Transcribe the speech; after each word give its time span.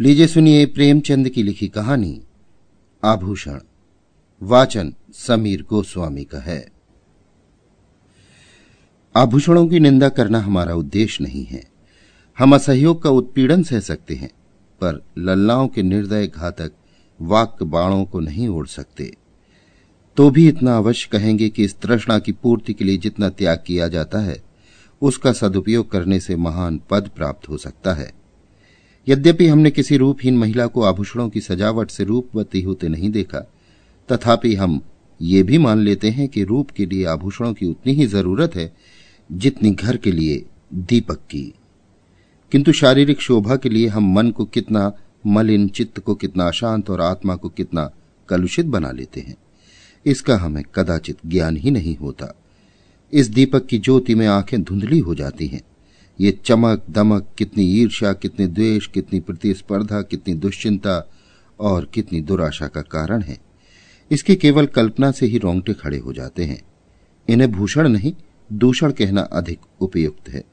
लीजिए 0.00 0.26
सुनिए 0.26 0.66
प्रेमचंद 0.66 1.28
की 1.28 1.42
लिखी 1.42 1.68
कहानी। 1.68 2.22
आभूषण। 3.04 3.58
वाचन 4.42 4.94
समीर 5.12 5.62
गोस्वामी 5.62 6.24
का 6.24 6.38
है। 6.38 6.72
आभूषणों 9.16 9.66
की 9.66 9.80
निंदा 9.80 10.08
करना 10.08 10.40
हमारा 10.40 10.74
उद्देश्य 10.74 11.24
नहीं 11.24 11.44
है। 11.44 11.64
हम 12.38 12.54
असहयोग 12.54 13.02
का 13.02 13.10
उत्पीड़न 13.10 13.62
सह 13.62 13.80
सकते 13.80 14.14
हैं, 14.14 14.30
पर 14.80 15.04
लल्लाओं 15.18 15.68
के 15.68 15.82
निर्दय 15.82 16.26
घातक 16.26 16.72
वाक 17.20 17.62
बाणों 17.62 18.04
को 18.04 18.20
नहीं 18.20 18.48
ओढ़ 18.48 18.66
सकते। 18.66 19.16
तो 20.16 20.30
भी 20.30 20.48
इतना 20.48 20.76
अवश्य 20.76 21.08
कहेंगे 21.12 21.48
कि 21.48 21.64
इस 21.64 21.80
तृष्णा 21.80 22.18
की 22.18 22.32
पूर्ति 22.32 22.72
के 22.72 22.84
लिए 22.84 22.96
जितना 22.96 23.28
त्याग 23.28 23.64
किया 23.66 23.88
जाता 23.88 24.18
है, 24.18 24.42
उसका 25.02 25.32
सदुपयोग 25.32 25.90
करने 25.90 26.20
से 26.20 26.36
महान 26.36 26.80
पद 26.90 27.10
प्राप्त 27.16 27.48
हो 27.48 27.56
सकता 27.56 27.94
है। 27.94 28.23
यद्यपि 29.08 29.46
हमने 29.46 29.70
किसी 29.70 29.96
रूपहीन 29.96 30.38
महिला 30.38 30.66
को 30.66 30.82
आभूषणों 30.82 31.28
की 31.28 31.40
सजावट 31.40 31.90
से 31.90 32.04
रूपवती 32.04 32.60
होते 32.60 32.88
नहीं 32.88 33.10
देखा, 33.10 33.38
तथापि 34.12 34.54
हम 34.54 34.80
ये 35.22 35.42
भी 35.42 35.58
मान 35.58 35.78
लेते 35.78 36.10
हैं 36.10 36.28
कि 36.28 36.44
रूप 36.44 36.70
के 36.70 36.86
लिए 36.86 37.04
आभूषणों 37.04 37.54
की 37.54 37.66
उतनी 37.66 37.92
ही 37.92 38.06
ज़रूरत 38.06 38.54
है 38.54 38.76
जितनी 39.32 39.70
घर 39.70 39.96
के 39.96 40.12
लिए 40.12 40.44
दीपक 40.74 41.16
की। 41.16 41.54
किंतु 42.52 42.72
शारीरिक 42.72 43.20
शोभा 43.20 43.56
के 43.56 43.68
लिए 43.68 43.88
हम 43.88 44.14
मन 44.14 44.30
को 44.30 44.44
कितना 44.44 44.92
मलिन, 45.26 45.68
चित्त 45.68 46.00
को 46.00 46.14
कितना 46.14 46.48
अशांत 46.48 46.90
और 46.90 47.00
आत्मा 47.00 47.36
को 47.36 47.48
कितना 47.48 47.90
कलुषित 48.28 48.66
बना 48.66 48.90
लेते 48.90 49.20
हैं। 49.20 49.36
इसका 50.06 50.36
हमें 50.36 50.64
कदाचित 50.74 51.18
ज्ञान 51.26 51.56
ही 51.56 51.70
नहीं 51.70 51.96
होता। 51.96 52.34
इस 53.12 53.28
दीपक 53.28 53.66
की 53.66 53.78
ज्योति 53.78 54.14
में 54.14 54.26
आँखें 54.26 54.62
धुंधली 54.62 54.98
हो 54.98 55.14
जाती 55.14 55.46
हैं। 55.46 55.62
ये 56.20 56.38
चमक 56.44 56.82
दमक, 56.90 57.28
कितनी 57.38 57.64
ईर्ष्या, 57.64 58.12
कितनी 58.12 58.46
द्वेष, 58.46 58.86
कितनी 58.86 59.20
प्रतिस्पर्धा, 59.20 60.02
कितनी 60.02 60.34
दुश्चिंता 60.34 61.10
और 61.60 61.84
कितनी 61.84 62.20
दुराशा 62.20 62.66
का 62.66 62.82
कारण 62.82 63.22
है। 63.22 63.38
इसकी 64.10 64.36
केवल 64.36 64.66
कल्पना 64.66 65.10
से 65.10 65.26
ही 65.26 65.38
रोंगटे 65.38 65.74
खड़े 65.74 65.98
हो 65.98 66.12
जाते 66.12 66.44
हैं। 66.44 66.62
इन्हें 67.28 67.52
भूषण 67.52 67.88
नहीं, 67.88 68.12
दूषण 68.52 68.90
कहना 68.90 69.20
अधिक 69.20 69.58
उपयुक्त 69.80 70.28
है। 70.28 70.44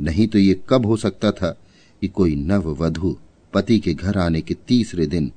नहीं 0.00 0.28
तो 0.28 0.38
ये 0.38 0.60
कब 0.68 0.86
हो 0.86 0.96
सकता 0.96 1.30
था 1.30 1.58
कि 2.00 2.08
कोई 2.08 2.36
नव 2.36 2.84
वधु 2.84 3.16
पति 3.54 3.78
के 3.78 3.94
घर 3.94 4.18
आने 4.18 4.40
के 4.40 4.54
तीसरे 4.54 5.06
दिन 5.06 5.32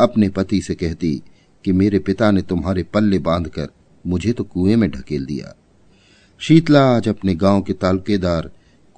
अपने 0.00 0.28
पति 0.28 0.60
से 0.60 0.74
कहती 0.74 1.22
कि 1.64 1.72
मेरे 1.72 1.98
पिता 1.98 2.30
ने 2.30 2.42
तुम्हारे 2.42 2.82
पल्ले 2.82 3.18
बांधकर 3.18 3.68
मुझे 4.06 4.32
तो 4.32 4.44
कुएँ 4.44 4.76
में 4.76 4.90
ढकेल 4.90 5.24
दिया। 5.24 5.56
शीतला 6.38 6.96
आज 6.96 7.08
अपने 7.08 7.34
गाँव 7.34 7.62
के 7.62 7.72
तालुकेदार 7.72 8.50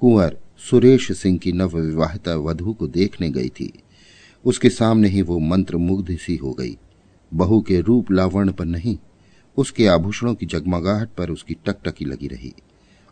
कुंवर 0.03 0.37
सुरेश 0.57 1.11
सिंह 1.11 1.37
की 1.37 1.51
नव 1.51 1.77
विवाहिता 1.77 2.35
वधु 2.35 2.73
को 2.73 2.87
देखने 2.87 3.29
गई 3.29 3.49
थी। 3.49 3.83
उसके 4.45 4.69
सामने 4.69 5.07
ही 5.07 5.21
वो 5.21 5.39
मंत्र 5.39 5.77
मुग्ध 5.77 6.17
सी 6.17 6.35
हो 6.35 6.53
गई। 6.53 6.77
बहू 7.33 7.61
के 7.61 7.79
रूप 7.81 8.11
लावण 8.11 8.51
पर 8.51 8.65
नहीं, 8.65 8.97
उसके 9.57 9.87
आभूषणों 9.87 10.35
की 10.35 10.45
जगमगाहट 10.45 11.09
पर 11.09 11.29
उसकी 11.29 11.53
टकटकी 11.53 12.05
लगी 12.05 12.27
रही। 12.27 12.53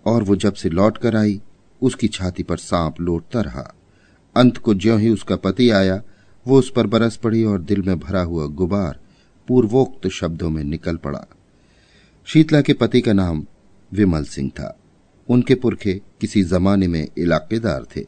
और 0.05 0.23
वो 0.23 0.35
जब 0.35 0.53
से 0.53 0.69
लौट 0.69 0.97
कर 0.97 1.15
आई, 1.15 1.41
उसकी 1.81 2.07
छाती 2.07 2.43
पर 2.43 2.57
सांप 2.57 3.01
लौटता 3.01 3.41
रहा। 3.41 3.75
अंत 4.35 4.57
को 4.57 4.73
ज्यो 4.73 4.97
ही 4.97 5.09
उसका 5.09 5.35
पति 5.35 5.69
आया, 5.69 6.01
वो 6.47 6.59
उस 6.59 6.71
पर 6.75 6.87
बरस 6.87 7.15
पड़ी 7.15 7.43
और 7.43 7.61
दिल 7.61 7.81
में 7.81 7.99
भरा 7.99 8.21
हुआ 8.21 8.45
गुबार 8.45 8.99
पूर्वोक्त 9.47 10.07
शब्दों 10.07 10.49
में 10.49 10.63
निकल 10.63 10.95
पड़ा। 10.95 11.25
शीतला 12.25 12.61
के 12.61 12.73
पति 12.73 13.01
का 13.01 13.13
नाम 13.13 13.45
विमल 13.93 14.23
सिंह 14.23 14.49
था। 14.49 14.77
उनके 15.31 15.55
पुरखे 15.55 15.93
किसी 16.21 16.43
जमाने 16.43 16.87
में 16.87 17.07
इलाकेदार 17.17 17.85
थे। 17.95 18.05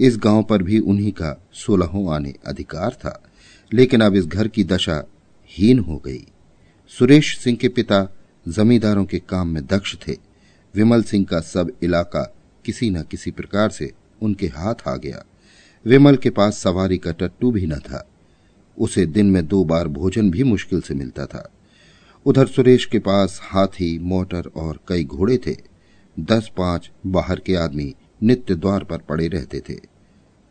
इस 0.00 0.16
गाँव 0.16 0.42
पर 0.42 0.62
भी 0.62 0.78
उन्हीं 0.78 1.12
का 1.12 1.48
सोलहों 1.52 2.14
आने 2.14 2.34
अधिकार 2.46 2.90
था, 2.90 3.30
लेकिन 3.74 4.00
अब 4.00 4.14
इस 4.14 4.26
घर 4.26 4.48
की 4.48 4.64
दशा 4.64 5.04
हीन 5.50 5.78
हो 5.78 5.96
गई। 5.96 6.26
सुरेश 6.90 7.38
सिंह 7.38 7.56
के 7.56 7.68
पिता 7.68 8.06
जमींदारों 8.48 9.04
के 9.04 9.18
काम 9.18 9.48
में 9.48 9.66
दक्ष 9.66 9.96
थे। 10.08 10.16
विमल 10.74 11.02
सिंह 11.02 11.24
का 11.24 11.40
सब 11.40 11.72
इलाका 11.82 12.22
किसी 12.64 12.90
न 12.90 13.02
किसी 13.02 13.30
प्रकार 13.30 13.70
से 13.70 13.92
उनके 14.22 14.46
हाथ 14.46 14.88
आ 14.88 14.96
गया। 14.96 15.24
विमल 15.86 16.16
के 16.16 16.30
पास 16.30 16.58
सवारी 16.58 16.98
का 16.98 17.12
टट्टू 17.12 17.50
भी 17.50 17.66
न 17.66 17.76
था। 17.78 18.06
उसे 18.78 19.06
दिन 19.06 19.26
में 19.26 19.46
दो 19.46 19.64
बार 19.64 19.88
भोजन 19.88 20.30
भी 20.30 20.42
मुश्किल 20.42 20.80
से 20.80 20.94
मिलता 20.94 21.26
था। 21.26 21.50
उधर 22.26 22.46
सुरेश 22.46 22.84
के 22.84 22.98
पास 22.98 23.40
हाथी, 23.42 23.98
मोटर 23.98 24.50
और 24.56 24.80
कई 24.88 25.04
घोड़े 25.04 25.38
थे। 25.46 25.69
दस 26.24 26.50
पाँच 26.56 26.90
बाहर 27.06 27.40
के 27.40 27.56
आदमी 27.56 27.94
नित्य 28.22 28.54
द्वार 28.54 28.84
पर 28.84 28.98
पड़े 28.98 29.28
रहते 29.28 29.60
थे। 29.60 29.74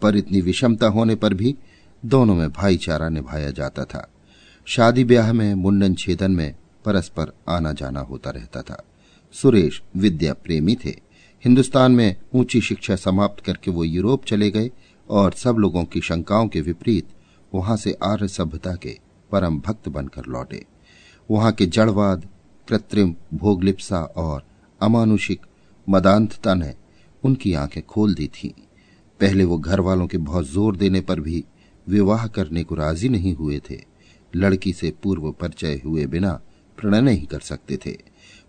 पर 0.02 0.16
इतनी 0.16 0.42
विषमता 0.42 0.88
होने 0.88 1.16
पर 1.16 1.34
भी 1.34 1.56
दोनों 2.06 2.36
में 2.36 2.52
भाईचारा 2.52 3.10
निभाया 3.10 3.52
जाता 3.52 3.86
था। 3.86 4.12
शादी 4.66 5.04
ब्याह 5.04 5.34
में, 5.34 5.56
मुंडन 5.56 5.94
छेदन 5.94 6.32
में 6.32 6.56
परस्पर 6.86 7.34
आना 7.50 7.72
जाना 7.74 8.00
होता 8.00 8.30
रहता 8.30 8.62
था। 8.62 8.84
सुरेश 9.32 9.82
विद्या 9.98 10.34
प्रेमी 10.34 10.76
थे। 10.76 10.90
हिंदुस्तान 11.46 11.92
में 11.92 12.16
ऊँची 12.36 12.62
शिक्षा 12.62 12.96
समाप्त 12.96 13.46
करके 13.46 13.72
वो 13.72 13.84
यूरोप 13.84 14.26
चले 14.26 14.52
गए 14.52 14.72
और 15.10 15.34
सब 15.34 15.56
लोगों 15.56 15.86
की 15.86 16.02
शंकाओं 16.02 16.48
के 16.48 16.62
विपरीत 16.62 17.08
वहाँ 17.56 17.78
से 17.78 17.98
आर्य 18.04 18.28
सभ्यता 18.28 18.76
के 18.76 19.00
परम 19.32 19.60
भक्त 19.60 19.90
बनकर 19.90 20.22
लौटे। 20.28 20.66
वहाँ 21.32 21.52
के 21.52 21.66
जड़वाद, 21.66 22.28
कृत्रिम 22.68 23.16
भोगलिप्सा 23.34 24.00
और 24.00 24.44
अमानुषिक 24.82 25.42
मदांतता 25.90 26.54
ने 26.54 26.74
उनकी 27.24 27.54
आँखें 27.54 27.84
खोल 27.84 28.14
दी 28.14 28.28
थीं। 28.28 28.50
पहले 29.20 29.44
वो 29.44 29.58
घर 29.58 29.80
वालों 29.80 30.08
के 30.08 30.18
बहुत 30.18 30.48
ज़ोर 30.48 30.76
देने 30.76 31.02
पर 31.02 31.20
भी 31.20 31.44
विवाह 31.88 32.28
करने 32.28 32.64
को 32.64 32.76
राज़ी 32.76 33.10
नहीं 33.10 33.36
हुए 33.36 33.62
थे। 33.70 33.86
लड़की 34.36 34.74
से 34.74 34.94
पूर्व 35.04 35.32
परिचय 35.32 35.82
हुए 35.86 36.06
बिना 36.06 36.42
प्रणय 36.78 37.02
नहीं 37.02 37.26
कर 37.26 37.40
सकते 37.40 37.78
थे। 37.78 37.92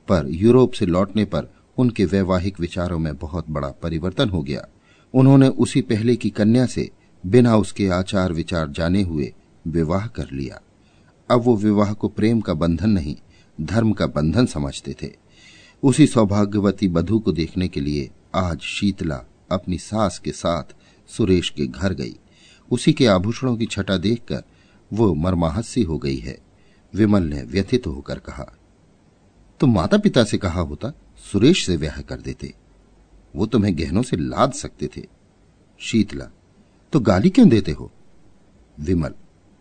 पर 0.08 0.26
यूरोप 0.28 0.72
से 0.72 0.86
लौटने 0.86 1.24
पर 1.24 1.48
उनके 1.78 2.04
वैवाहिक 2.04 2.60
विचारों 2.60 2.98
में 2.98 3.16
बहुत 3.16 3.50
बड़ा 3.50 3.68
परिवर्तन 3.68 4.28
हो 4.28 4.42
गया। 4.42 4.66
उन्होंने 5.14 5.48
उसी 5.48 5.80
पहले 5.80 6.16
की 6.16 6.30
कन्या 6.30 6.66
से 6.66 6.90
बिना 7.26 7.56
उसके 7.56 7.88
आचार 7.88 8.32
विचार 8.32 8.68
जाने 8.68 9.02
हुए 9.02 9.34
विवाह 9.66 10.06
कर 10.06 10.28
लिया। 10.32 10.60
अब 11.30 11.40
वो 11.40 11.56
विवाह 11.56 11.92
को 11.92 12.08
प्रेम 12.08 12.40
का 12.40 12.54
बंधन 12.54 12.90
नहीं, 12.90 13.16
धर्म 13.60 13.92
का 13.92 14.06
बंधन 14.06 14.46
समझते 14.46 14.96
थे। 15.02 15.29
उसी 15.82 16.06
सौभाग्यवती 16.06 16.88
बधु 16.88 17.18
को 17.18 17.32
देखने 17.32 17.66
के 17.68 17.80
लिए 17.80 18.10
आज 18.34 18.60
शीतला 18.60 19.16
अपनी 19.52 19.78
सास 19.78 20.18
के 20.18 20.32
साथ 20.32 20.74
सुरेश 21.08 21.48
के 21.50 21.66
घर 21.66 21.92
गई। 21.92 22.16
उसी 22.70 22.92
के 22.92 23.06
आभूषणों 23.06 23.56
की 23.56 23.66
छटा 23.66 23.96
देखकर 23.96 24.42
वो 24.90 25.12
मरमाहसी 25.14 25.82
हो 25.82 25.98
गई 25.98 26.16
है। 26.16 26.36
विमल 26.92 27.22
ने 27.22 27.42
व्यथित 27.42 27.86
होकर 27.86 28.18
कहा 28.18 28.46
तो 29.60 29.66
माता 29.66 29.98
पिता 29.98 30.24
से 30.24 30.38
कहा 30.38 30.60
होता, 30.60 30.92
सुरेश 31.24 31.64
से 31.66 31.76
ब्याह 31.76 32.00
कर 32.00 32.20
देते। 32.20 32.52
वो 33.34 33.46
तुम्हें 33.46 33.76
गहनों 33.78 34.02
से 34.02 34.16
लाद 34.16 34.52
सकते 34.52 34.88
थे। 34.96 35.02
शीतला 35.80 36.30
तो 36.92 37.00
गाली 37.00 37.30
क्यों 37.30 37.48
देते 37.48 37.72
हो? 37.72 37.90
विमल, 38.76 39.14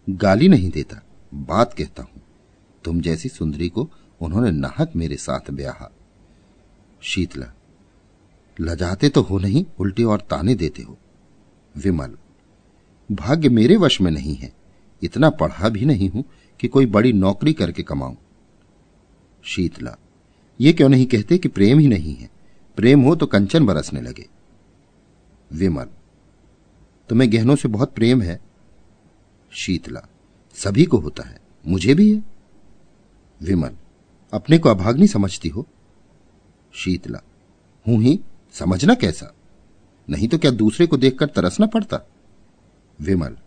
गाली 0.08 0.48
नहीं 0.50 0.70
देता, 0.70 1.02
बात 1.32 1.74
कहता 1.74 2.04
हूँ। 2.04 2.22
तुम 2.84 3.02
जैसी 3.02 3.30
सुंदरी 3.30 3.70
को 3.70 3.90
उन्होंने 4.22 4.52
नाहक 4.52 4.96
मेरे 4.96 5.18
साथ 5.18 5.52
ब्याह। 5.52 5.84
शीतला। 7.02 7.54
लजाते 8.60 9.10
तो 9.10 9.22
हो 9.22 9.40
नहीं, 9.40 9.66
उल्टी 9.80 10.04
और 10.04 10.22
ताने 10.22 10.56
देते 10.56 10.82
हो। 10.82 10.98
विमल, 11.76 12.18
भाग्य 13.12 13.50
मेरे 13.50 13.78
वश 13.78 14.02
में 14.02 14.12
नहीं 14.12 14.36
है। 14.36 14.54
इतना 15.04 15.30
पढ़ा 15.30 15.70
भी 15.70 15.86
नहीं 15.86 16.10
हूँ 16.10 16.24
कि 16.60 16.68
कोई 16.68 16.86
बड़ी 16.86 17.14
नौकरी 17.14 17.54
करके 17.54 17.84
कमाऊं। 17.84 18.16
शीतला, 19.44 19.98
ये 20.62 20.74
क्यों 20.74 20.90
नहीं 20.90 21.06
कहते 21.06 21.38
कि 21.38 21.48
प्रेम 21.48 21.80
ही 21.80 21.88
नहीं 21.88 22.16
है? 22.16 22.30
प्रेम 22.78 23.02
हो 23.02 23.16
तो 23.16 23.26
कंचन 23.26 23.66
बरसने 23.66 24.02
लगे। 24.02 24.28
विमल, 25.52 25.88
तुम्हें 27.10 27.32
गहनों 27.34 27.56
से 27.56 27.68
बहुत 27.68 27.94
प्रेम 27.94 28.22
है। 28.22 28.40
शीतला, 29.52 30.02
सभी 30.56 30.86
को 30.86 30.98
होता 30.98 31.24
है, 31.24 31.40
मुझे 31.68 31.94
भी 31.94 32.14
है। 32.14 32.24
विमल, 33.42 33.72
अपने 34.34 34.58
को 34.58 34.70
अभाग्नि 34.70 35.08
समझती 35.08 35.50
हो? 35.50 35.68
शीतला। 36.74 37.20
हूँ 37.88 38.02
ही, 38.04 38.20
समझना 38.54 38.94
कैसा? 38.94 39.34
नहीं 40.10 40.28
तो 40.28 40.38
क्या 40.38 40.52
दूसरे 40.52 40.88
को 40.88 40.98
देखकर 40.98 41.26
तरसना 41.26 41.66
पड़ता? 41.66 42.00
विमल, 43.02 43.38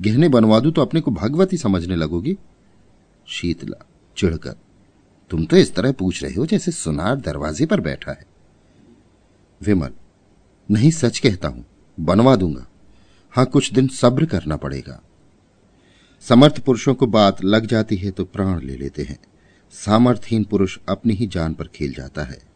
गहने 0.00 0.28
बनवा 0.28 0.60
दू 0.60 0.70
तो 0.70 0.82
अपने 0.82 1.00
को 1.00 1.10
भगवती 1.10 1.56
समझने 1.56 1.96
लगोगी? 1.96 2.36
शीतला, 3.26 3.84
चिढ़कर, 4.16 4.56
तुम 5.30 5.44
तो 5.46 5.56
इस 5.56 5.74
तरह 5.74 5.92
पूछ 5.92 6.22
रहे 6.22 6.34
हो 6.34 6.46
जैसे 6.46 6.70
सुनार 6.70 7.16
दरवाजे 7.16 7.66
पर 7.66 7.80
बैठा 7.80 8.12
है। 8.12 8.26
विमल, 9.60 9.90
नहीं, 10.70 10.90
सच 10.90 11.18
कहता 11.18 11.48
हूँ, 11.48 11.64
बनवा 12.00 12.36
दूँगा। 12.36 12.66
हाँ, 13.30 13.46
कुछ 13.46 13.72
दिन 13.72 13.88
सब्र 13.88 14.26
करना 14.26 14.56
पड़ेगा। 14.56 15.00
समर्थ 16.20 16.60
पुरुषों 16.60 16.94
को 16.94 17.06
बात 17.06 17.44
लग 17.44 17.66
जाती 17.66 17.96
है 17.96 18.10
तो 18.10 18.24
प्राण 18.24 18.60
ले 18.60 18.76
लेते 18.76 19.02
हैं। 19.02 19.18
सामर्थहीन 19.70 20.44
पुरुष 20.44 20.78
अपनी 20.88 21.14
ही 21.14 21.26
जान 21.26 21.54
पर 21.54 21.68
खेल 21.68 21.92
जाता 21.92 22.24
है। 22.24 22.53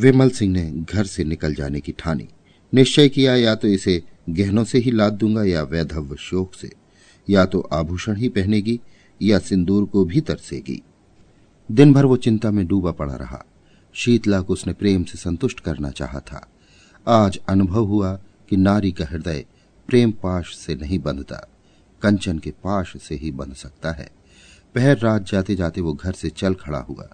विमल 0.00 0.30
सिंह 0.30 0.52
ने 0.52 0.70
घर 0.70 1.04
से 1.04 1.24
निकल 1.24 1.54
जाने 1.54 1.80
की 1.80 1.92
ठानी। 1.92 2.28
निश्चय 2.74 3.08
किया, 3.08 3.34
या 3.36 3.54
तो 3.54 3.68
इसे 3.68 4.02
गहनों 4.30 4.64
से 4.64 4.78
ही 4.78 4.90
लाद 4.90 5.12
दूँगा, 5.12 5.44
या 5.44 5.62
वैधव 5.62 6.16
शोक 6.16 6.54
से। 6.54 6.70
या 7.30 7.44
तो 7.44 7.60
आभूषण 7.60 8.16
ही 8.16 8.28
पहनेगी, 8.28 8.80
या 9.22 9.38
सिंदूर 9.38 9.84
को 9.84 10.04
भी 10.04 10.20
तरसेगी। 10.20 10.82
दिन 11.72 11.92
भर 11.92 12.04
वो 12.04 12.16
चिंता 12.16 12.50
में 12.50 12.66
डूबा 12.66 12.90
पड़ा 12.90 13.14
रहा। 13.14 13.44
शीतला 13.92 14.40
को 14.40 14.52
उसने 14.52 14.72
प्रेम 14.72 15.04
से 15.04 15.18
संतुष्ट 15.18 15.60
करना 15.60 15.90
चाहा 15.90 16.20
था। 16.20 16.50
आज 17.08 17.38
अनुभव 17.48 17.84
हुआ 17.84 18.20
कि 18.50 18.56
नारी 18.56 18.92
का 18.92 19.04
हृदय 19.04 19.44
प्रेम 19.88 20.10
पाश 20.10 20.56
से 20.56 20.74
नहीं 20.74 20.98
बंधता, 20.98 21.48
कंचन 22.02 22.38
के 22.38 22.50
पाश 22.50 22.92
से 23.02 23.14
ही 23.14 23.30
बंध 23.30 23.54
सकता 23.54 23.92
है। 23.92 24.10
पहर 24.74 24.98
रात 24.98 25.26
जाते 25.26 25.54
जाते 25.54 25.80
वो 25.80 25.94
घर 25.94 26.12
से 26.12 26.30
चल 26.30 26.54
खड़ा 26.54 26.78
हुआ। 26.78 27.08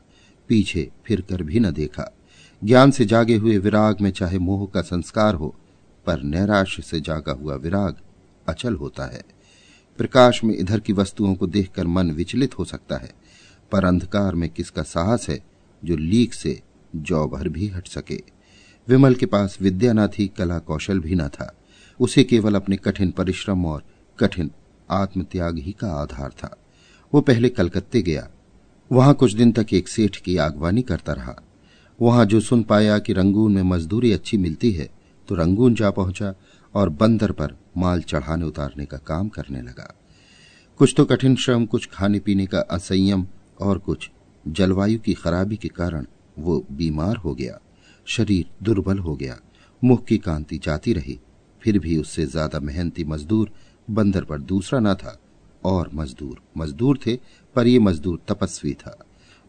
पीछे 0.49 0.91
फिर 1.05 1.21
कर 1.21 1.43
भी 1.43 1.61
न 1.61 1.71
देखा। 1.71 2.17
ज्ञान 2.65 2.91
से 2.91 3.05
जागे 3.05 3.37
हुए 3.37 3.59
विराग 3.59 4.01
में 4.01 4.11
चाहे 4.11 4.39
मोह 4.39 4.71
का 4.75 4.83
संस्कार 4.83 5.35
हो, 5.35 5.55
पर 6.07 6.23
नैराश्य 6.23 6.83
से 6.83 7.01
जागा 7.01 7.33
हुआ 7.33 7.55
विराग 7.55 7.97
अचल 8.49 8.75
होता 8.75 9.07
है। 9.07 9.23
प्रकाश 9.99 10.45
में 10.45 10.59
इधर 10.59 10.81
की 10.81 10.93
वस्तुओं 10.93 11.35
को 11.35 11.47
देखकर 11.47 11.87
मन 11.87 12.11
विचलित 12.11 12.59
हो 12.59 12.65
सकता 12.65 12.97
है, 12.97 13.13
पर 13.73 13.85
अंधकार 13.85 14.35
में 14.35 14.51
किसका 14.51 14.83
साहस 14.83 15.29
है 15.29 15.45
जो 15.85 15.97
लीक 15.97 16.35
से 16.35 16.63
जौ 16.97 17.29
भर 17.29 17.49
भी 17.49 17.69
हट 17.69 17.89
सके? 17.89 18.23
विमल 18.89 19.15
के 19.15 19.27
पास 19.27 19.59
विद्या 19.61 19.93
न 19.93 20.07
थी, 20.07 20.29
कला 20.29 20.59
कौशल 20.59 21.01
भी 21.01 21.15
न 21.15 21.29
था। 21.29 21.57
उसे 22.01 22.25
केवल 22.25 22.55
अपने 22.55 22.77
कठिन 22.77 23.11
परिश्रम 23.11 23.67
और 23.67 23.83
कठिन 24.19 24.51
आत्मत्याग 24.91 25.59
ही 25.59 25.73
का 25.73 25.93
आधार 25.93 26.31
था। 26.31 26.57
वो 27.15 27.21
पहले 27.21 27.49
कलकत्ते 27.49 28.03
गया। 28.03 28.29
वहाँ 28.93 29.15
कुछ 29.15 29.33
दिन 29.33 29.53
तक 29.53 29.67
एक 29.73 29.89
सेठ 29.89 30.17
की 30.17 30.37
आगवानी 30.37 30.83
करता 30.83 31.13
रहा। 31.13 31.37
वहाँ 31.99 32.25
जो 32.27 32.41
सुन 32.41 32.63
पाया 32.63 32.99
कि 32.99 33.13
रंगून 33.13 33.53
में 33.53 33.63
मजदूरी 33.63 34.13
अच्छी 34.13 34.37
मिलती 34.37 34.71
है 34.73 34.89
तो 35.29 35.35
रंगून 35.35 35.75
जा 35.75 35.91
पहुँचा 35.91 36.35
और 36.75 36.89
बंदर 36.91 37.33
पर 37.33 37.57
माल 37.77 38.01
चढ़ाने 38.03 38.45
उतारने 38.45 38.85
का 38.85 38.97
काम 38.99 39.29
करने 39.29 39.61
लगा। 39.63 39.93
कुछ 40.81 40.95
तो 40.97 41.05
कठिन 41.05 41.37
श्रम, 41.37 41.67
कुछ 41.67 41.89
खाने 41.93 42.19
पीने 42.19 42.47
का 42.47 42.61
असंयम 42.71 43.27
और 43.61 43.79
कुछ 43.79 44.11
जलवायु 44.45 44.99
की 44.99 45.15
खराबी 45.15 45.57
के 45.57 45.69
कारण 45.69 46.07
वो 46.39 46.65
बीमार 46.73 47.17
हो 47.17 47.35
गया, 47.35 47.59
शरीर 48.07 48.51
दुर्बल 48.63 48.99
हो 48.99 49.15
गया, 49.17 49.39
मुख 49.83 50.05
की 50.05 50.19
कांति 50.19 50.59
जाती 50.59 50.93
रही, 50.93 51.19
फिर 51.63 51.79
भी 51.79 51.99
उससे 51.99 52.27
ज़्यादा 52.27 52.61
मेहनती 52.61 53.05
मजदूर 53.05 53.51
बंदर 53.89 54.25
पर 54.25 54.41
दूसरा 54.41 54.81
न 54.81 54.95
था, 54.95 55.19
और 55.65 55.91
मजदूर 55.95 56.41
मजदूर 56.59 56.99
थे, 57.07 57.17
पर 57.57 57.67
ये 57.67 57.79
मजदूर 57.79 58.21
तपस्वी 58.29 58.73
था। 58.75 58.99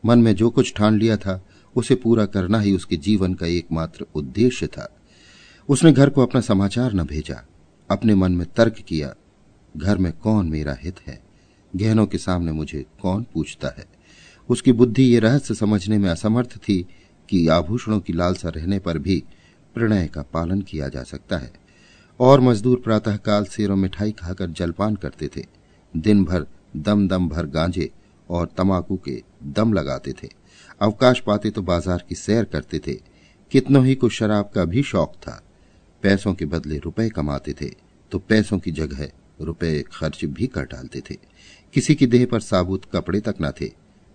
मन 0.04 0.19
में 0.19 0.36
जो 0.36 0.50
कुछ 0.50 0.74
ठान 0.75 0.98
लिया 0.98 1.18
था 1.18 1.42
उसे 1.75 1.96
पूरा 1.96 2.25
करना 2.25 2.60
ही 2.60 2.74
उसके 2.74 2.96
जीवन 2.96 3.34
का 3.34 3.46
एकमात्र 3.46 4.06
उद्देश्य 4.16 4.68
था। 4.68 4.96
उसने 5.70 5.92
घर 5.92 6.10
को 6.10 6.22
अपना 6.22 6.42
समाचार 6.42 6.94
न 6.94 7.04
भेजा, 7.04 7.48
अपने 7.92 8.16
मन 8.16 8.31
में 8.31 8.48
तर्क 8.56 8.74
किया, 8.74 9.16
घर 9.78 9.98
में 9.98 10.14
कौन 10.14 10.50
मेरा 10.50 10.78
हित 10.81 10.96
है? 11.08 11.24
गहनों 11.75 12.06
के 12.06 12.18
सामने 12.18 12.52
मुझे 12.52 12.86
कौन 13.02 13.25
पूछता 13.34 13.68
है? 13.68 13.86
उसकी 14.50 14.72
बुद्धि 14.72 15.04
ये 15.04 15.20
रहस्य 15.20 15.54
समझने 15.54 15.98
में 15.98 16.10
असमर्थ 16.10 16.58
थी 16.58 16.86
कि 17.30 17.48
आभूषणों 17.48 18.00
की 18.00 18.14
लालसा 18.14 18.50
रहने 18.50 18.80
पर 18.80 18.98
भी 18.98 19.24
प्रणय 19.74 20.08
का 20.08 20.22
पालन 20.22 20.62
किया 20.62 20.88
जा 20.88 21.04
सकता 21.04 21.38
है। 21.38 21.54
और 22.19 22.42
मजदूर 22.42 22.80
प्रातःकाल 22.80 23.44
सेरों 23.44 23.76
मिठाई 23.76 24.12
खाकर 24.12 24.50
जलपान 24.50 24.96
करते 24.96 25.28
थे। 25.28 25.46
दिन 25.98 26.26
भर 26.26 26.48
दम 26.78 27.08
दम 27.08 27.30
भर 27.30 27.46
गांजे 27.46 27.92
और 28.30 28.50
तमाकू 28.58 28.98
के 29.06 29.24
दम 29.44 29.74
लगाते 29.74 30.12
थे। 30.12 30.30
अवकाश 30.81 31.20
पाते 31.20 31.50
तो 31.50 31.62
बाज़ार 31.62 32.04
की 32.10 32.16
सैर 32.16 32.44
करते 32.46 32.80
थे। 32.80 32.94
कितनों 33.52 33.86
ही 33.86 33.96
को 33.96 34.10
शराब 34.10 34.50
का 34.56 34.66
भी 34.66 34.84
शौक 34.84 35.14
था। 35.18 35.42
पैसों 36.04 36.34
के 36.34 36.46
बदले 36.46 36.78
रुपए 36.80 37.10
कमाते 37.10 37.54
थे 37.54 37.72
तो 38.12 38.20
पैसों 38.20 38.60
की 38.60 38.72
जगह 38.72 39.10
रुपए 39.42 39.84
खर्च 39.92 40.24
भी 40.25 40.48
कर 40.48 40.66
डालते 40.66 41.02
थे। 41.02 41.18
किसी 41.74 41.96
की 41.96 42.08
देह 42.08 42.25
पर 42.25 42.40
साबुत 42.42 42.86
कपड़े 42.86 43.20
तक 43.20 43.36
न 43.42 43.52
थे, 43.52 43.72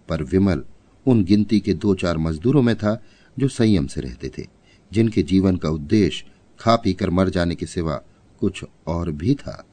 पर 0.08 0.22
विमल 0.22 0.62
उन 1.06 1.22
गिनती 1.24 1.60
के 1.60 1.74
दो 1.74 1.94
चार 1.94 2.18
मजदूरों 2.18 2.62
में 2.62 2.74
था 2.76 3.00
जो 3.36 3.48
संयम 3.48 3.86
से 3.86 4.00
रहते 4.00 4.30
थे, 4.38 4.46
जिनके 4.92 5.22
जीवन 5.22 5.56
का 5.56 5.68
उद्देश्य 5.70 6.26
खा 6.60 6.76
पी 6.76 6.92
कर 6.92 7.10
मर 7.10 7.28
जाने 7.30 7.54
के 7.54 7.66
सिवा 7.66 8.00
कुछ 8.42 8.64
और 8.86 9.10
भी 9.12 9.34
था। 9.34 9.64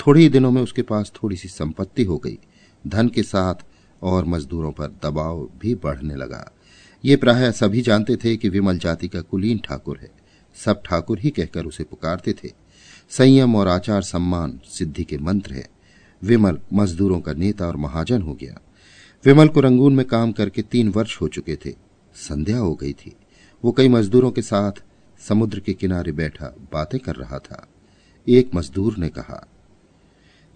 थोड़े 0.00 0.20
ही 0.20 0.28
दिनों 0.28 0.50
में 0.50 0.60
उसके 0.62 0.82
पास 0.82 1.12
थोड़ी 1.14 1.36
सी 1.36 1.48
संपत्ति 1.48 2.04
हो 2.04 2.16
गई। 2.18 2.38
धन 2.84 3.08
के 3.08 3.22
साथ 3.22 3.64
और 4.02 4.24
मजदूरों 4.24 4.72
पर 4.72 4.86
दबाव 5.04 5.48
भी 5.58 5.74
बढ़ने 5.74 6.14
लगा। 6.14 6.52
ये 7.04 7.16
प्राय 7.16 7.52
सभी 7.52 7.80
जानते 7.80 8.16
थे 8.16 8.36
कि 8.36 8.48
विमल 8.48 8.78
जाति 8.78 9.08
का 9.08 9.20
कुलीन 9.20 9.58
ठाकुर 9.58 9.98
है। 10.02 10.10
सब 10.56 10.82
ठाकुर 10.82 11.18
ही 11.18 11.30
कहकर 11.30 11.64
उसे 11.64 11.84
पुकारते 11.84 12.32
थे। 12.32 12.50
संयम 13.10 13.56
और 13.56 13.68
आचार 13.68 14.02
सम्मान 14.02 14.60
सिद्धि 14.66 15.04
के 15.04 15.18
मंत्र 15.18 15.52
है। 15.52 15.68
विमल 16.22 16.58
मजदूरों 16.72 17.20
का 17.20 17.32
नेता 17.32 17.66
और 17.66 17.76
महाजन 17.76 18.22
हो 18.22 18.34
गया। 18.34 18.60
विमल 19.24 19.48
को 19.48 19.60
रंगून 19.60 19.94
में 19.94 20.06
काम 20.06 20.32
करके 20.32 20.62
तीन 20.62 20.88
वर्ष 20.88 21.20
हो 21.20 21.28
चुके 21.28 21.56
थे। 21.56 21.74
संध्या 22.14 22.58
हो 22.58 22.74
गई 22.74 22.92
थी। 22.92 23.16
वो 23.64 23.72
कई 23.72 23.88
मजदूरों 23.88 24.30
के 24.30 24.42
साथ 24.42 24.82
समुद्र 25.28 25.60
के 25.60 25.72
किनारे 25.74 26.12
बैठा 26.12 26.46
बातें 26.72 27.00
कर 27.00 27.16
रहा 27.16 27.38
था। 27.38 27.66
एक 28.28 28.50
मजदूर 28.54 28.96
ने 28.98 29.08
कहा, 29.08 29.46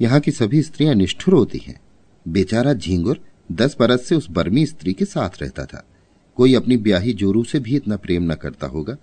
यहाँ 0.00 0.20
की 0.20 0.30
सभी 0.30 0.62
स्त्रियाँ 0.62 0.94
निष्ठुर 0.94 1.34
होती 1.34 1.58
हैं। 1.58 1.80
बेचारा 2.28 2.72
झींगुर 2.74 3.20
दस 3.52 3.76
बरस 3.80 4.06
से 4.06 4.14
उस 4.14 4.30
बर्मी 4.30 4.66
स्त्री 4.66 4.92
के 4.92 5.04
साथ 5.04 5.30
रहता 5.42 5.64
था। 5.64 5.86
कोई 6.36 6.54
अपनी 6.54 6.76
ब्याही 6.76 7.12
जोरू 7.12 7.44
से 7.44 7.60
भी 7.60 7.76
इतना 7.76 7.96
प्रेम 7.96 8.32
न 8.32 8.34
करता 8.34 8.66
होगा। 8.66 8.96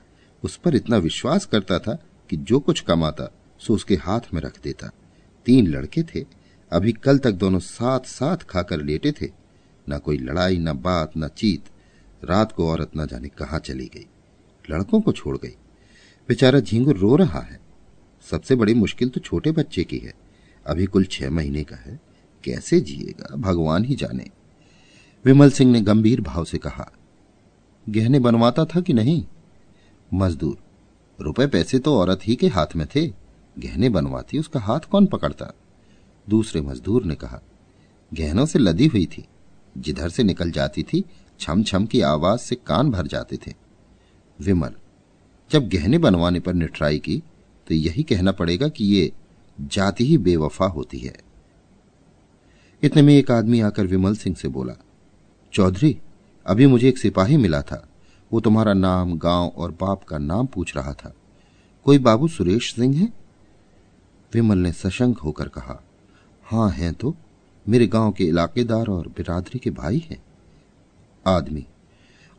उस 0.43 0.57
पर 0.57 0.75
इतना 0.75 0.97
विश्वास 0.97 1.45
करता 1.45 1.79
था 1.79 2.03
कि 2.29 2.37
जो 2.37 2.59
कुछ 2.59 2.79
कमाता, 2.79 3.33
सो 3.59 3.73
उसके 3.73 3.95
हाथ 3.95 4.19
में 4.33 4.41
रख 4.41 4.61
देता। 4.63 4.91
तीन 5.45 5.67
लड़के 5.67 6.03
थे। 6.03 6.25
अभी 6.71 6.91
कल 6.91 7.17
तक 7.17 7.31
दोनों 7.31 7.59
साथ 7.59 7.99
साथ 7.99 8.37
खाकर 8.37 8.81
लेटे 8.81 9.11
थे। 9.11 9.31
न 9.89 9.97
कोई 9.97 10.17
लड़ाई, 10.17 10.57
न 10.57 10.73
बात, 10.73 11.11
न 11.17 11.27
चीत। 11.27 11.63
रात 12.25 12.51
को 12.51 12.69
औरत 12.69 12.91
न 12.97 13.07
जाने 13.07 13.27
कहा 13.27 13.59
चली 13.59 13.85
गई। 13.85 14.07
लड़कों 14.69 15.01
को 15.01 15.11
छोड़ 15.11 15.37
गई। 15.37 15.55
बेचारा 16.27 16.59
झींगुर 16.59 16.97
रो 16.97 17.15
रहा 17.15 17.39
है। 17.39 17.59
सबसे 18.31 18.55
बड़ी 18.55 18.73
मुश्किल 18.73 19.09
तो 19.09 19.19
छोटे 19.19 19.51
बच्चे 19.51 19.83
की 19.83 19.97
है। 19.97 20.13
अभी 20.67 20.85
कुल 20.85 21.05
छह 21.05 21.29
महीने 21.29 21.63
का 21.63 21.75
है। 21.75 22.12
कैसे 22.43 22.79
जिएगा? 22.81 23.35
भगवान 23.35 23.85
ही 23.85 23.95
जाने। 23.95 24.29
विमल 25.25 25.51
सिंह 25.51 25.71
ने 25.71 25.81
गंभीर 25.81 26.21
भाव 26.21 26.45
से 26.45 26.57
कहा, 26.57 26.91
गहने 27.89 28.19
बनवाता 28.19 28.65
था 28.65 28.81
कि 28.81 28.93
नहीं? 28.93 29.25
मजदूर, 30.13 30.57
रुपए 31.21 31.47
पैसे 31.47 31.79
तो 31.79 31.97
औरत 31.97 32.19
ही 32.23 32.35
के 32.35 32.47
हाथ 32.47 32.75
में 32.75 32.87
थे। 32.95 33.07
गहने 33.59 33.89
बनवाती, 33.89 34.39
उसका 34.39 34.59
हाथ 34.59 34.79
कौन 34.79 35.05
पकड़ता? 35.05 35.53
दूसरे 36.29 36.61
मजदूर 36.61 37.05
ने 37.05 37.15
कहा, 37.15 37.41
गहनों 38.13 38.45
से 38.45 38.59
लदी 38.59 38.87
हुई 38.87 39.05
थी। 39.05 39.25
जिधर 39.77 40.09
से 40.09 40.23
निकल 40.23 40.51
जाती 40.51 40.83
थी 40.83 41.03
छम 41.39 41.63
छम 41.63 41.85
की 41.85 42.01
आवाज़ 42.01 42.39
से 42.39 42.55
कान 42.55 42.89
भर 42.91 43.07
जाते 43.07 43.37
थे। 43.37 43.53
विमल, 44.41 44.71
जब 45.51 45.69
गहने 45.69 45.97
बनवाने 45.97 46.39
पर 46.39 46.53
निठराई 46.53 46.99
की 46.99 47.23
तो 47.67 47.75
यही 47.75 48.03
कहना 48.03 48.31
पड़ेगा 48.31 48.67
कि 48.67 48.85
ये 48.85 49.11
जाति 49.61 50.05
ही 50.05 50.17
बेवफा 50.17 50.65
होती 50.65 50.99
है। 50.99 51.15
इतने 52.83 53.01
में 53.01 53.13
एक 53.13 53.31
आदमी 53.31 53.59
आकर 53.61 53.87
विमल 53.87 54.15
सिंह 54.15 54.35
से 54.35 54.47
बोला, 54.47 54.73
चौधरी, 55.53 55.99
अभी 56.45 56.67
मुझे 56.67 56.89
एक 56.89 56.97
सिपाही 56.97 57.37
मिला 57.37 57.61
था। 57.61 57.89
वो 58.31 58.39
तुम्हारा 58.39 58.73
नाम, 58.73 59.17
गाँव 59.17 59.47
और 59.47 59.71
बाप 59.71 60.03
का 60.03 60.17
नाम 60.17 60.45
पूछ 60.45 60.75
रहा 60.75 60.93
था। 60.93 61.13
कोई 61.83 61.99
बाबू 61.99 62.27
सुरेश 62.27 62.75
सिंह 62.75 62.97
है? 62.97 63.13
विमल 64.33 64.57
ने 64.57 64.71
सशंक 64.71 65.17
होकर 65.17 65.47
कहा, 65.47 65.83
हाँ 66.43 66.69
हैं 66.69 66.93
तो 66.93 67.15
मेरे 67.67 67.87
गाँव 67.87 68.11
के 68.11 68.23
इलाकेदार 68.23 68.87
और 68.87 69.07
बिरादरी 69.07 69.59
के 69.59 69.69
भाई 69.69 70.07
हैं। 70.11 70.23
आदमी, 71.27 71.65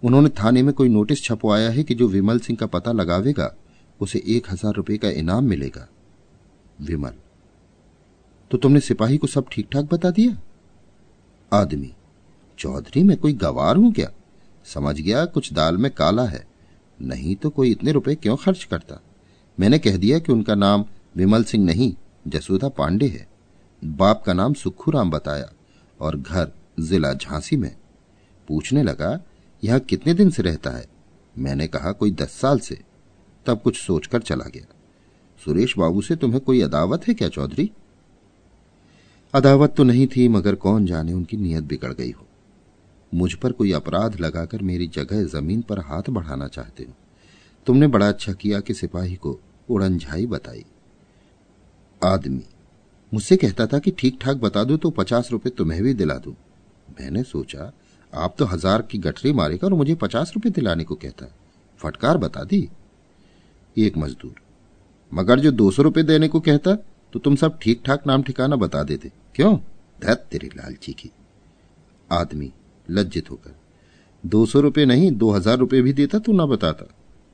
उन्होंने 0.02 0.28
थाने 0.28 0.62
में 0.62 0.74
कोई 0.74 0.88
नोटिस 0.88 1.22
छपवाया 1.22 1.70
है 1.70 1.82
कि 1.82 1.94
जो 1.94 2.08
विमल 2.08 2.38
सिंह 2.38 2.58
का 2.58 2.66
पता 2.66 2.92
लगावेगा, 2.92 3.54
उसे 4.00 4.22
एक 4.26 4.50
हज़ार 4.50 4.74
रुपए 4.74 4.96
का 4.96 5.08
इनाम 5.08 5.44
मिलेगा? 5.44 5.88
विमल 6.80 7.12
तो 8.50 8.58
तुमने 8.58 8.80
सिपाही 8.80 9.16
को 9.16 9.26
सब 9.26 9.46
ठीक 9.52 9.68
ठाक 9.72 9.84
बता 9.84 10.10
दिया? 10.10 10.38
आदमी, 11.52 11.92
चौधरी, 12.58 13.02
मैं 13.02 13.16
कोई 13.16 13.32
गवार 13.32 13.76
हूँ 13.76 13.92
क्या? 13.92 14.10
समझ 14.64 15.00
गया, 15.00 15.24
कुछ 15.24 15.52
दाल 15.52 15.76
में 15.76 15.90
काला 15.90 16.24
है। 16.24 16.46
नहीं 17.02 17.36
तो 17.36 17.50
कोई 17.50 17.70
इतने 17.70 17.92
रुपए 17.92 18.14
क्यों 18.14 18.36
खर्च 18.36 18.64
करता? 18.64 19.02
मैंने 19.60 19.78
कह 19.78 19.96
दिया 19.96 20.18
कि 20.18 20.32
उनका 20.32 20.54
नाम 20.54 20.84
विमल 21.16 21.44
सिंह 21.44 21.64
नहीं, 21.64 21.94
जसोदा 22.28 22.68
पांडे 22.68 23.06
है। 23.06 23.28
बाप 23.84 24.22
का 24.26 24.32
नाम 24.32 24.54
सुखूराम 24.54 25.10
बताया, 25.10 25.52
और 26.00 26.16
घर 26.16 26.52
जिला 26.80 27.12
झांसी 27.12 27.56
में। 27.56 27.76
पूछने 28.48 28.82
लगा, 28.82 29.20
यहाँ 29.64 29.80
कितने 29.80 30.14
दिन 30.14 30.30
से 30.30 30.42
रहता 30.42 30.70
है? 30.70 30.86
मैंने 31.38 31.66
कहा, 31.66 31.92
कोई 31.92 32.10
दस 32.10 32.30
साल 32.30 32.58
से। 32.58 32.80
तब 33.46 33.60
कुछ 33.60 33.76
सोचकर 33.76 34.22
चला 34.22 34.44
गया। 34.44 34.74
सुरेश 35.44 35.78
बाबू 35.78 36.02
से 36.02 36.16
तुम्हें 36.16 36.40
कोई 36.40 36.60
अदावत 36.60 37.08
है 37.08 37.14
क्या, 37.14 37.28
चौधरी? 37.28 37.70
अदावत 39.34 39.74
तो 39.76 39.84
नहीं 39.84 40.06
थी, 40.06 40.26
मगर 40.28 40.54
कौन 40.54 40.84
जाने 40.86 41.12
उनकी 41.12 41.36
नीयत 41.36 41.64
बिगड़ 41.64 41.92
गई 41.92 42.10
हो। 42.10 42.26
मुझ 43.12 43.32
पर 43.34 43.52
कोई 43.52 43.72
अपराध 43.72 44.18
लगाकर 44.20 44.62
मेरी 44.62 44.86
जगह 44.88 45.24
ज़मीन 45.30 45.62
पर 45.62 45.78
हाथ 45.80 46.10
बढ़ाना 46.10 46.46
चाहते 46.48 46.84
हो। 46.84 46.92
तुमने 47.66 47.86
बड़ा 47.86 48.08
अच्छा 48.08 48.32
किया 48.32 48.60
कि 48.60 48.74
सिपाही 48.74 49.14
को 49.16 49.38
उड़नझाई 49.68 50.26
बताई। 50.26 50.64
आदमी, 52.00 52.42
मुझसे 53.12 53.36
कहता 53.36 53.66
था 53.66 53.78
कि 53.78 53.90
ठीक 53.90 54.18
ठाक 54.20 54.36
बता 54.36 54.64
दो 54.64 54.76
तो 54.76 54.90
पचास 54.92 55.28
रुपए 55.32 55.50
तुम्हें 55.50 55.82
भी 55.82 55.94
दिला 55.94 56.14
दू। 56.16 56.34
मैंने 56.90 57.22
सोचा, 57.24 57.72
आप 58.12 58.34
तो 58.38 58.44
हज़ार 58.44 58.82
की 58.82 58.98
गठरी 59.00 59.32
मारेगा 59.32 59.66
और 59.66 59.74
मुझे 59.74 59.94
पचास 59.96 60.32
रुपए 60.34 60.50
दिलाने 60.52 60.84
को 60.84 60.94
कहता। 60.96 61.26
फटकार 61.80 62.18
बता 62.18 62.44
दी। 62.44 62.68
एक 63.76 63.96
मजदूर, 63.98 64.34
मगर 65.12 65.40
जो 65.40 65.50
दो 65.52 65.70
सौ 65.70 65.82
रुपये 65.82 66.04
देने 66.04 66.28
को 66.28 66.40
कहता 66.42 66.76
तो 67.12 67.18
तुम 67.18 67.36
सब 67.36 67.58
ठीक 67.62 67.82
ठाक 67.86 68.06
नाम 68.06 68.22
ठिकाना 68.22 68.56
बता 68.56 68.82
देते। 68.84 69.10
क्यों? 69.34 69.56
धत 69.98 70.26
तेरी 70.30 70.46
लालची 70.48 70.92
की। 70.92 71.10
आदमी 72.10 72.50
लज्जित 72.86 73.30
होकर, 73.30 73.54
दो 74.24 74.44
सौ 74.46 74.60
रुपये 74.60 74.84
नहीं, 74.86 75.10
दो 75.12 75.30
हज़ार 75.30 75.56
रुपये 75.58 75.80
भी 75.82 75.92
देता 75.92 76.18
तो 76.18 76.32
ना 76.32 76.44
बताता। 76.46 76.86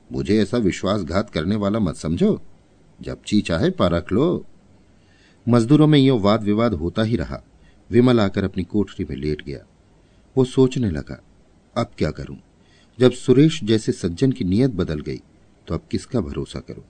मुझे 0.09 0.41
ऐसा 0.41 0.57
विश्वासघात 0.57 1.29
करने 1.29 1.55
वाला 1.55 1.79
मत 1.79 1.95
समझो। 1.95 2.39
जब 2.99 3.21
ची 3.25 3.41
चाहे, 3.41 3.69
परख 3.69 4.11
लो। 4.11 4.45
मजदूरों 5.45 5.87
में 5.87 5.99
यो 5.99 6.17
वाद 6.19 6.43
विवाद 6.43 6.73
होता 6.73 7.03
ही 7.03 7.15
रहा। 7.15 7.41
विमल 7.89 8.19
आकर 8.19 8.43
अपनी 8.43 8.63
कोठरी 8.63 9.05
में 9.05 9.15
लेट 9.15 9.41
गया। 9.41 9.59
वो 10.35 10.45
सोचने 10.45 10.89
लगा, 10.89 11.21
अब 11.75 11.91
क्या 11.97 12.11
करूँ? 12.11 12.37
जब 12.99 13.11
सुरेश 13.11 13.59
जैसे 13.63 13.91
सज्जन 13.91 14.31
की 14.31 14.43
नीयत 14.43 14.71
बदल 14.71 14.99
गई 14.99 15.21
तो 15.67 15.73
अब 15.73 15.81
किसका 15.91 16.19
भरोसा 16.21 16.59
करूँ? 16.59 16.83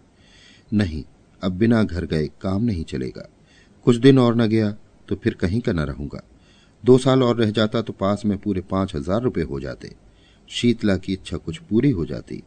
नहीं, 0.71 1.03
अब 1.41 1.51
बिना 1.51 1.83
घर 1.83 2.05
गए 2.05 2.27
काम 2.41 2.63
नहीं 2.63 2.83
चलेगा। 2.83 3.27
कुछ 3.85 3.95
दिन 3.95 4.19
और 4.19 4.35
न 4.35 4.47
गया 4.47 4.75
तो 5.11 5.15
फिर 5.15 5.33
कहीं 5.33 5.59
का 5.61 5.71
न 5.73 5.79
रहूँगा। 5.79 6.21
दो 6.83 6.97
साल 6.97 7.23
और 7.23 7.35
रह 7.35 7.49
जाता 7.51 7.81
तो 7.81 7.93
पास 7.93 8.21
में 8.25 8.37
पूरे 8.37 8.61
पाँच 8.61 8.95
हज़ार 8.95 9.21
रुपये 9.21 9.43
हो 9.43 9.59
जाते। 9.59 9.91
शीतला 10.49 10.95
की 10.97 11.13
इच्छा 11.13 11.37
कुछ 11.37 11.57
पूरी 11.59 11.89
हो 11.89 12.05
जाती। 12.05 12.41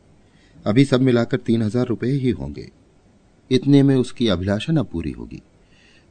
अभी 0.67 0.85
सब 0.85 1.01
मिलाकर 1.01 1.37
तीन 1.37 1.63
हज़ार 1.63 1.87
रुपये 1.87 2.13
ही 2.13 2.31
होंगे। 2.31 2.69
इतने 3.51 3.83
में 3.83 3.95
उसकी 3.97 4.29
अभिलाषा 4.29 4.73
न 4.73 4.83
पूरी 4.83 5.11
होगी। 5.11 5.43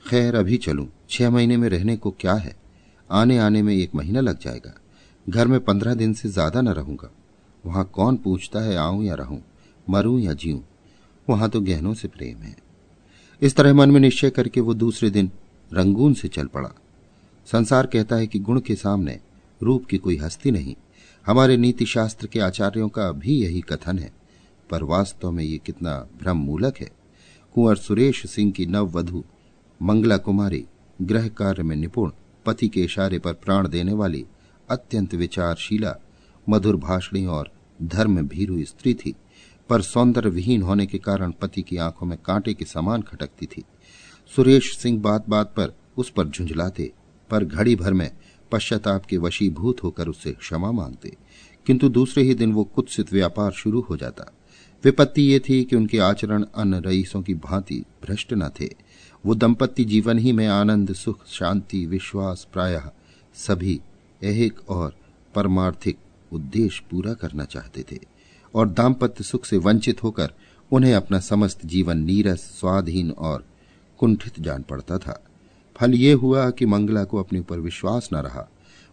खैर, 0.06 0.36
अभी 0.36 0.58
चलूँ। 0.58 0.88
छह 1.10 1.30
महीने 1.30 1.58
में 1.58 1.68
रहने 1.70 1.98
को 1.98 2.12
क्या 2.12 2.34
है? 2.34 2.56
आने 3.10 3.38
आने 3.38 3.62
में 3.62 3.76
एक 3.76 3.96
महीना 3.96 4.22
लग 4.22 4.40
जाएगा। 4.40 4.74
घर 5.30 5.48
में 5.48 5.60
पंद्रह 5.60 5.94
दिन 5.94 6.14
से 6.14 6.30
ज़्यादा 6.30 6.62
न 6.62 6.70
रहूँगा। 6.70 7.10
वहाँ 7.64 7.90
कौन 7.94 8.18
पूछता 8.18 8.60
है 8.60 8.76
आऊँ 8.76 9.04
या 9.04 9.16
रहूँ, 9.16 9.42
मरूं 9.90 10.20
या 10.20 10.34
जीऊं? 10.34 10.60
वहाँ 11.28 11.50
तो 11.50 11.62
गहनों 11.62 11.94
से 11.94 12.08
प्रेम 12.08 12.38
है। 12.38 12.56
इस 13.42 13.56
तरह 13.56 13.74
मन 13.74 13.92
में 13.92 14.00
निश्चय 14.00 14.30
करके 14.30 14.62
वो 14.62 14.74
दूसरे 14.74 15.10
दिन 15.10 15.32
रंगून 15.74 16.14
से 16.14 16.28
चल 16.28 16.48
पड़ा। 16.48 16.70
संसार 17.46 17.86
कहता 17.86 18.16
है 18.16 18.28
कि 18.28 18.40
गुण 18.40 18.60
के 18.60 18.76
सामने 18.76 19.20
रूप 19.64 19.86
की 19.86 19.98
कोई 19.98 20.18
हस्ती 20.18 20.52
नहीं। 20.52 20.76
हमारे 21.26 21.58
नीति 21.58 21.86
शास्त्र 21.86 22.28
के 22.28 22.40
आचार्यों 22.40 22.90
का 22.90 23.12
भी 23.12 23.44
यही 23.44 23.62
कथन 23.62 24.00
है। 24.00 24.14
पर 24.70 24.84
वास्तव 24.84 25.32
में 25.32 25.44
ये 25.44 25.58
कितना 25.58 26.08
भ्रम 26.22 26.38
मूलक 26.38 26.78
है। 26.78 26.92
कुंवर 27.54 27.76
सुरेश 27.76 28.26
सिंह 28.26 28.52
की 28.52 28.66
नववधु, 28.66 29.24
मंगला 29.82 30.18
कुमारी 30.18 30.66
गृह 31.02 31.28
कार्य 31.28 31.64
में 31.64 31.76
निपुण, 31.76 32.12
पति 32.46 32.68
के 32.68 32.84
इशारे 32.84 33.20
पर 33.20 33.34
प्राण 33.34 33.68
देने 33.68 33.94
वाली 33.94 34.26
अत्यंत 34.70 35.16
विचारशीला, 35.16 35.96
मधुर 36.50 36.76
भाषणी 36.76 37.26
और 37.26 37.52
धर्म 37.82 38.28
भीरु 38.28 38.64
स्त्री 38.64 38.94
थी। 38.94 39.16
पर 39.70 39.82
सौंदर्य 39.82 40.30
विहीन 40.30 40.62
होने 40.62 40.86
के 40.86 40.98
कारण 40.98 41.32
पति 41.32 41.62
की 41.62 41.78
आँखों 41.78 42.08
में 42.08 42.18
कांटे 42.26 42.54
के 42.54 42.66
समान 42.66 43.02
खटकती 43.02 43.46
थी। 43.46 43.64
सुरेश 44.36 44.78
सिंह 44.78 45.02
बात 45.02 45.30
बात 45.30 45.48
पर 45.48 45.78
उस 45.98 46.10
पर 46.10 46.28
झुंझलाते, 46.28 46.92
पर 47.30 47.44
घड़ी 47.44 47.76
भर 47.76 47.94
में 47.94 48.12
पश्चाताप 48.52 49.06
के 49.06 49.18
वशीभूत 49.18 49.84
होकर 49.84 50.08
उससे 50.08 50.32
क्षमा 50.32 50.72
मांगते। 50.72 51.18
किंतु 51.66 51.90
दूसरे 51.90 52.24
ही 52.24 52.34
दिन 52.34 52.54
वो 52.54 52.64
कुत्सित 52.64 53.14
व्यापार 53.14 53.52
शुरू 53.52 53.82
हो 53.82 53.98
जाता। 53.98 54.34
विपत्ति 54.84 55.22
ये 55.22 55.40
थी 55.40 55.64
कि 55.64 55.76
उनके 55.76 56.00
आचरण 56.00 56.46
अन्य 56.56 56.80
रईसों 56.80 57.22
की 57.22 57.34
भांति 57.34 57.84
भ्रष्ट 58.06 58.34
न 58.34 58.50
थे। 58.50 58.70
वो 59.26 59.36
दंपत्ति 59.36 59.86
जीवन 59.86 60.20
ही 60.20 60.32
में 60.32 60.48
आनंद, 60.48 60.94
सुख, 60.94 61.28
शांति, 61.28 61.86
विश्वास, 61.86 62.48
प्रायः 62.54 62.90
सभी 63.34 63.82
एक 64.24 64.70
और 64.70 64.96
परमार्थिक 65.36 65.98
उद्देश्य 66.34 66.86
पूरा 66.92 67.14
करना 67.14 67.46
चाहते 67.46 67.86
थे 67.92 68.00
और 68.56 68.70
दाम्पत्य 68.70 69.24
सुख 69.24 69.46
से 69.46 69.58
वंचित 69.58 70.04
होकर 70.04 70.34
उन्हें 70.72 70.94
अपना 70.94 71.20
समस्त 71.20 71.66
जीवन 71.66 71.98
नीरस, 71.98 72.40
स्वाधीन 72.40 73.12
और 73.12 73.53
कुंठित 73.98 74.40
जान 74.40 74.62
पड़ता 74.62 74.98
था। 74.98 75.24
फल 75.76 75.94
ये 75.94 76.14
हुआ 76.14 76.50
कि 76.50 76.66
मंगला 76.66 77.04
को 77.04 77.20
अपने 77.20 77.40
ऊपर 77.40 77.60
विश्वास 77.60 78.10
न 78.14 78.16
रहा। 78.16 78.50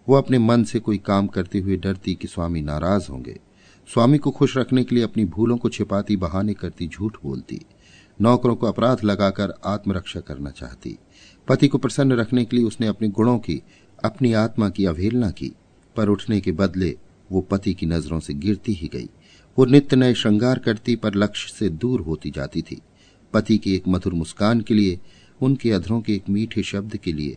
वो 0.08 0.14
अपने 0.14 0.38
मन 0.38 0.64
से 0.64 0.78
कोई 0.78 0.98
काम 0.98 1.26
करते 1.26 1.58
हुए 1.58 1.76
डरती 1.76 2.14
कि 2.14 2.28
स्वामी 2.28 2.62
नाराज़ 2.62 3.08
होंगे। 3.10 3.40
स्वामी 3.94 4.18
को 4.18 4.30
खुश 4.30 4.56
रखने 4.56 4.84
के 4.84 4.94
लिए 4.94 5.04
अपनी 5.04 5.24
भूलों 5.24 5.56
को 5.56 5.68
छिपाती, 5.68 6.16
बहाने 6.16 6.54
करती, 6.54 6.88
झूठ 6.88 7.16
बोलती। 7.22 7.60
नौकरों 8.20 8.56
को 8.56 8.66
अपराध 8.66 9.04
लगाकर 9.04 9.54
आत्मरक्षा 9.64 10.20
करना 10.20 10.50
चाहती। 10.50 10.98
पति 11.48 11.68
को 11.68 11.78
प्रसन्न 11.78 12.12
रखने 12.12 12.44
के 12.44 12.56
लिए 12.56 12.66
उसने 12.66 12.86
अपने 12.86 13.08
गुणों 13.08 13.38
की, 13.38 13.62
अपनी 14.04 14.32
आत्मा 14.32 14.70
की 14.70 14.84
अवहेलना 14.84 15.30
की। 15.30 15.52
पर 15.96 16.08
उठने 16.08 16.40
के 16.40 16.52
बदले 16.52 16.98
वो 17.32 17.40
पति 17.40 17.74
की 17.74 17.86
नज़रों 17.86 18.20
से 18.20 18.34
गिरती 18.34 18.72
ही 18.72 18.90
गई। 18.92 19.08
वो 19.58 19.64
नित्य 19.64 19.96
नए 19.96 20.14
श्रृंगार 20.14 20.58
करती, 20.58 20.96
पर 20.96 21.14
लक्ष्य 21.14 21.52
से 21.58 21.68
दूर 21.68 22.00
होती 22.00 22.30
जाती 22.30 22.62
थी। 22.62 22.80
पति 23.32 23.58
की 23.58 23.74
एक 23.74 23.88
मधुर 23.88 24.14
मुस्कान 24.14 24.60
के 24.60 24.74
लिए, 24.74 24.98
उनके 25.40 25.70
अधरों 25.70 26.00
के 26.00 26.14
एक 26.14 26.28
मीठे 26.28 26.62
शब्द 26.62 26.96
के 26.96 27.12
लिए, 27.12 27.36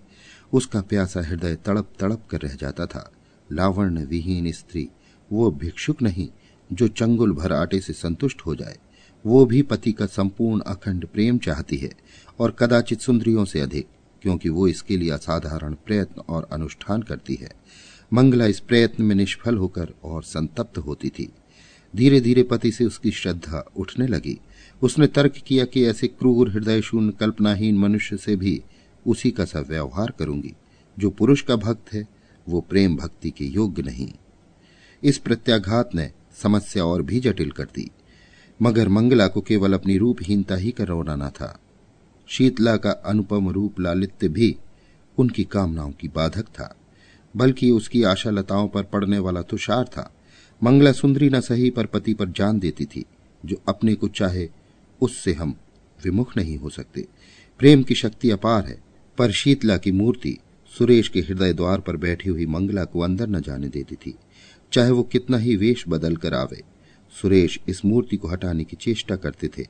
उसका 0.54 0.82
प्यासा 0.82 1.22
हृदय 1.22 1.56
तड़प 1.56 1.90
तड़प 2.00 2.28
कर 2.30 2.42
रह 2.42 2.54
जाता 2.54 2.86
था। 2.86 3.12
लावण्य 3.52 4.06
विहीन 4.06 4.52
स्त्री, 4.52 4.90
वो 5.32 5.52
भिक्षुक 5.52 6.02
नहीं, 6.02 6.30
जो 6.74 6.88
चंगुल 6.88 7.32
भर 7.32 7.54
आटे 7.54 7.82
से 7.82 7.94
संतुष्ट 7.94 8.42
हो 8.42 8.56
जाए। 8.56 8.78
वो 9.26 9.46
भी 9.46 9.62
पति 9.62 9.92
का 9.92 10.06
संपूर्ण 10.06 10.62
अखंड 10.62 11.06
प्रेम 11.06 11.38
चाहती 11.38 11.78
है, 11.78 11.92
और 12.40 12.56
कदाचित 12.60 13.02
सुंदरियों 13.02 13.46
से 13.46 13.60
अधिक, 13.60 13.88
क्योंकि 14.22 14.50
वो 14.50 14.68
इसके 14.68 14.98
लिए 14.98 15.10
असाधारण 15.10 15.74
प्रयत्न 15.74 16.22
और 16.22 16.50
अनुष्ठान 16.52 17.02
करती 17.02 17.36
है। 17.36 17.52
मंगला 18.14 18.46
इस 18.46 18.60
प्रयत्न 18.60 19.04
में 19.04 19.16
निष्फल 19.16 19.58
होकर 19.58 19.94
और 20.04 20.24
संतप्त 20.24 20.78
होती 20.78 21.10
थी। 21.10 21.32
धीरे 21.96 22.22
धीरे 22.22 22.44
पति 22.44 22.72
से 22.72 22.86
उसकी 22.86 23.12
श्रद्धा 23.12 23.72
उठने 23.78 24.08
लगी 24.08 24.40
उसने 24.82 25.08
तर्क 25.08 25.34
किया 25.48 25.66
कि 25.66 25.86
ऐसे 25.86 26.08
क्रूर 26.08 26.52
हृदय 26.52 26.82
शून्य 26.82 27.14
कल्पनाहीन 27.20 27.78
मनुष्य 27.78 28.18
से 28.18 28.36
भी 28.36 28.64
उसी 29.08 29.32
का 29.32 29.46
सा 29.46 29.60
व्यवहार 29.60 30.14
करूँगी। 30.20 30.54
जो 31.00 31.10
पुरुष 31.10 31.42
का 31.42 31.56
भक्त 31.56 31.94
है, 31.94 32.08
वो 32.50 32.62
प्रेम 32.62 32.96
भक्ति 32.96 33.30
के 33.30 33.46
योग्य 33.46 33.82
नहीं। 33.82 34.14
इस 35.04 35.18
प्रत्याघात 35.18 35.90
ने 35.96 36.12
समस्या 36.44 36.86
और 36.86 37.02
भी 37.02 37.20
जटिल 37.20 37.52
कर 37.52 37.64
दी। 37.64 37.92
मगर 38.62 38.90
मंगला 38.90 39.28
को 39.28 39.42
केवल 39.42 39.74
अपनी 39.74 39.98
रूपहीनता 39.98 40.56
ही 40.56 40.72
का 40.72 40.84
रोना 40.84 41.30
था। 41.30 41.60
शीतला 42.28 42.78
का 42.78 42.92
अनुपम 42.92 43.50
रूप 43.50 43.80
लालित्य 43.80 44.28
भी 44.28 44.56
उनकी 45.18 45.44
कामनाओं 45.44 45.92
की 45.92 46.08
बाधक 46.08 46.44
था। 46.44 46.76
बल्कि 47.38 47.72
उसकी 47.72 48.04
आशा 48.04 48.30
लताओं 48.30 48.68
पर 48.68 48.84
पड़ने 48.84 49.20
वाला 49.20 49.42
तुषार 49.42 49.86
था। 49.86 50.14
मंगला 50.64 50.92
सुंदरी 50.92 51.30
न 51.30 51.40
सही 51.40 51.70
पर 51.70 51.86
पति 51.86 52.14
पर 52.14 52.30
जान 52.30 52.60
देती 52.60 52.86
थी। 52.86 53.06
जो 53.46 53.62
अपने 53.68 53.96
को 53.96 54.08
चाहे, 54.08 54.50
उससे 55.02 55.34
हम 55.34 55.56
विमुख 56.04 56.38
नहीं 56.38 56.58
हो 56.58 56.70
सकते। 56.70 57.08
प्रेम 57.60 57.84
की 57.84 57.96
शक्ति 57.96 58.30
अपार 58.30 58.66
है, 58.66 58.84
पर 59.18 59.32
शीतला 59.32 59.78
की 59.78 59.92
मूर्ति 59.92 60.38
सुरेश 60.78 61.08
के 61.08 61.20
हृदय 61.20 61.54
द्वार 61.54 61.80
पर 61.80 61.98
बैठी 61.98 62.30
हुई 62.30 62.46
मंगला 62.46 62.84
को 62.84 63.00
अंदर 63.00 63.28
न 63.28 63.42
जाने 63.42 63.70
देती 63.70 63.96
थी। 63.96 64.16
चाहे 64.74 64.92
वो 64.92 65.04
कितना 65.04 65.38
ही 65.38 65.56
वेश 65.56 65.86
बदल 65.88 66.16
कर 66.16 66.34
आवे, 66.34 66.64
सुरेश 67.22 67.60
इस 67.68 67.86
मूर्ति 67.86 68.18
को 68.18 68.28
हटाने 68.28 68.64
की 68.64 68.76
चेष्टा 68.76 69.16
करते 69.16 69.48
थे। 69.48 69.68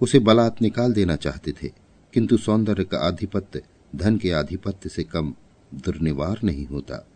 उसे 0.00 0.18
बलात् 0.18 0.62
निकाल 0.62 0.92
देना 0.92 1.16
चाहते 1.16 1.52
थे, 1.52 1.68
किंतु 2.14 2.36
सौंदर्य 2.36 2.84
का 2.84 2.98
आधिपत्य, 2.98 3.62
धन 3.96 4.16
के 4.16 4.30
आधिपत्य 4.30 4.88
से 4.88 5.04
कम 5.04 5.34
दुर्निवार 5.74 6.40
नहीं 6.44 6.66
होता। 6.66 7.08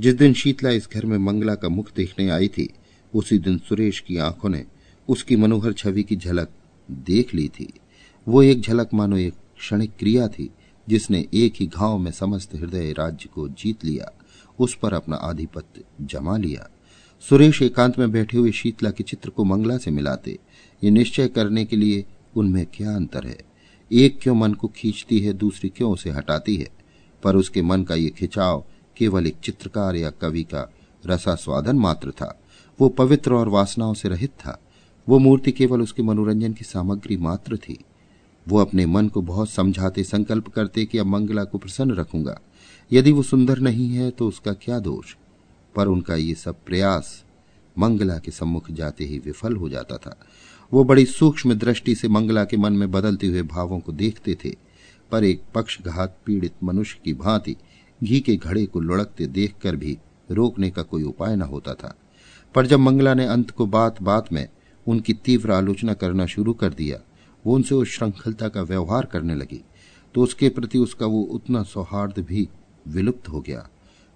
जिस 0.00 0.14
दिन 0.14 0.34
शीतला 0.34 0.70
इस 0.70 0.88
घर 0.92 1.06
में 1.06 1.18
मंगला 1.18 1.54
का 1.54 1.68
मुख 1.68 1.94
देखने 1.96 2.30
आई 2.30 2.48
थी, 2.48 2.68
उसी 3.14 3.38
दिन 3.38 3.58
सुरेश 3.58 4.00
की 4.00 4.16
आँखों 4.16 4.48
ने 4.48 4.66
उसकी 5.10 5.36
मनोहर 5.36 5.72
छवि 5.72 6.02
की 6.02 6.16
झलक 6.16 6.48
देख 6.90 7.34
ली 7.34 7.48
थी। 7.48 7.72
वो 8.28 8.42
एक 8.42 8.60
झलक 8.60 8.88
मानो 8.94 9.16
एक 9.16 9.34
क्षणिक 9.58 9.92
क्रिया 9.98 10.28
थी, 10.28 10.50
जिसने 10.88 11.28
एक 11.34 11.52
ही 11.60 11.66
घाव 11.66 11.98
में 11.98 12.10
समस्त 12.10 12.54
हृदय 12.54 12.92
राज्य 12.92 13.28
को 13.34 13.48
जीत 13.48 13.84
लिया, 13.84 14.18
उस 14.58 14.78
पर 14.82 14.94
अपना 14.94 15.16
आधिपत्य 15.16 15.84
जमा 16.00 16.36
लिया। 16.36 16.70
सुरेश 17.28 17.62
एकांत 17.62 17.98
में 17.98 18.12
बैठे 18.12 18.38
हुए 18.38 18.52
शीतला 18.52 18.90
के 18.90 19.04
चित्र 19.04 19.30
को 19.30 19.44
मंगला 19.44 19.78
से 19.78 19.90
मिलाते, 19.90 20.38
ये 20.84 20.90
निश्चय 20.90 21.28
करने 21.28 21.64
के 21.64 21.76
लिए 21.76 22.04
उनमें 22.36 22.66
क्या 22.66 22.96
अंतर 22.96 23.26
है? 23.26 23.38
एक 23.92 24.18
क्यों 24.22 24.34
मन 24.34 24.54
को 24.54 24.68
खींचती 24.68 25.20
है, 25.20 25.32
दूसरी 25.32 25.68
क्यों 25.68 25.92
उसे 25.92 26.10
हटाती 26.10 26.56
है? 26.56 26.68
पर 27.22 27.36
उसके 27.36 27.62
मन 27.62 27.82
का 27.82 27.94
ये 27.94 28.10
खिंचाव 28.10 28.64
केवल 28.96 29.26
एक 29.26 29.36
चित्रकार 29.44 29.96
या 29.96 30.10
कवि 30.10 30.42
का 30.42 30.72
रसास्वादन 31.06 31.76
मात्र 31.76 32.10
था। 32.10 32.40
वो 32.80 32.88
पवित्र 32.88 33.34
और 33.34 33.48
वासनाओं 33.48 33.94
से 33.94 34.08
रहित 34.08 34.30
था। 34.30 34.60
वो 35.10 35.18
मूर्ति 35.18 35.52
केवल 35.52 35.82
उसके 35.82 36.02
मनोरंजन 36.02 36.52
की 36.52 36.64
सामग्री 36.64 37.16
मात्र 37.16 37.56
थी। 37.56 37.78
वो 38.48 38.58
अपने 38.58 38.86
मन 38.86 39.08
को 39.08 39.22
बहुत 39.22 39.50
समझाते 39.50 40.04
संकल्प 40.04 40.48
करते 40.48 40.84
कि 40.84 40.98
अब 40.98 41.06
मंगला 41.06 41.44
को 41.44 41.58
प्रसन्न 41.58 41.94
रखूँगा। 41.94 42.40
यदि 42.92 43.12
वो 43.12 43.22
सुंदर 43.22 43.58
नहीं 43.58 43.88
है 43.88 44.10
तो 44.10 44.28
उसका 44.28 44.52
क्या 44.52 44.78
दोष? 44.78 45.14
पर 45.76 45.86
उनका 45.86 46.14
ये 46.14 46.34
सब 46.34 46.64
प्रयास 46.66 47.24
मंगला 47.78 48.18
के 48.18 48.30
सम्मुख 48.30 48.70
जाते 48.70 49.04
ही 49.04 49.18
विफल 49.18 49.56
हो 49.56 49.68
जाता 49.68 49.96
था। 49.96 50.16
वो 50.72 50.84
बड़ी 50.84 51.06
सूक्ष्म 51.06 51.54
दृष्टि 51.54 51.94
से 51.94 52.08
मंगला 52.08 52.44
के 52.44 52.56
मन 52.56 52.72
में 52.72 52.90
बदलते 52.90 53.26
हुए 53.26 53.42
भावों 53.42 53.80
को 53.80 53.92
देखते 53.92 54.36
थे, 54.44 54.54
पर 55.10 55.24
एक 55.24 55.42
पक्षघात 55.54 56.18
पीड़ित 56.26 56.52
मनुष्य 56.64 56.98
की 57.04 57.14
भांति 57.14 57.56
घी 58.04 58.20
के 58.20 58.36
घड़े 58.36 58.66
को 58.66 58.80
लुढ़कते 58.80 59.26
देखकर 59.26 59.76
भी 59.76 59.98
रोकने 60.30 60.70
का 60.70 60.82
कोई 60.82 61.02
उपाय 61.02 61.36
न 61.36 61.42
होता 61.42 61.74
था। 61.74 61.94
पर 62.54 62.66
जब 62.66 62.78
मंगला 62.78 63.14
ने 63.14 63.26
अंत 63.26 63.50
को 63.50 63.66
बात 63.66 64.02
बात 64.02 64.32
में 64.32 64.48
उनकी 64.90 65.12
तीव्र 65.12 65.52
आलोचना 65.52 65.94
करना 65.94 66.26
शुरू 66.26 66.52
कर 66.52 66.74
दिया। 66.74 66.98
वो 67.46 67.54
उनसे 67.54 67.74
उस 67.74 67.88
श्रृंखलता 67.88 68.48
का 68.48 68.62
व्यवहार 68.62 69.04
करने 69.04 69.34
लगी। 69.34 69.64
तो 70.14 70.22
उसके 70.22 70.48
प्रति 70.48 70.78
उसका 70.78 71.06
वो 71.06 71.22
उतना 71.22 71.62
सौहार्द 71.62 72.14
भी 72.18 72.48
विलुप्त 72.88 73.28
हो 73.28 73.40
गया। 73.40 73.68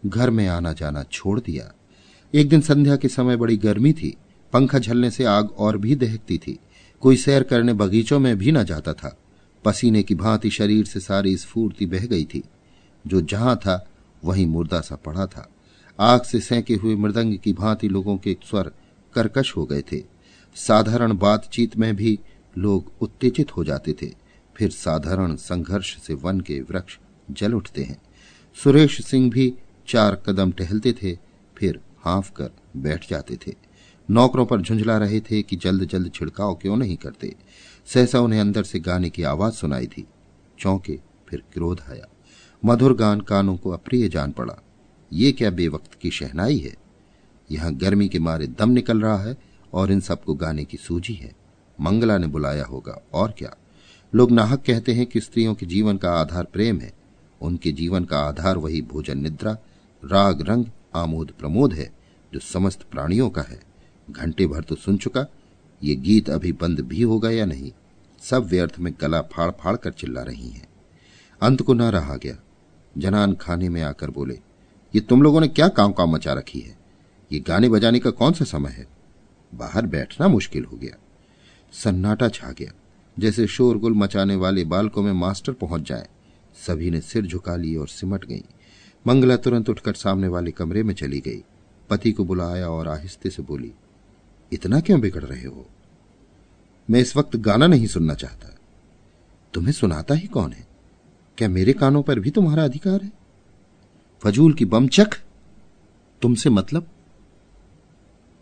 घर 0.06 0.30
में 0.30 0.48
आना 0.48 0.72
जाना 0.72 1.02
छोड़ 1.02 1.40
दिया। 1.40 1.72
एक 2.34 2.48
दिन 2.48 2.60
संध्या 2.60 2.96
के 2.96 3.08
समय 3.08 3.36
बड़ी 3.36 3.56
गर्मी 3.56 3.92
थी। 3.92 4.16
पंखा 4.52 4.78
झलने 4.78 5.10
से 5.10 5.24
आग 5.24 5.50
और 5.50 5.78
भी 5.78 5.96
दहकती 5.96 6.38
थी। 6.38 6.58
कोई 7.00 7.16
सैर 7.16 7.42
करने 7.42 7.72
बगीचों 7.72 8.18
में 8.18 8.38
भी 8.38 8.52
न 8.52 8.64
जाता 8.64 8.92
था। 8.92 9.18
पसीने 9.64 10.02
की 10.02 10.14
भांति 10.14 10.50
शरीर 10.50 10.84
से 10.84 11.00
सारी 11.00 11.36
स्फूर्ति 11.36 11.86
बह 11.86 12.06
गई 12.06 12.24
थी। 12.24 12.42
जो 13.06 13.20
जहाँ 13.20 13.56
था, 13.56 13.90
वहीं 14.24 14.46
मुर्दा 14.46 14.80
सा 14.80 14.96
पड़ा 14.96 15.26
था। 15.26 15.48
आग 16.00 16.22
से 16.22 16.40
सेंके 16.40 16.74
हुए 16.74 16.94
मृदंग 16.94 17.38
की 17.38 17.52
भांति 17.52 17.88
लोगों 17.88 18.16
के 18.16 18.36
स्वर 18.50 18.72
कर्कश 19.14 19.56
हो 19.56 19.64
गए 19.64 19.82
थे। 19.92 20.13
साधारण 20.54 21.16
बातचीत 21.16 21.76
में 21.76 21.96
भी 21.96 22.18
लोग 22.58 22.92
उत्तेजित 23.00 23.56
हो 23.56 23.64
जाते 23.64 23.92
थे। 23.92 24.14
फिर 24.56 24.70
साधारण 24.70 25.36
संघर्ष 25.36 26.02
से 26.02 26.14
वन 26.14 26.40
के 26.40 26.60
वृक्ष 26.60 26.98
जल 27.30 27.54
उठते 27.54 27.82
हैं। 27.82 28.02
सुरेश 28.64 29.04
सिंह 29.04 29.30
भी 29.30 29.54
चार 29.88 30.22
कदम 30.26 30.52
टहलते 30.52 30.92
थे, 30.92 31.18
फिर 31.56 31.80
हाँफ 31.98 32.30
कर 32.30 32.50
बैठ 32.76 33.10
जाते 33.10 33.36
थे। 33.36 33.54
नौकरों 34.10 34.46
पर 34.46 34.60
झुंझला 34.60 34.98
रहे 34.98 35.20
थे 35.20 35.42
कि 35.42 35.56
जल्द 35.56 35.88
जल्द 35.88 36.12
छिड़काव 36.14 36.54
क्यों 36.54 36.76
नहीं 36.76 36.96
करते। 36.96 37.34
सहसा 37.86 38.20
उन्हें 38.20 38.40
अंदर 38.40 38.62
से 38.62 38.80
गाने 38.80 39.10
की 39.10 39.22
आवाज़ 39.22 39.54
सुनाई 39.54 39.86
थी। 39.86 40.06
चौंके 40.58 41.00
फिर 41.28 41.42
क्रोध 41.52 41.80
आया। 41.90 42.06
मधुर 42.64 42.96
गान 42.96 43.20
कानों 43.20 43.56
को 43.56 43.70
अप्रिय 43.70 44.08
जान 44.08 44.32
पड़ा। 44.32 44.56
ये 45.12 45.32
क्या 45.32 45.50
बेवक्त 45.50 45.94
की 45.94 46.10
शहनाई 46.10 46.58
है? 46.58 46.76
यहाँ 47.50 47.74
गर्मी 47.74 48.08
के 48.08 48.18
मारे 48.18 48.46
दम 48.46 48.70
निकल 48.70 49.00
रहा 49.00 49.18
है। 49.18 49.53
और 49.74 49.92
इन 49.92 50.00
सबको 50.00 50.34
गाने 50.34 50.64
की 50.64 50.76
सूझी 50.76 51.14
है। 51.14 51.32
मंगला 51.80 52.18
ने 52.18 52.26
बुलाया 52.26 52.64
होगा, 52.64 53.02
और 53.12 53.34
क्या? 53.38 53.56
लोग 54.14 54.30
नाहक 54.30 54.64
कहते 54.66 54.92
हैं 54.92 55.06
कि 55.06 55.20
स्त्रियों 55.20 55.54
के 55.54 55.66
जीवन 55.66 55.96
का 55.96 56.12
आधार 56.12 56.44
प्रेम 56.44 56.80
है। 56.80 56.92
उनके 57.40 57.72
जीवन 57.72 58.04
का 58.04 58.18
आधार 58.18 58.58
वही 58.58 58.82
भोजन 58.82 59.18
निद्रा, 59.18 59.52
राग 60.04 60.42
रंग, 60.42 60.64
आमोद 60.94 61.30
प्रमोद 61.38 61.72
है, 61.72 61.92
जो 62.32 62.40
समस्त 62.40 62.82
प्राणियों 62.82 63.30
का 63.30 63.42
है। 63.42 63.60
घंटे 64.10 64.46
भर 64.46 64.62
तो 64.62 64.74
सुन 64.74 64.96
चुका, 64.96 65.26
ये 65.82 65.94
गीत 65.94 66.30
अभी 66.30 66.52
बंद 66.52 66.80
भी 66.80 67.02
होगा 67.02 67.30
या 67.30 67.44
नहीं? 67.44 67.72
सब 68.20 68.44
व्यर्थ 68.44 68.74
में 68.78 68.94
गला 69.00 69.20
फाड़ 69.20 69.50
फाड़ 69.50 69.76
कर 69.76 69.90
चिल्ला 69.90 70.22
रही 70.22 70.48
हैं। 70.48 70.68
अंत 71.42 71.62
को 71.62 71.74
ना 71.74 71.90
रहा 71.90 72.16
गया। 72.16 72.36
जनान 72.98 73.34
खाने 73.34 73.68
में 73.68 73.82
आकर 73.82 74.10
बोले, 74.10 74.40
ये 74.94 75.00
तुम 75.00 75.22
लोगों 75.22 75.40
ने 75.40 75.48
क्या 75.48 75.68
काम 75.68 75.92
काम 75.92 76.10
मचा 76.10 76.32
रखी 76.32 76.60
है? 76.60 76.78
ये 77.32 77.40
गाने 77.40 77.68
बजाने 77.68 77.98
का 77.98 78.10
कौन 78.10 78.32
सा 78.32 78.44
समय 78.44 78.70
है? 78.70 78.93
बाहर 79.54 79.86
बैठना 79.86 80.28
मुश्किल 80.28 80.64
हो 80.64 80.76
गया। 80.76 80.96
सन्नाटा 81.72 82.28
छा 82.28 82.50
गया। 82.50 82.72
जैसे 83.18 83.46
शोरगुल 83.46 83.92
मचाने 83.92 84.36
वाले 84.36 84.64
बालकों 84.64 85.02
में 85.02 85.12
मास्टर 85.12 85.52
पहुँच 85.52 85.82
जाए, 85.82 86.08
सभी 86.66 86.90
ने 86.90 87.00
सिर 87.00 87.26
झुका 87.26 87.56
लिए 87.56 87.76
और 87.76 87.88
सिमट 87.88 88.24
गई। 88.24 88.44
मंगला 89.06 89.36
तुरंत 89.36 89.70
उठकर 89.70 89.94
सामने 89.94 90.28
वाले 90.28 90.50
कमरे 90.50 90.82
में 90.82 90.94
चली 90.94 91.20
गई। 91.20 91.44
पति 91.90 92.12
को 92.12 92.24
बुलाया 92.24 92.68
और 92.68 92.88
आहिस्ते 92.88 93.30
से 93.30 93.42
बोली, 93.42 93.72
इतना 94.52 94.80
क्यों 94.80 95.00
बिगड़ 95.00 95.24
रहे 95.24 95.46
हो? 95.46 95.66
मैं 96.90 97.00
इस 97.00 97.16
वक्त 97.16 97.36
गाना 97.36 97.66
नहीं 97.66 97.86
सुनना 97.86 98.14
चाहता। 98.14 98.56
तुम्हें 99.54 99.72
सुनाता 99.72 100.14
ही 100.14 100.26
कौन 100.26 100.52
है? 100.52 100.66
क्या 101.38 101.48
मेरे 101.48 101.72
कानों 101.72 102.02
पर 102.02 102.20
भी 102.20 102.30
तुम्हारा 102.30 102.64
अधिकार 102.64 103.02
है? 103.02 103.12
फजूल 104.20 104.54
की 104.54 104.64
बमचक 104.64 105.08
तुमसे 106.22 106.50
मतलब 106.50 106.86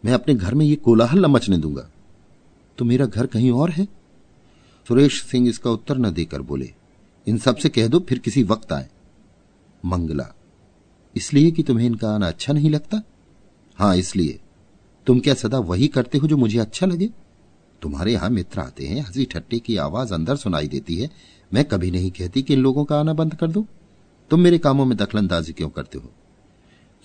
मैं 0.04 0.12
अपने 0.12 0.34
घर 0.34 0.54
में 0.54 0.66
ये 0.66 0.76
कोलाहल 0.76 1.18
न 1.18 1.26
मचने 1.26 1.58
दूँगा। 1.58 1.90
तो 2.78 2.84
मेरा 2.84 3.06
घर 3.06 3.26
कहीं 3.26 3.50
और 3.50 3.70
है? 3.70 3.84
सुरेश 4.88 5.22
सिंह 5.22 5.48
इसका 5.48 5.70
उत्तर 5.70 5.98
न 5.98 6.10
देकर 6.10 6.42
बोले। 6.42 6.72
इन 7.26 7.38
सबसे 7.38 7.68
कह 7.68 7.88
दो, 7.88 8.00
फिर 8.00 8.18
किसी 8.18 8.42
वक्त 8.42 8.72
आए। 8.72 8.88
मंगला, 9.84 10.34
इसलिए 11.16 11.50
कि 11.50 11.62
तुम्हें 11.62 11.86
इनका 11.86 12.14
आना 12.14 12.28
अच्छा 12.28 12.52
नहीं 12.52 12.70
लगता? 12.70 13.02
हाँ, 13.76 13.96
इसलिए। 13.96 14.40
तुम 15.06 15.20
क्या 15.20 15.34
सदा 15.34 15.58
वही 15.58 15.88
करते 15.88 16.18
हो 16.18 16.28
जो 16.28 16.36
मुझे 16.36 16.58
अच्छा 16.58 16.86
लगे? 16.86 17.10
तुम्हारे 17.82 18.12
यहाँ 18.12 18.30
मित्र 18.30 18.60
आते 18.60 18.86
हैं, 18.86 19.02
हँसी 19.02 19.24
ठट्टे 19.24 19.58
की 19.58 19.76
आवाज़ 19.76 20.14
अंदर 20.14 20.36
सुनाई 20.36 20.68
देती 20.68 20.96
है। 20.96 21.10
मैं 21.54 21.64
कभी 21.64 21.90
नहीं 21.90 22.10
कहती 22.10 22.42
कि 22.42 22.54
इन 22.54 22.60
लोगों 22.60 22.84
का 22.84 23.00
आना 23.00 23.12
बंद 23.12 23.34
कर 23.34 23.50
दो। 23.50 23.66
तुम 24.30 24.40
मेरे 24.40 24.58
कामों 24.58 24.84
में 24.84 24.98
दखलंदाजी 24.98 25.52
क्यों 25.52 25.68
करते 25.68 25.98
हो? 25.98 26.10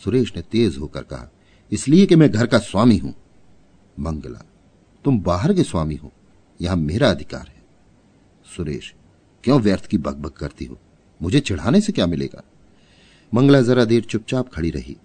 सुरेश 0.03 0.33
ने 0.35 0.41
तेज 0.41 0.77
होकर 0.77 1.01
कहा 1.01 1.31
इसलिए 1.71 2.05
कि 2.05 2.15
मैं 2.15 2.31
घर 2.31 2.47
का 2.47 2.57
स्वामी 2.57 2.97
हूँ। 2.97 3.13
मंगला, 3.99 4.45
तुम 5.05 5.19
बाहर 5.19 5.53
के 5.53 5.63
स्वामी 5.63 5.95
हो। 5.95 6.11
यहाँ 6.61 6.75
मेरा 6.75 7.09
अधिकार 7.09 7.47
है। 7.47 7.63
सुरेश, 8.57 8.93
क्यों 9.43 9.61
व्यर्थ 9.61 9.85
की 9.85 9.97
बकबक 9.97 10.33
करती 10.33 10.65
हो? 10.65 10.79
मुझे 11.21 11.39
चिढ़ाने 11.39 11.81
से 11.81 11.91
क्या 11.91 12.05
मिलेगा? 12.05 12.43
मंगला 13.33 13.61
जरा 13.61 13.85
देर 13.85 14.03
चुपचाप 14.03 14.53
खड़ी 14.53 14.71
रही। 14.71 14.97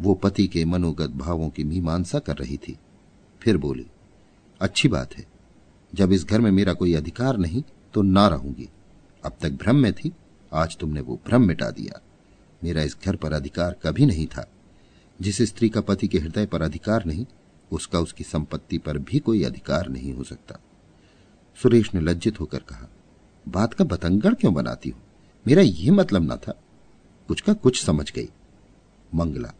वो 0.00 0.14
पति 0.14 0.46
के 0.46 0.64
मनोगत 0.64 1.10
भावों 1.10 1.48
की 1.48 1.64
मीमांसा 1.64 2.18
कर 2.18 2.36
रही 2.36 2.56
थी। 2.56 2.78
फिर 3.40 3.56
बोली, 3.56 3.86
अच्छी 4.60 4.88
बात 4.88 5.18
है। 5.18 5.26
जब 5.94 6.12
इस 6.12 6.24
घर 6.24 6.40
में 6.40 6.50
मेरा 6.50 6.72
कोई 6.72 6.94
अधिकार 6.94 7.36
नहीं 7.36 7.62
तो 7.94 8.02
ना 8.02 8.28
रहूँगी। 8.28 8.68
अब 9.24 9.36
तक 9.40 9.50
भ्रम 9.50 9.76
में 9.76 9.92
थी, 9.92 10.12
आज 10.52 10.76
तुमने 10.76 11.00
वो 11.00 11.20
भ्रम 11.26 11.46
मिटा 11.46 11.70
दिया। 11.70 12.00
मेरा 12.64 12.82
इस 12.82 12.96
घर 13.04 13.16
पर 13.16 13.32
अधिकार 13.32 13.76
कभी 13.82 14.06
नहीं 14.06 14.26
था। 14.26 14.50
जिस 15.20 15.42
स्त्री 15.42 15.68
का 15.68 15.80
पति 15.80 16.08
के 16.08 16.18
हृदय 16.18 16.46
पर 16.46 16.62
अधिकार 16.62 17.04
नहीं, 17.04 17.26
उसका 17.72 18.00
उसकी 18.00 18.24
संपत्ति 18.24 18.78
पर 18.78 18.98
भी 18.98 19.18
कोई 19.18 19.44
अधिकार 19.44 19.88
नहीं 19.88 20.12
हो 20.12 20.24
सकता। 20.24 20.58
सुरेश 21.62 21.94
ने 21.94 22.00
लज्जित 22.00 22.40
होकर 22.40 22.58
कहा, 22.58 22.88
बात 23.48 23.74
का 23.74 23.84
बतंगड़ 23.84 24.34
क्यों 24.34 24.54
बनाती 24.54 24.90
हो? 24.90 24.98
मेरा 25.46 25.62
यह 25.62 25.92
मतलब 25.92 26.32
न 26.32 26.36
था। 26.36 26.60
कुछ 27.28 27.40
का 27.40 27.52
कुछ 27.52 27.84
समझ 27.84 28.12
गई। 28.12 28.28
मंगला, 29.14 29.52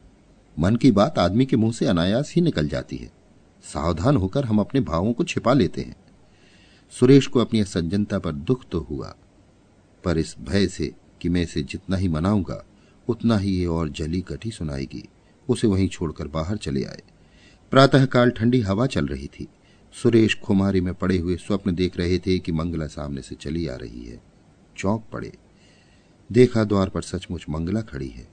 मन 0.59 0.77
की 0.77 0.91
बात 0.91 1.19
आदमी 1.19 1.47
के 1.47 1.57
मुँह 1.57 1.73
से 1.73 1.87
अनायास 1.87 2.33
ही 2.35 2.43
निकल 2.43 2.69
जाती 2.69 2.97
है। 2.97 3.13
सावधान 3.65 4.17
होकर 4.17 4.45
हम 4.45 4.59
अपने 4.59 4.81
भावों 4.81 5.13
को 5.13 5.25
छिपा 5.25 5.53
लेते 5.53 5.81
हैं। 5.81 5.97
सुरेश 6.91 7.27
को 7.27 7.41
अपनी 7.41 7.65
सज्जनता 7.65 8.19
पर 8.19 8.33
दुख 8.33 8.65
तो 8.73 8.81
हुआ, 8.81 9.15
पर 10.05 10.19
इस 10.19 10.37
भय 10.41 10.67
से 10.67 10.95
कि 11.21 11.29
मैं 11.29 11.43
इसे 11.43 11.63
जितना 11.63 11.97
ही 11.97 12.09
मनाऊँगा, 12.09 12.65
उतना 13.09 13.39
ही 13.39 13.51
ये 13.51 13.67
और 13.67 13.89
जली 13.89 14.21
कटी 14.21 14.51
सुनाएगी। 14.51 15.09
उसे 15.51 15.67
वहीं 15.67 15.89
छोड़कर 15.89 16.29
बाहर 16.29 16.57
चले 16.57 16.85
आए। 16.85 17.03
प्रातःकाल 17.71 18.31
ठंडी 18.31 18.61
हवा 18.61 18.87
चल 18.87 19.07
रही 19.07 19.27
थी। 19.27 19.49
सुरेश 19.93 20.41
खुमारी 20.45 20.81
में 20.81 20.95
पड़े 20.95 21.19
हुए 21.19 21.37
स्वप्न 21.37 21.75
देख 21.75 21.97
रहे 21.97 22.19
थे 22.19 22.39
कि 22.39 22.53
मंगला 22.53 22.87
सामने 22.87 23.23
से 23.23 23.35
चली 23.35 23.67
आ 23.67 23.75
रही 23.75 24.05
है। 24.05 24.23
चौंक 24.77 25.05
पड़े। 25.13 25.33
देखा 26.33 26.65
द्वार 26.65 26.89
पर 26.89 27.03
सचमुच 27.03 27.47
मंगला 27.51 27.81
खड़ी 27.81 28.09
है। 28.09 28.29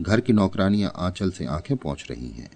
घर 0.00 0.20
की 0.20 0.32
नौकरानियाँ 0.32 0.92
आंचल 0.96 1.30
से 1.30 1.44
आँखें 1.44 1.76
पहुँच 1.76 2.06
रही 2.10 2.28
हैं। 2.28 2.50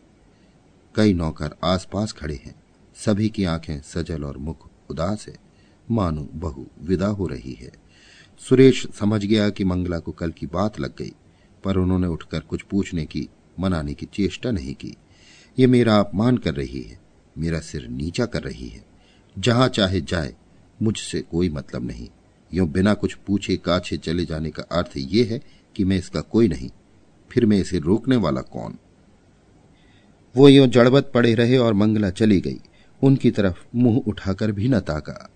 कई 0.94 1.14
नौकर 1.14 1.56
आसपास 1.64 2.12
खड़े 2.12 2.34
हैं। 2.34 2.62
सभी 2.94 3.28
की 3.28 3.44
आँखें 3.44 3.82
सजल 3.82 4.24
और 4.24 4.36
मुख 4.36 4.68
उदास 4.90 5.28
है। 5.28 5.34
मानो 5.90 6.28
बहु 6.32 6.64
विदा 6.82 7.06
हो 7.06 7.26
रही 7.26 7.52
है। 7.52 7.72
सुरेश 8.38 8.86
समझ 8.94 9.24
गया 9.24 9.50
कि 9.50 9.64
मंगला 9.64 9.98
को 9.98 10.12
कल 10.12 10.30
की 10.30 10.46
बात 10.46 10.80
लग 10.80 10.96
गई, 10.96 11.12
पर 11.64 11.76
उन्होंने 11.76 12.06
उठकर 12.06 12.40
कुछ 12.40 12.62
पूछने 12.62 13.04
की 13.04 13.28
मनाने 13.60 13.94
की 13.94 14.06
चेष्टा 14.06 14.50
नहीं 14.50 14.74
की। 14.74 14.96
ये 15.58 15.66
मेरा 15.66 15.98
अपमान 15.98 16.36
कर 16.36 16.54
रही 16.54 16.80
है, 16.80 16.98
मेरा 17.38 17.60
सिर 17.60 17.88
नीचा 17.88 18.26
कर 18.26 18.42
रही 18.42 18.68
है। 18.68 18.84
जहाँ 19.38 19.68
चाहे 19.68 20.00
जाए, 20.00 20.34
मुझसे 20.82 21.20
कोई 21.20 21.48
मतलब 21.48 21.86
नहीं। 21.86 22.08
यो 22.54 22.66
बिना 22.66 22.94
कुछ 22.94 23.14
पूछे 23.14 23.56
काछे 23.56 23.96
चले 23.96 24.24
जाने 24.24 24.50
का 24.50 24.62
अर्थ 24.62 24.92
यह 24.96 25.32
है 25.32 25.40
कि 25.76 25.84
मैं 25.84 25.96
इसका 25.96 26.20
कोई 26.20 26.48
नहीं, 26.48 26.70
फिर 27.30 27.46
मैं 27.46 27.58
इसे 27.58 27.78
रोकने 27.78 28.16
वाला 28.16 28.40
कौन? 28.40 28.76
वो 30.36 30.48
यो 30.48 30.66
जड़बत 30.66 31.10
पड़े 31.14 31.34
रहे 31.34 31.56
और 31.56 31.74
मंगला 31.74 32.10
चली 32.10 32.40
गई। 32.40 32.60
उनकी 33.02 33.30
तरफ़ 33.30 33.64
मुँह 33.74 34.02
उठाकर 34.06 34.52
भी 34.52 34.68
न 34.68 34.80
ताका। 34.80 35.30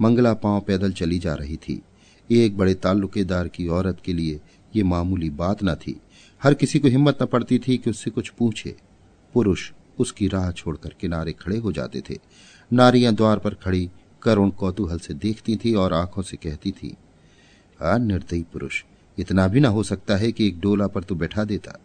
मंगला 0.00 0.34
पाँव 0.34 0.60
पैदल 0.60 0.92
चली 0.92 1.18
जा 1.18 1.34
रही 1.34 1.56
थी। 1.56 1.82
एक 2.30 2.56
बड़े 2.56 2.74
ताल्लुकेदार 2.74 3.48
की 3.48 3.66
औरत 3.68 3.98
के 4.04 4.12
लिए 4.12 4.40
ये 4.76 4.82
मामूली 4.82 5.30
बात 5.30 5.64
न 5.64 5.74
थी। 5.74 6.00
हर 6.42 6.54
किसी 6.54 6.78
को 6.78 6.88
हिम्मत 6.88 7.22
न 7.22 7.26
पड़ती 7.26 7.58
थी 7.58 7.76
कि 7.76 7.90
उससे 7.90 8.10
कुछ 8.10 8.28
पूछे। 8.28 8.74
पुरुष 9.34 9.70
उसकी 9.98 10.28
राह 10.28 10.50
छोड़कर 10.52 10.94
किनारे 11.00 11.32
खड़े 11.32 11.56
हो 11.58 11.72
जाते 11.72 12.00
थे। 12.00 12.18
नारियाँ 12.70 13.14
द्वार 13.14 13.38
पर 13.38 13.54
खड़ी 13.54 13.88
करुण 14.22 14.50
कौतूहल 14.50 14.98
से 14.98 15.14
देखती 15.14 15.56
थी 15.56 15.74
और 15.74 15.92
आँखों 15.94 16.22
से 16.22 16.36
कहती 16.36 16.70
थी, 16.72 16.94
आ 17.80 17.96
निर्दयी 17.98 18.42
पुरुष, 18.52 18.82
इतना 19.18 19.46
भी 19.48 19.60
ना 19.60 19.68
हो 19.68 19.82
सकता 19.82 20.16
है 20.16 20.32
कि 20.32 20.46
एक 20.46 20.60
डोला 20.60 20.86
पर 20.86 21.02
तो 21.02 21.14
बैठा 21.14 21.44
देता। 21.44 21.78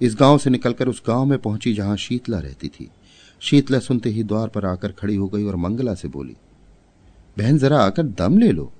इस 0.00 0.14
गाँव 0.14 0.38
से 0.38 0.50
निकलकर 0.50 0.88
उस 0.88 1.02
गाँव 1.06 1.24
में 1.24 1.38
पहुँची 1.38 1.74
जहाँ 1.74 1.96
शीतला 1.96 2.38
रहती 2.38 2.68
थी। 2.68 2.90
शीतला 3.42 3.78
सुनते 3.78 4.10
ही 4.10 4.22
द्वार 4.24 4.48
पर 4.48 4.66
आकर 4.66 4.92
खड़ी 4.92 5.16
हो 5.16 5.28
गई 5.28 5.44
और 5.44 5.56
मंगला 5.56 5.94
से 5.94 6.08
बोली, 6.08 6.36
बहन, 7.36 7.58
जरा 7.58 7.80
आकर 7.80 8.02
दम 8.02 8.38
ले 8.38 8.50
लो। 8.52 8.72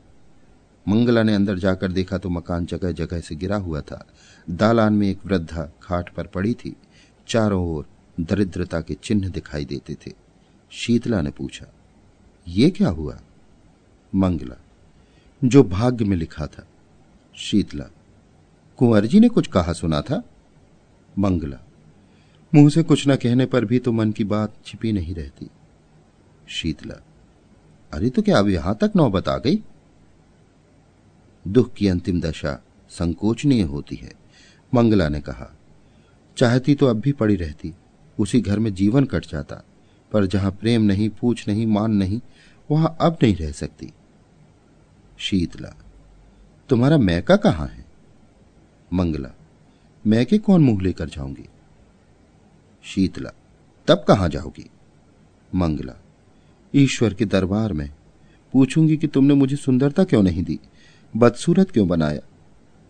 मंगला 0.88 1.22
ने 1.22 1.34
अंदर 1.34 1.58
जाकर 1.58 1.92
देखा 1.92 2.18
तो 2.18 2.28
मकान 2.28 2.66
जगह 2.66 2.92
जगह 2.92 3.20
से 3.20 3.34
गिरा 3.36 3.56
हुआ 3.56 3.80
था। 3.80 4.04
दालान 4.50 4.92
में 4.92 5.08
एक 5.08 5.26
वृद्धा 5.26 5.68
खाट 5.82 6.12
पर 6.14 6.26
पड़ी 6.26 6.54
थी। 6.54 6.74
चारों 7.28 7.66
ओर 7.66 7.86
दरिद्रता 8.20 8.80
के 8.80 8.94
चिन्ह 8.94 9.28
दिखाई 9.28 9.64
देते 9.64 9.94
थे। 9.96 10.12
शीतला 10.72 11.20
ने 11.22 11.30
पूछा, 11.30 11.66
ये 12.46 12.70
क्या 12.70 12.88
हुआ? 12.88 13.18
मंगला, 14.12 14.56
जो 15.42 15.62
भाग्य 15.64 16.04
में 16.04 16.16
लिखा 16.16 16.46
था। 16.46 16.66
शीतला 17.36 17.84
कुंवर 18.78 19.06
जी 19.06 19.20
ने 19.20 19.28
कुछ 19.28 19.46
कहा 19.46 19.72
सुना 19.72 20.00
था? 20.00 20.22
मंगला, 21.16 21.58
मुँह 22.52 22.68
से 22.70 22.82
कुछ 22.82 23.06
न 23.08 23.16
कहने 23.16 23.46
पर 23.46 23.64
भी 23.64 23.78
तो 23.78 23.92
मन 23.92 24.12
की 24.12 24.24
बात 24.24 24.54
छिपी 24.66 24.92
नहीं 24.92 25.14
रहती। 25.14 25.48
शीतला, 26.48 27.00
अरे 27.92 28.10
तो 28.10 28.22
क्या 28.22 28.38
अब 28.38 28.48
यहाँ 28.48 28.76
तक 28.80 28.92
नौबत 28.96 29.28
आ 29.28 29.36
गई? 29.38 29.62
दुख 31.48 31.74
की 31.74 31.88
अंतिम 31.88 32.20
दशा 32.20 32.64
संकोचनीय 32.90 33.62
होती 33.62 33.96
है। 33.96 34.12
मंगला 34.74 35.08
ने 35.08 35.20
कहा, 35.20 35.56
चाहती 36.36 36.74
तो 36.74 36.86
अब 36.86 37.00
भी 37.00 37.12
पड़ी 37.12 37.36
रहती, 37.36 37.74
उसी 38.18 38.40
घर 38.40 38.58
में 38.58 38.74
जीवन 38.74 39.04
कट 39.04 39.26
जाता, 39.26 39.64
पर 40.12 40.26
जहाँ 40.26 40.50
प्रेम 40.50 40.82
नहीं, 40.82 41.08
पूछ 41.08 41.48
नहीं, 41.48 41.66
मान 41.66 41.92
नहीं, 41.92 42.20
वहाँ 42.70 42.96
अब 43.00 43.18
नहीं 43.22 43.36
रह 43.36 43.52
सकती। 43.52 43.92
शीतला, 45.18 45.74
तुम्हारा 46.68 46.98
मैका 46.98 47.36
कहाँ 47.36 47.66
है? 47.66 47.84
मंगला, 48.92 49.30
मैके 50.06 50.38
कौन 50.38 50.62
मुँह 50.62 50.82
लेकर 50.82 51.08
जाऊँगी? 51.08 51.48
शीतला, 52.82 53.30
तब 53.86 54.04
कहाँ 54.08 54.28
जाओगी? 54.28 54.70
मंगला, 55.54 55.94
ईश्वर 56.74 57.14
के 57.14 57.24
दरबार 57.24 57.72
में, 57.72 57.90
पूछूँगी 58.52 58.96
कि 58.96 59.06
तुमने 59.06 59.34
मुझे 59.34 59.56
सुंदरता 59.56 60.04
क्यों 60.04 60.22
नहीं 60.22 60.44
दी? 60.44 60.60
बदसूरत 61.16 61.70
क्यों 61.70 61.88
बनाया? 61.88 62.20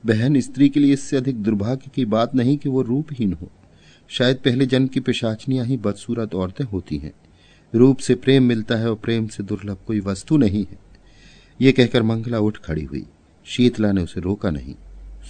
बहन 0.06 0.40
स्त्री 0.40 0.68
के 0.68 0.80
लिए 0.80 0.92
इससे 0.92 1.16
अधिक 1.16 1.42
दुर्भाग्य 1.42 1.90
की 1.94 2.04
बात 2.04 2.34
नहीं 2.34 2.58
कि 2.58 2.68
वो 2.68 2.82
रूपहीन 2.82 3.32
हो। 3.32 3.50
शायद 4.08 4.36
पहले 4.36 4.66
जन्म 4.66 4.86
की 4.86 5.00
पिशाचनियाँ 5.00 5.66
ही 5.66 5.76
बदसूरत 5.76 6.34
औरतें 6.34 6.64
होती 6.64 6.98
हैं। 6.98 7.12
रूप 7.74 7.98
से 7.98 8.14
प्रेम 8.14 8.42
मिलता 8.42 8.76
है 8.76 8.90
और 8.90 8.96
प्रेम 8.96 9.26
से 9.26 9.42
दुर्लभ 9.42 9.78
कोई 9.86 10.00
वस्तु 10.00 10.36
नहीं 10.36 10.66
है। 10.70 10.78
ये 11.60 11.72
कहकर 11.72 12.02
मंगला 12.02 12.38
उठ 12.38 12.58
खड़ी 12.58 12.84
हुई। 12.84 13.06
शीतला 13.44 13.92
ने 13.92 14.02
उसे 14.02 14.20
रोका 14.20 14.50
नहीं। 14.50 14.74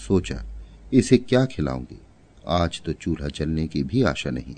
सोचा, 0.08 0.44
इसे 0.92 1.16
क्या 1.18 1.44
खिलाऊँगी? 1.44 2.00
आज 2.48 2.82
तो 2.82 2.92
चूल्हा 2.92 3.28
चलने 3.28 3.66
की 3.66 3.82
भी 3.82 4.02
आशा 4.02 4.30
नहीं। 4.30 4.54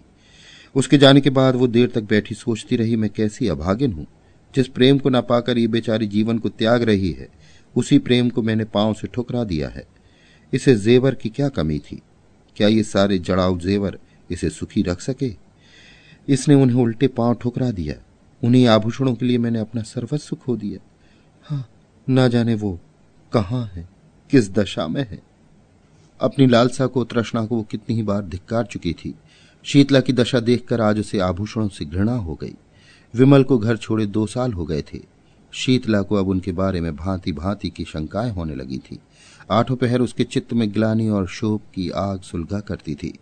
उसके 0.75 0.99
जाने 0.99 1.21
के 1.21 1.31
बाद 1.31 1.57
वो 1.57 1.67
देर 1.67 1.89
तक 1.89 2.03
बैठी 2.03 2.35
सोचती 2.35 2.77
रही, 2.77 2.97
मैं 2.97 3.11
कैसी 3.11 3.49
अभागिन 3.49 3.93
हूँ? 3.93 4.07
जिस 4.55 4.69
प्रेम 4.69 4.99
को 4.99 5.11
न 5.11 5.21
पाकर 5.21 5.59
ये 5.59 5.67
बेचारी 5.67 6.07
जीवन 6.07 6.39
को 6.39 6.49
त्याग 6.49 6.83
रही 6.83 7.11
है 7.11 7.40
उसी 7.77 7.99
प्रेम 7.99 8.31
को 8.31 8.43
मैंने 8.43 8.65
पाँव 8.65 8.95
से 8.95 9.09
ठुकरा 9.09 9.45
दिया 9.45 9.69
है। 9.69 9.87
इसे 10.53 10.75
जेवर 10.75 11.15
की 11.15 11.29
क्या 11.29 11.49
कमी 11.49 11.79
थी? 11.79 12.03
क्या 12.57 12.69
ये 12.69 12.83
सारे 12.83 13.19
जड़ाऊ 13.19 13.59
जेवर 13.59 13.99
इसे 14.31 14.51
सुखी 14.51 14.83
रख 14.83 15.01
सके? 15.01 15.35
इसने 16.29 16.55
उन्हें 16.55 16.83
उल्टे 16.83 17.09
पाँव 17.09 17.35
ठुकरा 17.35 17.71
दिया। 17.71 17.95
उन्हीं 18.43 18.67
आभूषणों 18.67 19.15
के 19.15 19.27
लिए 19.27 19.39
मैंने 19.39 19.59
अपना 19.59 19.83
सर्वस्व 19.83 20.37
खो 20.37 20.57
दिया। 20.57 20.79
हाँ 21.43 21.69
ना 22.09 22.29
जाने 22.29 22.55
वो 22.55 22.79
कहाँ 23.33 23.65
है, 23.67 23.89
किस 24.31 24.51
दशा 24.51 24.87
में 24.89 25.03
है। 25.11 25.23
अपनी 26.21 26.47
लालसा 26.47 26.87
को, 26.87 27.05
तृष्णा 27.05 27.45
को 27.47 27.57
वो 27.57 27.63
कितनी 27.63 27.97
ही 27.97 28.03
बार 28.03 28.23
धिक्कार 28.23 28.67
चुकी 28.67 28.93
थी। 28.93 29.15
शीतला 29.65 30.01
की 30.01 30.13
दशा 30.13 30.41
देखकर 30.41 30.81
आज 30.81 30.99
उसे 30.99 31.19
आभूषणों 31.19 31.69
से 31.69 31.85
घृणा 31.85 32.15
हो 32.15 32.35
गई। 32.35 32.55
विमल 33.15 33.43
को 33.43 33.59
घर 33.59 33.77
छोड़े 33.77 34.07
दो 34.07 34.27
साल 34.27 34.53
हो 34.53 34.65
गए 34.65 34.83
थे। 34.83 34.99
शीतला 35.53 36.03
को 36.03 36.15
अब 36.15 36.29
उनके 36.29 36.53
बारे 36.53 36.81
में 36.81 36.97
भांति 36.97 37.33
भांति 37.33 37.71
की 37.71 37.85
शंकाएँ 37.85 38.31
होने 38.31 38.55
लगी 38.55 38.79
थी। 38.79 38.99
आठों 39.51 39.77
पहर 39.77 40.01
उसके 40.01 40.25
चित्त 40.25 40.53
में 40.53 40.75
ग्लानी 40.75 41.09
और 41.09 41.27
शोक 41.27 41.63
की 41.75 41.91
आग 41.91 42.21
सुलगा 42.21 42.61
करती 42.61 42.95
थी। 42.95 43.19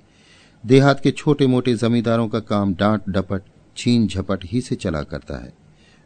देहात 0.67 1.01
के 1.01 1.11
छोटे 1.11 1.47
मोटे 1.47 1.75
जमींदारों 1.75 2.29
का 2.29 2.41
काम 2.41 2.75
डांट 2.75 3.03
डपट 3.09 3.43
छीन 3.77 4.07
झपट 4.07 4.38
ही 4.45 4.61
से 4.61 4.75
चला 4.75 5.03
करता 5.03 5.45
है। 5.45 5.53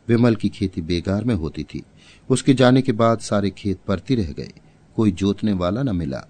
विमल 0.08 0.34
की 0.34 0.48
खेती 0.48 0.80
बेकार 0.80 1.24
में 1.24 1.34
होती 1.34 1.62
थी। 1.62 1.82
उसके 2.30 2.54
जाने 2.54 2.82
के 2.82 2.92
बाद 2.92 3.18
सारे 3.18 3.50
खेत 3.50 3.78
परती 3.88 4.14
रह 4.14 4.32
गए। 4.32 4.52
कोई 4.96 5.12
जोतने 5.12 5.52
वाला 5.52 5.82
न 5.82 5.96
मिला। 5.96 6.24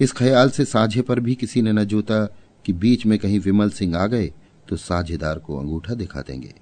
इस 0.00 0.12
ख्याल 0.12 0.50
से 0.50 0.64
साझे 0.64 1.02
पर 1.02 1.20
भी 1.20 1.34
किसी 1.34 1.62
ने 1.62 1.72
न 1.72 1.84
जोता 1.84 2.26
कि 2.64 2.72
बीच 2.72 3.06
में 3.06 3.18
कहीं 3.18 3.40
विमल 3.40 3.70
सिंह 3.70 3.96
आ 3.96 4.06
गए 4.06 4.32
तो 4.68 4.76
साझेदार 4.76 5.38
को 5.38 5.58
अंगूठा 5.58 5.94
दिखा 5.94 6.20
देंगे। 6.20 6.54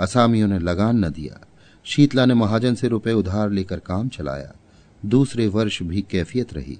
असामियों 0.00 0.48
ने 0.48 0.58
लगान 0.58 1.04
न 1.04 1.08
दिया। 1.08 1.47
शीतला 1.88 2.26
ने 2.26 2.34
महाजन 2.34 2.74
से 2.74 2.88
रुपए 2.88 3.12
उधार 3.12 3.50
लेकर 3.50 3.78
काम 3.78 4.08
चलाया। 4.08 4.54
दूसरे 5.06 5.46
वर्ष 5.46 5.82
भी 5.82 6.04
कैफियत 6.10 6.54
रही। 6.54 6.78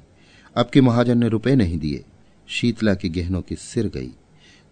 अब 0.56 0.70
के 0.72 0.80
महाजन 0.80 1.18
ने 1.18 1.28
रुपए 1.28 1.54
नहीं 1.54 1.78
दिए। 1.78 2.04
शीतला 2.46 2.94
के 2.94 3.08
गहनों 3.08 3.42
की 3.42 3.56
सिर 3.56 3.86
गई। 3.86 4.10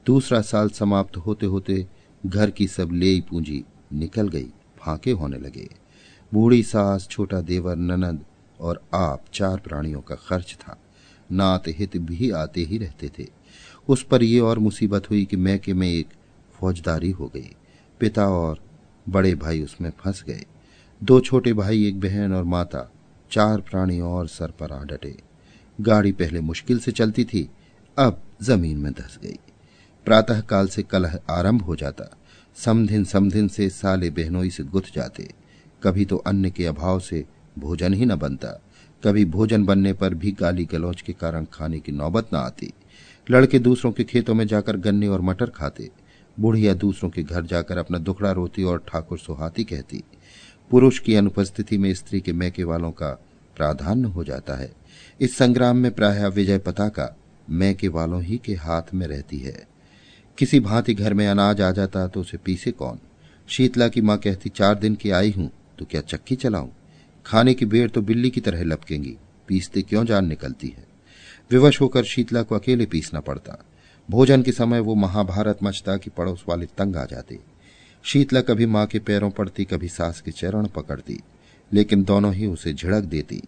दूसरा 0.07 0.41
साल 0.41 0.69
समाप्त 0.69 1.17
होते 1.17 1.47
होते 1.47 1.87
घर 2.27 2.51
की 2.51 2.67
सब 2.67 2.89
ले 2.93 3.21
पूंजी 3.21 3.65
निकल 3.93 4.29
गई। 4.29 4.47
फांके 4.79 5.11
होने 5.11 5.39
लगे। 5.39 5.69
बूढ़ी 6.35 6.63
सास, 6.63 7.09
छोटा 7.11 7.41
देवर, 7.41 7.77
ननद 7.77 8.25
और 8.61 8.83
आप 8.95 9.25
चार 9.33 9.57
प्राणियों 9.57 10.01
का 10.01 10.15
खर्च 10.15 10.59
था। 10.61 10.81
नात 11.33 11.63
हित 11.69 11.97
भी 11.97 12.31
आते 12.31 12.61
ही 12.61 12.79
रहते 12.79 13.11
थे। 13.19 13.27
उस 13.89 14.03
पर 14.03 14.23
यह 14.23 14.43
और 14.43 14.59
मुसीबत 14.59 15.11
हुई 15.11 15.25
कि 15.25 15.37
मैके 15.37 15.75
में 15.75 15.89
एक 15.89 16.09
फौजदारी 16.53 17.11
हो 17.11 17.27
गई। 17.35 17.57
पिता 18.01 18.29
और 18.29 18.66
बड़े 19.09 19.35
भाई 19.35 19.63
उसमें 19.63 19.93
फंस 19.99 20.25
गए। 20.27 20.45
दो 21.03 21.21
छोटे 21.21 21.53
भाई, 21.53 21.87
एक 21.87 22.01
बहन 22.01 22.33
और 22.33 22.45
माता, 22.45 22.93
चार 23.31 23.61
प्राणी 23.61 24.01
और 24.01 24.29
सर 24.29 24.51
पर 24.51 24.73
आ 24.73 24.85
डटे। 24.85 25.17
गाड़ी 25.81 26.13
पहले 26.13 26.41
मुश्किल 26.41 26.79
से 26.79 26.93
चलती 26.93 27.25
थी, 27.25 27.51
अब 27.99 28.23
ज़मीन 28.43 28.79
में 28.79 28.93
धस 28.93 29.19
गई। 29.23 29.39
प्रातः 30.05 30.41
काल 30.41 30.69
से 30.69 30.83
कलह 30.83 31.19
आरंभ 31.31 31.63
हो 31.63 31.77
जाता। 31.77 32.17
समधिन 32.57 33.05
समधिन 33.05 33.49
से 33.49 33.69
साले 33.69 34.11
बहनोई 34.11 34.51
से 34.51 34.63
गुथ 34.65 34.83
जाते। 34.95 35.31
कभी 35.83 36.05
तो 36.05 36.17
अन्न 36.17 36.51
के 36.51 36.67
अभाव 36.67 37.01
से 37.01 37.25
भोजन 37.59 37.95
ही 37.95 38.05
न 38.07 38.17
बनता। 38.17 38.63
कभी 39.05 39.25
भोजन 39.25 39.65
बनने 39.65 39.93
पर 39.93 40.15
भी 40.15 40.33
गाली 40.33 40.65
गलौज 40.65 41.03
के 41.03 41.13
कारण 41.13 41.47
खाने 41.53 41.81
की 41.81 41.93
नौबत 41.93 42.29
न 42.33 42.37
आती। 42.37 42.73
लड़के 43.31 43.59
दूसरों 43.59 43.93
के 43.93 44.05
खेतों 44.05 44.35
में 44.35 44.47
जाकर 44.47 44.77
गन्ने 44.77 45.09
और 45.09 45.21
मटर 45.21 45.47
खाते। 45.47 45.91
बुढ़िया 46.41 46.75
दूसरों 46.75 47.11
के 47.11 47.23
घर 47.23 47.45
जाकर 47.45 47.79
अपना 47.79 47.99
दुखड़ा 47.99 48.33
रोती 48.33 48.63
और 48.63 48.83
ठाकुर 48.89 49.19
सुहाती 49.19 49.65
कहती, 49.65 50.03
पुरुष 50.71 50.99
की 50.99 51.15
अनुपस्थिति 51.15 51.79
में 51.79 51.93
स्त्री 51.95 52.21
के 52.21 52.33
मैके 52.33 52.65
वालों 52.65 52.91
का 52.91 53.11
प्राधान्य 53.57 54.09
हो 54.09 54.25
जाता 54.25 54.55
है। 54.55 54.71
इस 55.21 55.37
संग्राम 55.37 55.77
में 55.77 55.91
प्राय 55.93 56.29
विजय 56.29 56.59
पताका 56.59 57.17
मैके 57.51 57.89
वालों 57.89 58.23
ही 58.23 58.41
के 58.45 58.55
हाथ 58.55 58.95
में 58.95 59.07
रहती 59.07 59.39
है। 59.39 59.67
किसी 60.39 60.61
भांति 60.61 60.95
घर 60.95 61.15
में 61.15 61.27
अनाज 61.29 61.61
आ 61.61 61.71
जाता 61.71 62.07
तो 62.09 62.21
उसे 62.21 62.37
पीसे 62.37 62.71
कौन? 62.71 62.99
शीतला 63.49 63.89
की 63.89 64.01
माँ 64.01 64.17
कहती, 64.19 64.49
चार 64.49 64.75
दिन 64.75 64.95
की 64.95 65.11
आई 65.11 65.31
हूँ 65.31 65.51
तो 65.79 65.85
क्या 65.85 66.01
चक्की 66.01 66.37
चलाऊं? 66.37 66.69
खाने 67.27 67.55
की 67.55 67.67
बेर 67.67 67.89
तो 67.89 68.03
बिल्ली 68.03 68.31
की 68.31 68.41
तरह 68.41 68.63
लपकेंगी, 68.65 69.17
पीसते 69.49 69.83
क्यों 69.83 70.05
जान 70.05 70.27
निकलती 70.27 70.69
है? 70.69 70.85
विवश 71.51 71.81
होकर 71.81 72.05
शीतला 72.05 72.43
को 72.43 72.55
अकेले 72.55 72.87
पीसना 72.87 73.21
पड़ता। 73.21 73.65
भोजन 74.11 74.43
के 74.43 74.53
समय 74.53 74.81
वो 74.81 74.95
महाभारत 74.95 75.59
मचता 75.63 75.97
कि 75.97 76.11
पड़ोस 76.11 76.45
वाले 76.49 76.67
तंग 76.67 76.97
आ 76.97 77.05
जाते। 77.05 77.39
शीतला 78.03 78.41
कभी 78.41 78.67
माँ 78.67 78.87
के 78.87 78.99
पैरों 78.99 79.31
पड़ती, 79.31 79.65
कभी 79.65 79.89
सास 79.89 80.21
के 80.21 80.31
चरण 80.31 80.67
पकड़ती, 80.67 81.21
लेकिन 81.73 82.05
दोनों 82.05 82.35
ही 82.35 82.47
उसे 82.47 82.73
झिड़क 82.73 83.05
देती। 83.05 83.43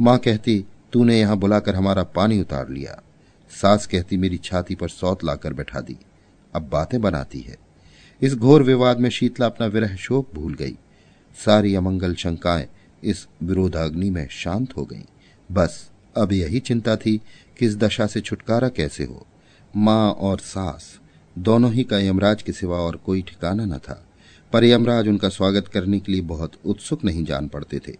माँ 0.00 0.18
कहती, 0.18 0.64
तूने 0.92 1.20
यहाँ 1.20 1.36
बुलाकर 1.36 1.74
हमारा 1.74 2.02
पानी 2.02 2.40
उतार 2.40 2.68
लिया। 2.68 3.02
सास 3.50 3.86
कहती, 3.86 4.16
मेरी 4.16 4.38
छाती 4.38 4.74
पर 4.74 4.88
सौत 4.88 5.24
लाकर 5.24 5.52
बैठा 5.52 5.80
दी। 5.80 5.96
अब 6.54 6.62
बातें 6.62 7.00
बनाती 7.00 7.40
है। 7.40 7.56
इस 8.22 8.34
घोर 8.34 8.62
विवाद 8.62 8.98
में 8.98 9.10
शीतला 9.10 9.46
अपना 9.46 9.66
विरह 9.66 9.96
शोक 9.96 10.28
भूल 10.34 10.54
गई। 10.54 10.78
सारी 11.44 11.74
अमंगल 11.74 12.14
शंकाएँ 12.14 12.68
इस 13.04 13.26
विरोधाग्नि 13.42 14.10
में 14.10 14.28
शांत 14.30 14.76
हो 14.76 14.84
गईं। 14.84 15.04
बस, 15.52 15.90
अब 16.16 16.32
यही 16.32 16.60
चिंता 16.60 16.96
थी 16.96 17.20
कि 17.58 17.66
इस 17.66 17.76
दशा 17.76 18.06
से 18.06 18.20
छुटकारा 18.20 18.68
कैसे 18.68 19.04
हो। 19.04 19.26
माँ 19.76 20.12
और 20.12 20.38
सास, 20.38 20.98
दोनों 21.38 21.72
ही 21.72 21.84
का 21.84 21.98
यमराज 21.98 22.42
के 22.42 22.52
सिवा 22.52 22.76
और 22.76 22.96
कोई 22.96 23.22
ठिकाना 23.22 23.64
न 23.64 23.78
था। 23.78 24.06
पर 24.52 24.64
यमराज 24.64 25.08
उनका 25.08 25.28
स्वागत 25.28 25.68
करने 25.68 26.00
के 26.00 26.12
लिए 26.12 26.20
बहुत 26.20 26.52
उत्सुक 26.64 27.04
नहीं 27.04 27.24
जान 27.24 27.48
पड़ते 27.48 27.78
थे। 27.78 27.92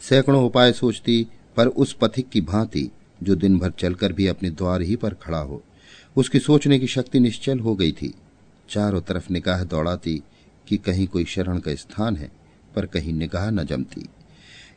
सैकड़ों 0.00 0.44
उपाय 0.44 0.72
सोचती, 0.72 1.26
पर 1.56 1.66
उस 1.66 1.96
पथिक 2.00 2.28
की 2.28 2.40
भांति, 2.40 2.90
जो 3.22 3.34
दिन 3.34 3.58
भर 3.58 3.70
चलकर 3.70 4.12
भी 4.12 4.26
अपने 4.26 4.50
द्वार 4.50 4.82
ही 4.82 4.96
पर 4.96 5.14
खड़ा 5.14 5.38
हो, 5.38 5.62
उसकी 6.16 6.38
सोचने 6.38 6.78
की 6.78 6.86
शक्ति 6.86 7.20
निश्चल 7.20 7.58
हो 7.58 7.74
गई 7.74 7.92
थी। 7.92 8.14
चारों 8.70 9.00
तरफ़ 9.00 9.32
निगाह 9.32 9.64
दौड़ाती 9.64 10.22
कि 10.68 10.76
कहीं 10.76 11.06
कोई 11.06 11.24
शरण 11.24 11.58
का 11.58 11.74
स्थान 11.74 12.16
है, 12.16 12.30
पर 12.74 12.86
कहीं 12.86 13.12
निगाह 13.12 13.50
न 13.50 13.64
जमती। 13.64 14.06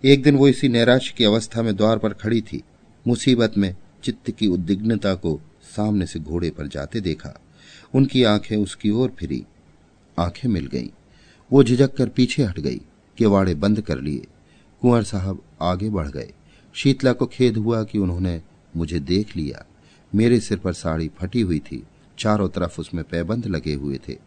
एक 0.05 0.23
दिन 0.23 0.36
वो 0.36 0.47
इसी 0.47 0.69
नैराश्य 0.69 1.13
की 1.17 1.23
अवस्था 1.23 1.62
में 1.62 1.75
द्वार 1.75 1.97
पर 1.97 2.13
खड़ी 2.13 2.41
थी। 2.41 2.63
मुसीबत 3.08 3.58
में 3.58 3.75
चित्त 4.03 4.31
की 4.31 4.47
उद्विग्नता 4.47 5.15
को 5.15 5.41
सामने 5.75 6.05
से 6.05 6.19
घोड़े 6.19 6.49
पर 6.49 6.67
जाते 6.67 7.01
देखा। 7.01 7.39
उनकी 7.95 8.23
आँखें 8.23 8.57
उसकी 8.57 8.89
ओर 8.89 9.09
फिरी। 9.09 9.45
आँखें 10.19 10.49
मिल 10.49 10.67
गईं। 10.67 10.89
वो 11.51 11.63
झिझक 11.63 11.97
कर 11.97 12.09
पीछे 12.09 12.43
हट 12.43 12.59
गई, 12.59 12.81
केवाड़े 13.17 13.55
बंद 13.55 13.81
कर 13.81 14.01
लिए। 14.01 14.27
कुंवर 14.81 15.03
साहब 15.03 15.43
आगे 15.61 15.89
बढ़ 15.89 16.07
गए। 16.07 16.31
शीतला 16.73 17.13
को 17.13 17.25
खेद 17.25 17.57
हुआ 17.57 17.83
कि 17.83 17.97
उन्होंने 17.97 18.41
मुझे 18.77 18.99
देख 18.99 19.38
लिया। 19.38 19.65
मेरे 20.15 20.39
सिर 20.39 20.57
पर 20.57 20.73
साड़ी 20.73 21.11
फटी 21.19 21.41
हुई 21.41 21.59
थी। 21.59 21.83
चारों 22.19 22.49
तरफ़ 22.49 22.81
उसमें 22.81 23.03
पैबंद 23.03 23.47
लगे 23.47 23.73
हुए 23.73 23.99
थे। 24.09 24.17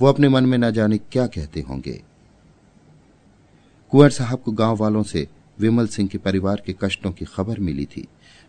वो 0.00 0.08
अपने 0.08 0.28
मन 0.28 0.46
में 0.46 0.58
न 0.58 0.70
जाने 0.70 0.98
क्या 0.98 1.26
कहते 1.26 1.60
होंगे। 1.60 2.02
कुंवर 3.90 4.10
साहब 4.10 4.38
को 4.38 4.52
गाँव 4.52 4.76
वालों 4.76 5.02
से 5.02 5.28
विमल 5.58 5.86
सिंह 5.86 6.08
के 6.08 6.18
परिवार 6.18 6.62
के 6.66 6.74
कष्टों 6.82 7.12
की 7.12 7.24
खबर 7.24 7.58
मिली 7.58 7.84
थी। 7.84 8.08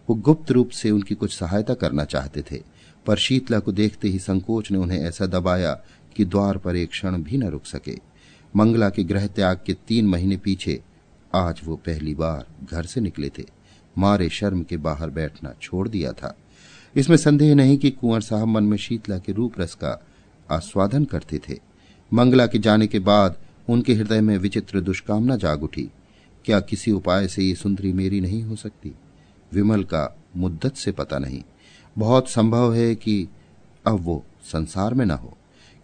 वो 0.09 0.15
गुप्त 0.15 0.51
रूप 0.51 0.69
से 0.69 0.91
उनकी 0.91 1.15
कुछ 1.15 1.33
सहायता 1.33 1.73
करना 1.73 2.03
चाहते 2.03 2.41
थे, 2.41 2.61
पर 3.05 3.17
शीतला 3.17 3.59
को 3.59 3.71
देखते 3.71 4.07
ही 4.07 4.19
संकोच 4.19 4.71
ने 4.71 4.77
उन्हें 4.77 4.99
ऐसा 4.99 5.25
दबाया 5.25 5.73
कि 6.15 6.25
द्वार 6.25 6.57
पर 6.57 6.75
एक 6.75 6.89
क्षण 6.89 7.23
भी 7.23 7.37
न 7.37 7.43
रुक 7.43 7.65
सके। 7.65 7.97
मंगला 8.55 8.89
के 8.89 9.03
ग्रह 9.03 9.27
त्याग 9.27 9.59
के 9.65 9.73
तीन 9.73 10.07
महीने 10.07 10.37
पीछे 10.37 10.81
आज 11.35 11.61
वो 11.63 11.75
पहली 11.75 12.15
बार 12.15 12.45
घर 12.71 12.85
से 12.85 13.01
निकले 13.01 13.29
थे। 13.29 13.43
मारे 13.97 14.29
शर्म 14.29 14.63
के 14.63 14.77
बाहर 14.77 15.09
बैठना 15.09 15.53
छोड़ 15.61 15.87
दिया 15.89 16.11
था। 16.11 16.37
इसमें 16.95 17.17
संदेह 17.17 17.55
नहीं 17.55 17.77
कि 17.77 17.91
कुंवर 17.91 18.21
साहब 18.21 18.47
मन 18.47 18.63
में 18.63 18.77
शीतला 18.77 19.17
के 19.17 19.31
रूप 19.31 19.59
रस 19.59 19.73
का 19.73 20.05
आस्वादन 20.51 21.05
करते 21.05 21.39
थे। 21.49 21.59
मंगला 22.13 22.47
के 22.47 22.59
जाने 22.59 22.87
के 22.87 22.99
बाद 22.99 23.37
उनके 23.69 23.93
हृदय 23.93 24.21
में 24.21 24.37
विचित्र 24.37 24.81
दुष्कामना 24.81 25.35
जाग 25.35 25.63
उठी। 25.63 25.89
क्या 26.45 26.59
किसी 26.59 26.91
उपाय 26.91 27.27
से 27.27 27.43
ये 27.43 27.55
सुंदरी 27.55 27.93
मेरी 27.93 28.21
नहीं 28.21 28.43
हो 28.43 28.55
सकती? 28.55 28.93
विमल 29.53 29.83
का 29.83 30.17
मुद्दत 30.37 30.75
से 30.75 30.91
पता 30.91 31.17
नहीं। 31.19 31.43
बहुत 31.97 32.29
संभव 32.29 32.73
है 32.73 32.95
कि 32.95 33.27
अब 33.87 33.99
वो 33.99 34.25
संसार 34.43 34.93
में 34.93 35.05
न 35.05 35.11
हो। 35.11 35.37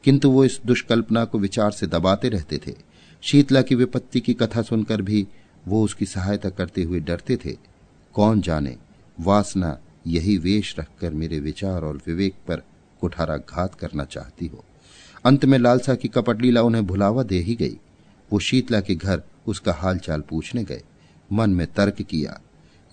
किंतु 0.04 0.32
वो 0.32 0.46
इस 0.46 0.62
दुष्कल्पना 0.66 1.26
को 1.26 1.40
विचार 1.40 1.72
से 1.72 1.88
दबाते 1.88 2.30
रहते 2.30 2.58
थे। 2.58 2.76
शीतला 3.22 3.62
की 3.62 3.76
विपत्ति 3.76 4.20
की 4.20 4.34
कथा 4.34 4.62
सुनकर 4.62 5.02
भी 5.02 5.28
वो 5.68 5.84
उसकी 5.84 6.06
सहायता 6.06 6.50
करते 6.50 6.84
हुए 6.84 7.00
डरते 7.00 7.38
थे। 7.38 7.58
कौन 8.14 8.42
जाने? 8.42 8.78
वासना 9.20 9.80
यही 10.08 10.38
वेश 10.38 10.76
रखकर 10.80 11.14
मेरे 11.14 11.40
विचार 11.40 11.82
और 11.82 12.02
विवेक 12.08 12.34
पर 12.48 12.56
कुठारा 13.02 13.38
घात 13.38 13.76
करना 13.76 14.04
चाहती 14.04 14.48
हो। 14.48 14.66
अंत 15.26 15.46
में 15.46 15.60
लालसा 15.60 15.96
की 15.96 16.08
कपटलीला 16.08 16.62
उन्हें 16.62 16.86
भुलावा 16.86 17.24
दे 17.24 17.40
ही 17.40 17.56
गई। 17.56 17.80
वो 18.34 18.40
शीतला 18.40 18.82
के 18.82 18.96
घर 18.96 19.24
उसका 19.48 19.74
हालचाल 19.74 20.22
पूछने 20.22 20.64
गए। 20.64 20.84
मन 21.34 21.50
में 21.50 21.68
तर्क 21.74 22.02
किया 22.02 22.42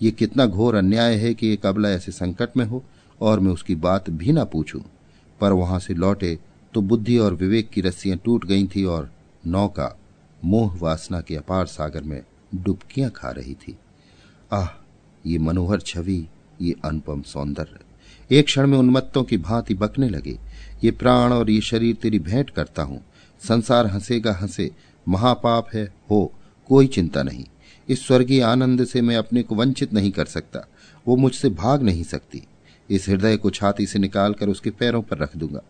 ये 0.02 0.10
कितना 0.10 0.46
घोर 0.46 0.74
अन्याय 0.74 1.14
है 1.14 1.34
कि 1.34 1.52
एक 1.52 1.66
अबला 1.66 1.90
ऐसे 1.90 2.12
संकट 2.12 2.56
में 2.56 2.64
हो 2.64 2.84
और 3.20 3.40
मैं 3.40 3.52
उसकी 3.52 3.74
बात 3.74 4.10
भी 4.10 4.32
ना 4.32 4.44
पूछूँ। 4.44 4.82
पर 5.40 5.52
वहाँ 5.52 5.78
से 5.78 5.94
लौटे 5.94 6.38
तो 6.74 6.80
बुद्धि 6.80 7.18
और 7.18 7.34
विवेक 7.34 7.70
की 7.70 7.80
रस्सियाँ 7.80 8.18
टूट 8.24 8.46
गई 8.46 8.66
थी 8.66 8.84
और 8.84 9.10
नौका 9.46 9.98
मोह 10.44 10.78
वासना 10.78 11.20
के 11.20 11.36
अपार 11.36 11.66
सागर 11.66 12.02
में 12.02 12.22
डुबकियाँ 12.54 13.10
खा 13.10 13.30
रही 13.30 13.54
थी। 13.54 13.76
आह, 14.52 14.68
ये 15.26 15.38
मनोहर 15.38 15.80
छवि, 15.80 16.26
ये 16.60 16.74
अनुपम 16.84 17.22
सौंदर्य। 17.22 17.78
एक 18.34 18.44
क्षण 18.44 18.66
में 18.66 18.78
उन्मत्तों 18.78 19.24
की 19.24 19.36
भांति 19.36 19.74
बकने 19.74 20.08
लगे। 20.08 20.38
ये 20.84 20.90
प्राण 20.90 21.32
और 21.32 21.50
ये 21.50 21.60
शरीर 21.60 21.94
तेरी 21.94 22.18
भेंट 22.18 22.50
करता 22.50 22.82
हूँ। 22.82 23.00
संसार 23.48 23.86
हंसेगा 23.86 24.32
हंसे, 24.32 24.70
महापाप 25.08 25.68
है, 25.74 25.94
हो, 26.10 26.32
कोई 26.68 26.86
चिंता 26.86 27.22
नहीं। 27.22 27.44
इस 27.88 28.06
स्वर्गीय 28.06 28.42
आनंद 28.42 28.84
से 28.84 29.00
मैं 29.00 29.16
अपने 29.16 29.42
को 29.42 29.54
वंचित 29.54 29.92
नहीं 29.92 30.10
कर 30.10 30.24
सकता। 30.24 30.68
वो 31.08 31.16
मुझसे 31.16 31.48
भाग 31.48 31.82
नहीं 31.82 32.04
सकती। 32.04 32.42
इस 32.90 33.08
हृदय 33.08 33.36
को 33.36 33.50
छाती 33.50 33.86
से 33.86 33.98
निकालकर 33.98 34.48
उसके 34.48 34.70
पैरों 34.70 35.02
पर 35.02 35.18
रख 35.18 35.36
दूँगा। 35.36 35.62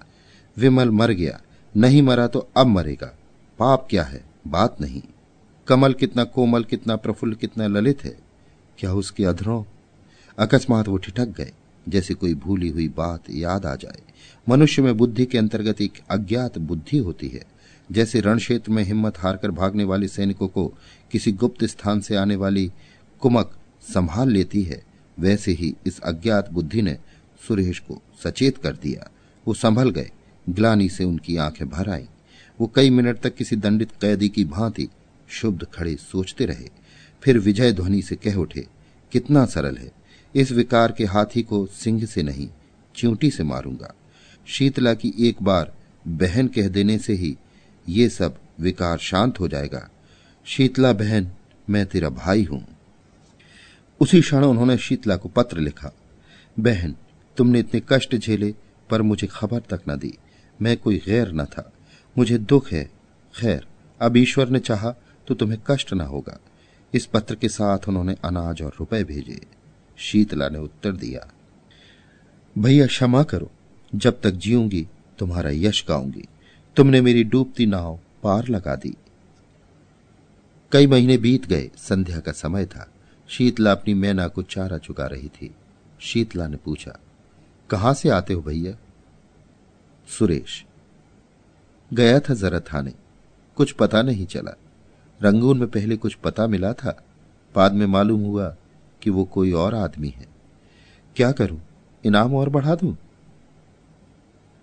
विमल 0.56 0.90
मर 0.90 1.10
गया। 1.10 1.40
नहीं 1.76 2.02
मरा 2.02 2.26
तो 2.26 2.48
अब 2.56 2.66
मरेगा। 2.66 3.18
पाप 3.58 3.86
क्या 3.90 4.02
है? 4.02 4.24
बात 4.46 4.80
नहीं। 4.80 5.02
कमल 5.66 5.92
कितना 5.92 6.24
कोमल, 6.24 6.64
कितना 6.64 6.96
प्रफुल्ल, 6.96 7.34
कितना 7.34 7.66
ललित 7.66 8.04
है। 8.04 8.18
क्या 8.78 8.94
उसके 8.94 9.24
अधरों? 9.24 9.64
अकस्मात 10.38 10.88
वो 10.88 10.96
ठिठक 10.96 11.26
गए। 11.26 11.52
जैसे 11.88 12.14
कोई 12.14 12.34
भूली 12.34 12.68
हुई 12.68 12.88
बात 12.88 13.22
याद 13.30 13.66
आ 13.66 13.74
जाए। 13.74 14.02
मनुष्य 14.48 14.82
में 14.82 14.96
बुद्धि 14.96 15.26
के 15.26 15.38
अंतर्गत 15.38 15.80
एक 15.80 15.92
अज्ञात 16.10 16.58
बुद्धि 16.58 16.98
होती 16.98 17.28
है। 17.28 17.51
जैसे 17.92 18.20
रण 18.20 18.38
क्षेत्र 18.38 18.72
में 18.72 18.84
हिम्मत 18.84 19.18
हारकर 19.18 19.50
भागने 19.50 19.84
वाले 19.84 20.08
सैनिकों 20.08 20.48
को 20.48 20.74
किसी 21.12 21.32
गुप्त 21.32 21.64
स्थान 21.64 22.00
से 22.00 22.16
आने 22.16 22.36
वाली 22.36 22.72
कुमक 23.20 23.58
संभाल 23.82 24.30
लेती 24.30 24.62
है, 24.62 24.82
वैसे 25.18 25.52
ही 25.52 25.74
इस 25.86 26.00
अज्ञात 26.00 26.52
बुद्धि 26.52 26.82
ने 26.82 26.98
सुरेश 27.48 27.78
को 27.78 28.02
सचेत 28.24 28.58
कर 28.58 28.76
दिया। 28.76 29.10
वो 29.46 29.54
संभल 29.54 29.90
गए, 29.90 30.10
ग्लानी 30.48 30.88
से 30.88 31.04
उनकी 31.04 31.36
आँखें 31.36 31.68
भर 31.68 31.90
आईं। 31.90 32.06
वो 32.60 32.72
कई 32.74 32.90
मिनट 32.90 33.18
तक 33.20 33.34
किसी 33.34 33.56
दंडित 33.56 33.90
कैदी 34.00 34.28
की 34.28 34.44
भांति 34.44 34.88
शुद्ध 35.28 35.64
खड़े 35.64 35.94
सोचते 35.94 36.46
रहे। 36.46 36.68
फिर 37.22 37.38
विजय 37.38 37.72
ध्वनि 37.72 38.02
से 38.02 38.16
कह 38.16 38.34
उठे, 38.34 38.66
कितना 39.12 39.46
सरल 39.46 39.76
है, 39.76 39.92
इस 40.34 40.52
विकार 40.52 40.92
के 40.92 41.04
हाथी 41.04 41.42
को 41.42 41.66
सिंह 41.66 42.04
से 42.04 42.22
नहीं 42.22 42.48
च्यूंटी 42.94 43.30
से 43.30 43.42
मारूँगा। 43.42 43.94
शीतला 44.46 44.94
की 44.94 45.14
एक 45.18 45.42
बार 45.42 45.74
बहन 46.08 46.48
कह 46.48 46.68
देने 46.68 46.98
से 46.98 47.12
ही 47.12 47.36
ये 47.88 48.08
सब 48.08 48.36
विकार 48.60 48.98
शांत 48.98 49.40
हो 49.40 49.48
जाएगा। 49.48 49.88
शीतला 50.46 50.92
बहन, 50.92 51.30
मैं 51.70 51.84
तेरा 51.86 52.08
भाई 52.08 52.44
हूँ। 52.44 52.66
उसी 54.00 54.20
क्षण 54.20 54.44
उन्होंने 54.44 54.76
शीतला 54.78 55.16
को 55.16 55.28
पत्र 55.28 55.58
लिखा। 55.58 55.92
बहन, 56.56 56.94
तुमने 57.36 57.60
इतने 57.60 57.82
कष्ट 57.88 58.16
झेले 58.16 58.54
पर 58.90 59.02
मुझे 59.02 59.26
खबर 59.26 59.60
तक 59.60 59.82
न 59.88 59.96
दी। 59.98 60.14
मैं 60.60 60.76
कोई 60.76 61.02
गैर 61.06 61.32
न 61.32 61.44
था। 61.44 61.72
मुझे 62.16 62.38
दुख 62.38 62.72
है। 62.72 62.84
खैर, 63.34 63.66
अब 64.00 64.16
ईश्वर 64.16 64.48
ने 64.48 64.58
चाहा 64.58 64.94
तो 65.28 65.34
तुम्हें 65.34 65.58
कष्ट 65.66 65.92
न 65.92 66.00
होगा। 66.00 66.38
इस 66.94 67.06
पत्र 67.06 67.34
के 67.34 67.48
साथ 67.48 67.88
उन्होंने 67.88 68.16
अनाज 68.24 68.62
और 68.62 68.72
रुपए 68.80 69.02
भेजे। 69.04 69.40
शीतला 69.98 70.48
ने 70.48 70.58
उत्तर 70.58 70.92
दिया, 70.92 71.26
भैया 72.56 72.86
क्षमा 72.86 73.22
करो। 73.22 73.50
जब 73.92 74.20
तक 74.20 74.30
जीऊँगी, 74.30 74.86
तुम्हारा 75.18 75.50
यश 75.52 75.84
गाऊँगी। 75.88 76.24
तुमने 76.76 77.00
मेरी 77.00 77.24
डूबती 77.24 77.66
नाव 77.66 78.00
पार 78.22 78.48
लगा 78.48 78.76
दी। 78.76 78.96
कई 80.72 80.86
महीने 80.86 81.16
बीत 81.16 81.46
गए, 81.46 81.70
संध्या 81.76 82.20
का 82.20 82.32
समय 82.32 82.66
था। 82.66 82.90
शीतला 83.28 83.72
अपनी 83.72 83.94
मैना 83.94 84.28
को 84.28 84.42
चारा 84.42 84.78
चुका 84.78 85.06
रही 85.06 85.28
थी। 85.28 85.54
शीतला 86.00 86.46
ने 86.46 86.56
पूछा, 86.56 86.98
कहाँ 87.70 87.94
से 87.94 88.08
आते 88.08 88.34
हो 88.34 88.42
भैया? 88.42 88.76
सुरेश. 90.08 90.64
गया 91.92 92.20
था 92.20 92.34
जरा 92.34 92.60
थाने। 92.60 92.92
कुछ 93.56 93.72
पता 93.72 94.02
नहीं 94.02 94.26
चला। 94.26 94.56
रंगून 95.22 95.58
में 95.58 95.68
पहले 95.68 95.96
कुछ 95.96 96.14
पता 96.14 96.46
मिला 96.46 96.72
था। 96.72 97.04
बाद 97.56 97.72
में 97.72 97.86
मालूम 97.86 98.20
हुआ 98.20 98.56
कि 99.02 99.10
वो 99.10 99.24
कोई 99.24 99.52
और 99.52 99.74
आदमी 99.74 100.08
है। 100.08 100.26
क्या 101.16 101.32
करूँ? 101.32 101.62
इनाम 102.04 102.34
और 102.34 102.48
बढ़ा 102.48 102.74
दूँ? 102.74 102.96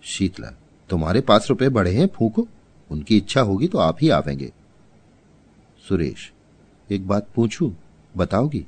शीतला 0.01 0.51
तुम्हारे 0.89 1.21
पास 1.21 1.47
रुपए 1.49 1.69
बड़े 1.69 1.91
हैं, 1.91 2.07
फूको। 2.07 2.47
उनकी 2.91 3.17
इच्छा 3.17 3.41
होगी 3.41 3.67
तो 3.67 3.77
आप 3.77 3.97
ही 4.01 4.09
आवेंगे। 4.09 4.51
सुरेश, 5.89 6.31
एक 6.91 7.07
बात 7.07 7.27
पूछू? 7.35 7.73
बताओगी? 8.17 8.65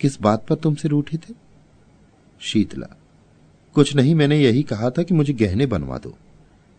किस 0.00 0.20
बात 0.20 0.46
पर 0.46 0.54
तुमसे 0.54 0.88
रूठे 0.88 1.16
थे? 1.16 1.34
शीतला, 2.40 2.96
कुछ 3.74 3.96
नहीं, 3.96 4.14
मैंने 4.14 4.38
यही 4.38 4.62
कहा 4.62 4.90
था 4.90 5.02
कि 5.02 5.14
मुझे 5.14 5.32
गहने 5.32 5.66
बनवा 5.66 5.98
दो। 5.98 6.10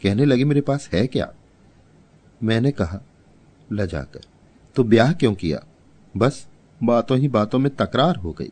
कहने 0.04 0.26
लगे, 0.26 0.46
मेरे 0.46 0.62
पास 0.62 0.90
है 0.94 1.08
क्या? 1.08 1.34
मैंने 2.44 2.72
कहा, 2.72 3.02
लजाकर 3.72 4.22
तो 4.76 4.84
ब्याह 4.84 5.14
क्यों 5.14 5.34
किया? 5.36 5.64
बस, 6.18 6.48
बातों 6.84 7.18
ही 7.18 7.28
बातों 7.28 7.60
में 7.60 7.76
तकरार 7.76 8.16
हो 8.16 8.32
गई। 8.32 8.52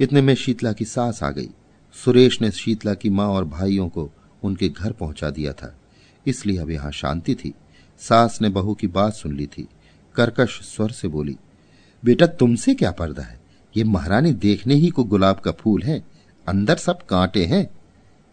इतने 0.00 0.20
में 0.20 0.34
शीतला 0.34 0.72
की 0.72 0.84
सास 0.84 1.22
आ 1.22 1.30
गई। 1.30 1.48
सुरेश 2.04 2.40
ने 2.40 2.50
शीतला 2.50 2.94
की 2.94 3.10
माँ 3.10 3.28
और 3.28 3.44
भाइयों 3.44 3.88
को 3.88 4.10
उनके 4.44 4.68
घर 4.68 4.92
पहुँचा 4.92 5.30
दिया 5.30 5.52
था। 5.52 5.74
इसलिए 6.26 6.58
अब 6.58 6.70
यहाँ 6.70 6.90
शांति 6.92 7.34
थी। 7.34 7.54
सास 8.00 8.38
ने 8.42 8.48
बहू 8.48 8.74
की 8.74 8.86
बात 8.86 9.14
सुन 9.14 9.36
ली 9.36 9.46
थी। 9.46 9.68
कर्कश 10.14 10.60
स्वर 10.62 10.90
से 10.90 11.08
बोली, 11.08 11.36
बेटा, 12.02 12.26
तुमसे 12.26 12.74
क्या 12.74 12.90
पर्दा 12.90 13.22
है? 13.22 13.40
ये 13.76 13.84
महारानी 13.84 14.32
देखने 14.32 14.74
ही 14.74 14.88
को 14.88 15.04
गुलाब 15.04 15.40
का 15.40 15.52
फूल 15.52 15.82
है। 15.82 16.02
अंदर 16.46 16.76
सब 16.76 17.02
कांटे 17.02 17.44
हैं। 17.44 17.68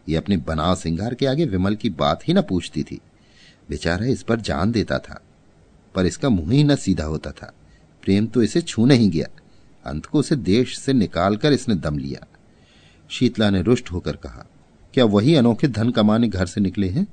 ये 0.10 0.15
अपने 0.15 0.38
बनाव 0.38 0.76
सिंगार 0.76 1.13
के 1.13 1.26
आगे 1.26 1.45
विमल 1.45 1.76
की 1.76 1.89
बात 1.89 2.28
ही 2.28 2.34
न 2.34 2.41
पूछती 2.41 2.84
थी। 2.84 3.00
बेचारा 3.69 4.06
इस 4.06 4.24
पर 4.24 4.39
जान 4.39 4.72
देता 4.72 4.98
था, 5.00 5.22
पर 5.95 6.06
इसका 6.06 6.30
मुँह 6.30 6.52
ही 6.52 6.63
न 6.63 6.76
सीधा 6.76 7.04
होता 7.04 7.32
था। 7.32 7.54
प्रेम 8.04 8.28
तो 8.28 8.43
इसे 8.43 8.62
छू 8.62 8.86
नहीं 8.86 9.10
गया। 9.10 9.28
अंत 9.86 10.06
को 10.06 10.19
उसे 10.19 10.36
देश 10.36 10.78
से 10.80 10.93
निकालकर 10.93 11.54
इसने 11.54 11.76
दम 11.76 11.98
लिया। 11.98 12.26
शीतला 13.10 13.50
ने 13.50 13.62
रुष्ट 13.62 13.91
होकर 13.91 14.15
कहा 14.15 14.45
क्या 15.00 15.06
वही 15.06 15.34
अनोखे 15.36 15.68
धन 15.68 15.90
कमाने 15.90 16.28
घर 16.28 16.46
से 16.46 16.62
निकले 16.62 16.88
हैं? 16.90 17.06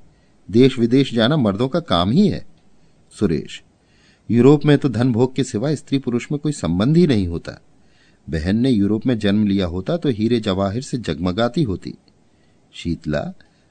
देश 0.48 0.78
विदेश 0.78 1.12
जाना 1.14 1.36
मर्दों 1.36 1.68
का 1.68 1.80
काम 1.80 2.10
ही 2.10 2.26
है। 2.28 2.44
सुरेश, 3.12 3.62
यूरोप 4.28 4.64
में 4.64 4.76
तो 4.78 4.88
धन 4.88 5.12
भोग 5.12 5.34
के 5.34 5.44
सिवा 5.44 5.74
स्त्री 5.74 5.98
पुरुष 5.98 6.26
में 6.32 6.38
कोई 6.40 6.52
संबंध 6.52 6.96
ही 6.96 7.06
नहीं 7.06 7.26
होता। 7.28 7.52
बहन 8.26 8.56
ने 8.56 8.70
यूरोप 8.70 9.06
में 9.06 9.18
जन्म 9.18 9.46
लिया 9.46 9.66
होता 9.66 9.96
तो 9.96 10.08
हीरे 10.08 10.40
जवाहिर 10.40 10.82
से 10.82 10.98
जगमगाती 10.98 11.62
होती। 11.62 11.94
शीतला, 12.74 13.20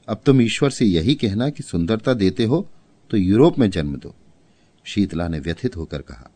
अब 0.08 0.22
तुम 0.26 0.42
ईश्वर 0.42 0.70
से 0.70 0.86
यही 0.86 1.16
कहना 1.16 1.50
कि 1.50 1.64
सुंदरता 1.64 2.14
देते 2.14 2.44
हो 2.44 2.68
तो 3.12 3.18
यूरोप 3.18 3.60
में 3.60 3.70
जन्म 3.70 3.96
दो। 3.96 4.16
शीतला 4.86 5.28
ने 5.28 5.40
व्यथित 5.40 5.76
होकर 5.78 6.02
कहा, 6.02 6.30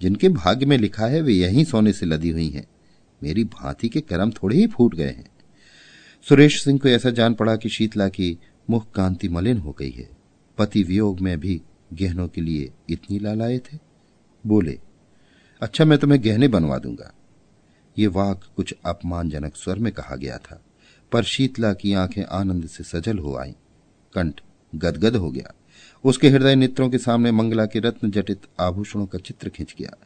जिनके 0.00 0.28
भाग्य 0.28 0.66
में 0.66 0.76
लिखा 0.78 1.06
है 1.06 1.20
वे 1.20 1.32
यहीं 1.32 1.64
सोने 1.64 1.92
से 1.92 2.06
लदी 2.06 2.30
हुई 2.30 2.48
हैं। 2.48 2.66
मेरी 3.22 3.44
भांति 3.46 3.88
के 3.88 4.00
कर्म 4.02 4.30
थोड़े 4.32 4.56
ही 4.56 4.66
फूट 4.66 4.94
गए 4.94 5.04
हैं। 5.04 5.28
सुरेश 6.28 6.64
सिंह 6.64 6.78
को 6.78 6.88
ऐसा 6.88 7.10
जान 7.10 7.34
पड़ा 7.34 7.56
कि 7.56 7.68
शीतला 7.68 8.08
की 8.08 8.38
मुख 8.70 8.90
कांति 8.92 9.28
मलिन 9.28 9.58
हो 9.58 9.72
गई 9.72 9.90
है। 9.90 10.08
पति 10.58 10.82
वियोग 10.82 11.20
में 11.20 11.38
भी 11.40 11.60
गहनों 11.92 12.28
के 12.28 12.40
लिए 12.40 12.70
इतनी 12.90 13.18
लालाए 13.18 13.58
थे 13.58 13.78
बोले 14.46 14.78
अच्छा 15.62 15.84
मैं 15.84 15.98
तुम्हें 15.98 16.24
गहने 16.24 16.48
बनवा 16.48 16.78
दूँगा। 16.78 17.12
ये 17.98 18.06
वाक 18.06 18.44
कुछ 18.56 18.74
अपमानजनक 18.86 19.56
स्वर 19.56 19.78
में 19.78 19.92
कहा 19.92 20.16
गया 20.16 20.38
था, 20.38 20.62
पर 21.12 21.22
शीतला 21.24 21.72
की 21.72 21.92
आँखें 21.92 22.22
आनंद 22.22 22.66
से 22.66 22.84
सजल 22.84 23.18
हो 23.18 23.36
आई। 23.36 23.54
कंठ 24.14 24.40
गदगद 24.74 25.16
हो 25.16 25.30
गया। 25.30 25.54
उसके 26.04 26.28
हृदय 26.28 26.54
नेत्रों 26.54 26.90
के 26.90 26.98
सामने 26.98 27.32
मंगला 27.32 27.66
के 27.66 27.78
रत्न 27.78 28.10
जटित 28.10 28.40
आभूषणों 28.60 29.06
का 29.06 29.18
चित्र 29.18 29.48
खिंच 29.48 29.74
गया। 29.78 29.96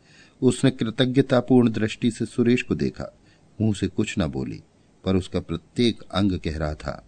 उसने 0.43 0.71
कृतज्ञतापूर्ण 0.71 1.71
दृष्टि 1.71 2.11
से 2.11 2.27
सुरेश 2.27 2.63
को 2.63 2.75
देखा। 2.75 3.19
मुँह 3.61 3.75
से 3.75 3.87
कुछ 3.89 4.15
न 4.19 4.27
बोली। 4.27 4.63
पर 5.05 5.17
उसका 5.17 5.41
प्रत्येक 5.41 6.03
अंग 6.03 6.39
कह 6.39 6.59
रहा 6.59 6.75
था, 6.75 7.05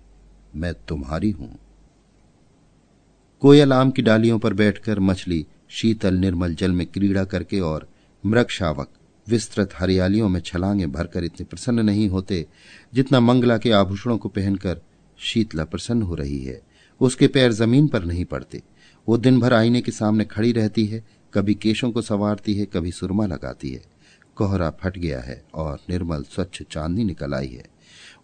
मैं 0.56 0.72
तुम्हारी 0.88 1.30
हूँ. 1.30 1.58
कोयल 3.42 3.72
आम 3.72 3.90
की 3.90 4.02
डालियों 4.02 4.38
पर 4.38 4.54
बैठकर 4.54 5.00
मछली 5.00 5.44
शीतल 5.70 6.14
निर्मल 6.14 6.54
जल 6.54 6.72
में 6.72 6.86
क्रीड़ा 6.86 7.24
करके 7.24 7.60
और 7.60 7.88
मृग 8.24 8.48
शावक 8.48 8.88
विस्तृत 9.26 9.70
हरियालियों 9.74 10.28
में 10.28 10.40
छलांगे 10.40 10.86
भरकर 10.86 11.24
इतने 11.24 11.44
प्रसन्न 11.44 11.80
नहीं 11.80 12.08
होते 12.08 12.46
जितना 12.94 13.20
मंगला 13.20 13.56
के 13.58 13.70
आभूषणों 13.72 14.16
को 14.18 14.28
पहनकर 14.28 14.80
शीतला 15.18 15.64
प्रसन्न 15.64 16.02
हो 16.02 16.14
रही 16.14 16.38
है। 16.44 16.60
उसके 17.00 17.26
पैर 17.26 17.52
ज़मीन 17.52 17.86
पर 17.88 18.04
नहीं 18.04 18.24
पड़ते। 18.24 18.62
वो 19.08 19.16
दिन 19.18 19.40
भर 19.40 19.52
आईने 19.52 19.80
के 19.80 19.92
सामने 19.92 20.24
खड़ी 20.24 20.52
रहती 20.52 20.86
है, 20.86 21.04
कभी 21.34 21.54
केशों 21.54 21.90
को 21.92 22.02
संवारती 22.02 22.54
है, 22.54 22.66
कभी 22.66 22.92
सुरमा 22.92 23.26
लगाती 23.26 23.70
है। 23.70 23.82
कोहरा 24.36 24.70
फट 24.82 24.98
गया 24.98 25.20
है 25.20 25.42
और 25.54 25.78
निर्मल 25.90 26.22
स्वच्छ 26.24 26.62
चांदी 26.62 27.04
निकल 27.04 27.34
आई 27.34 27.48
है। 27.48 27.64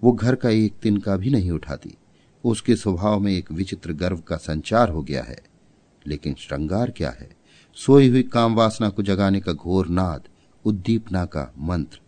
वो 0.03 0.13
घर 0.13 0.35
का 0.35 0.51
एक 0.51 0.75
तिनका 0.83 1.17
भी 1.17 1.31
नहीं 1.31 1.51
उठाती। 1.51 1.95
उसके 2.45 2.77
स्वभाव 2.77 3.21
में 3.21 3.33
एक 3.33 3.53
विचित्र 3.53 3.93
गर्व 3.93 4.19
का 4.19 4.37
संचार 4.37 4.89
हो 4.89 5.03
गया 5.03 5.23
है। 5.23 5.39
लेकिन 6.07 6.35
श्रृंगार 6.35 6.91
क्या 6.91 7.11
है? 7.11 7.31
सोई 7.77 8.09
हुई 8.09 8.23
काम 8.23 8.55
वासना 8.55 8.89
को 8.89 9.03
जगाने 9.03 9.41
का 9.41 9.53
घोर 9.53 9.89
नाद, 9.89 10.29
उद्दीपना 10.65 11.25
का 11.25 11.53
मंत्र। 11.59 12.01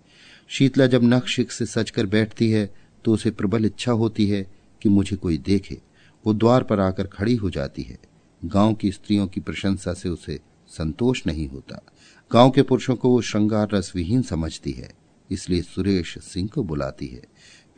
शीतला 0.48 0.86
जब 0.86 1.04
नक्शिक 1.04 1.52
से 1.52 1.66
सचकर 1.66 2.06
बैठती 2.06 2.50
है 2.50 2.74
तो 3.04 3.12
उसे 3.12 3.30
प्रबल 3.30 3.64
इच्छा 3.64 3.92
होती 3.92 4.26
है 4.26 4.46
कि 4.82 4.88
मुझे 4.88 5.16
कोई 5.16 5.38
देखे। 5.38 5.80
वो 6.24 6.34
द्वार 6.34 6.62
पर 6.62 6.80
आकर 6.80 7.06
खड़ी 7.06 7.34
हो 7.34 7.50
जाती 7.50 7.82
है। 7.82 7.98
गाँव 8.44 8.74
की 8.74 8.92
स्त्रियों 8.92 9.26
की 9.26 9.40
प्रशंसा 9.40 9.92
से 9.92 10.08
उसे 10.08 10.40
संतोष 10.68 11.22
नहीं 11.26 11.48
होता। 11.48 11.82
गाँव 12.30 12.50
के 12.50 12.62
पुरुषों 12.62 12.96
को 12.96 13.10
वो 13.10 13.20
श्रृंगार 13.20 13.68
रस 13.72 13.92
विहीन 13.96 14.22
समझती 14.22 14.70
है, 14.70 14.92
इसलिए 15.30 15.62
सुरेश 15.62 16.18
सिंह 16.18 16.48
को 16.48 16.62
बुलाती 16.62 17.06
है। 17.06 17.22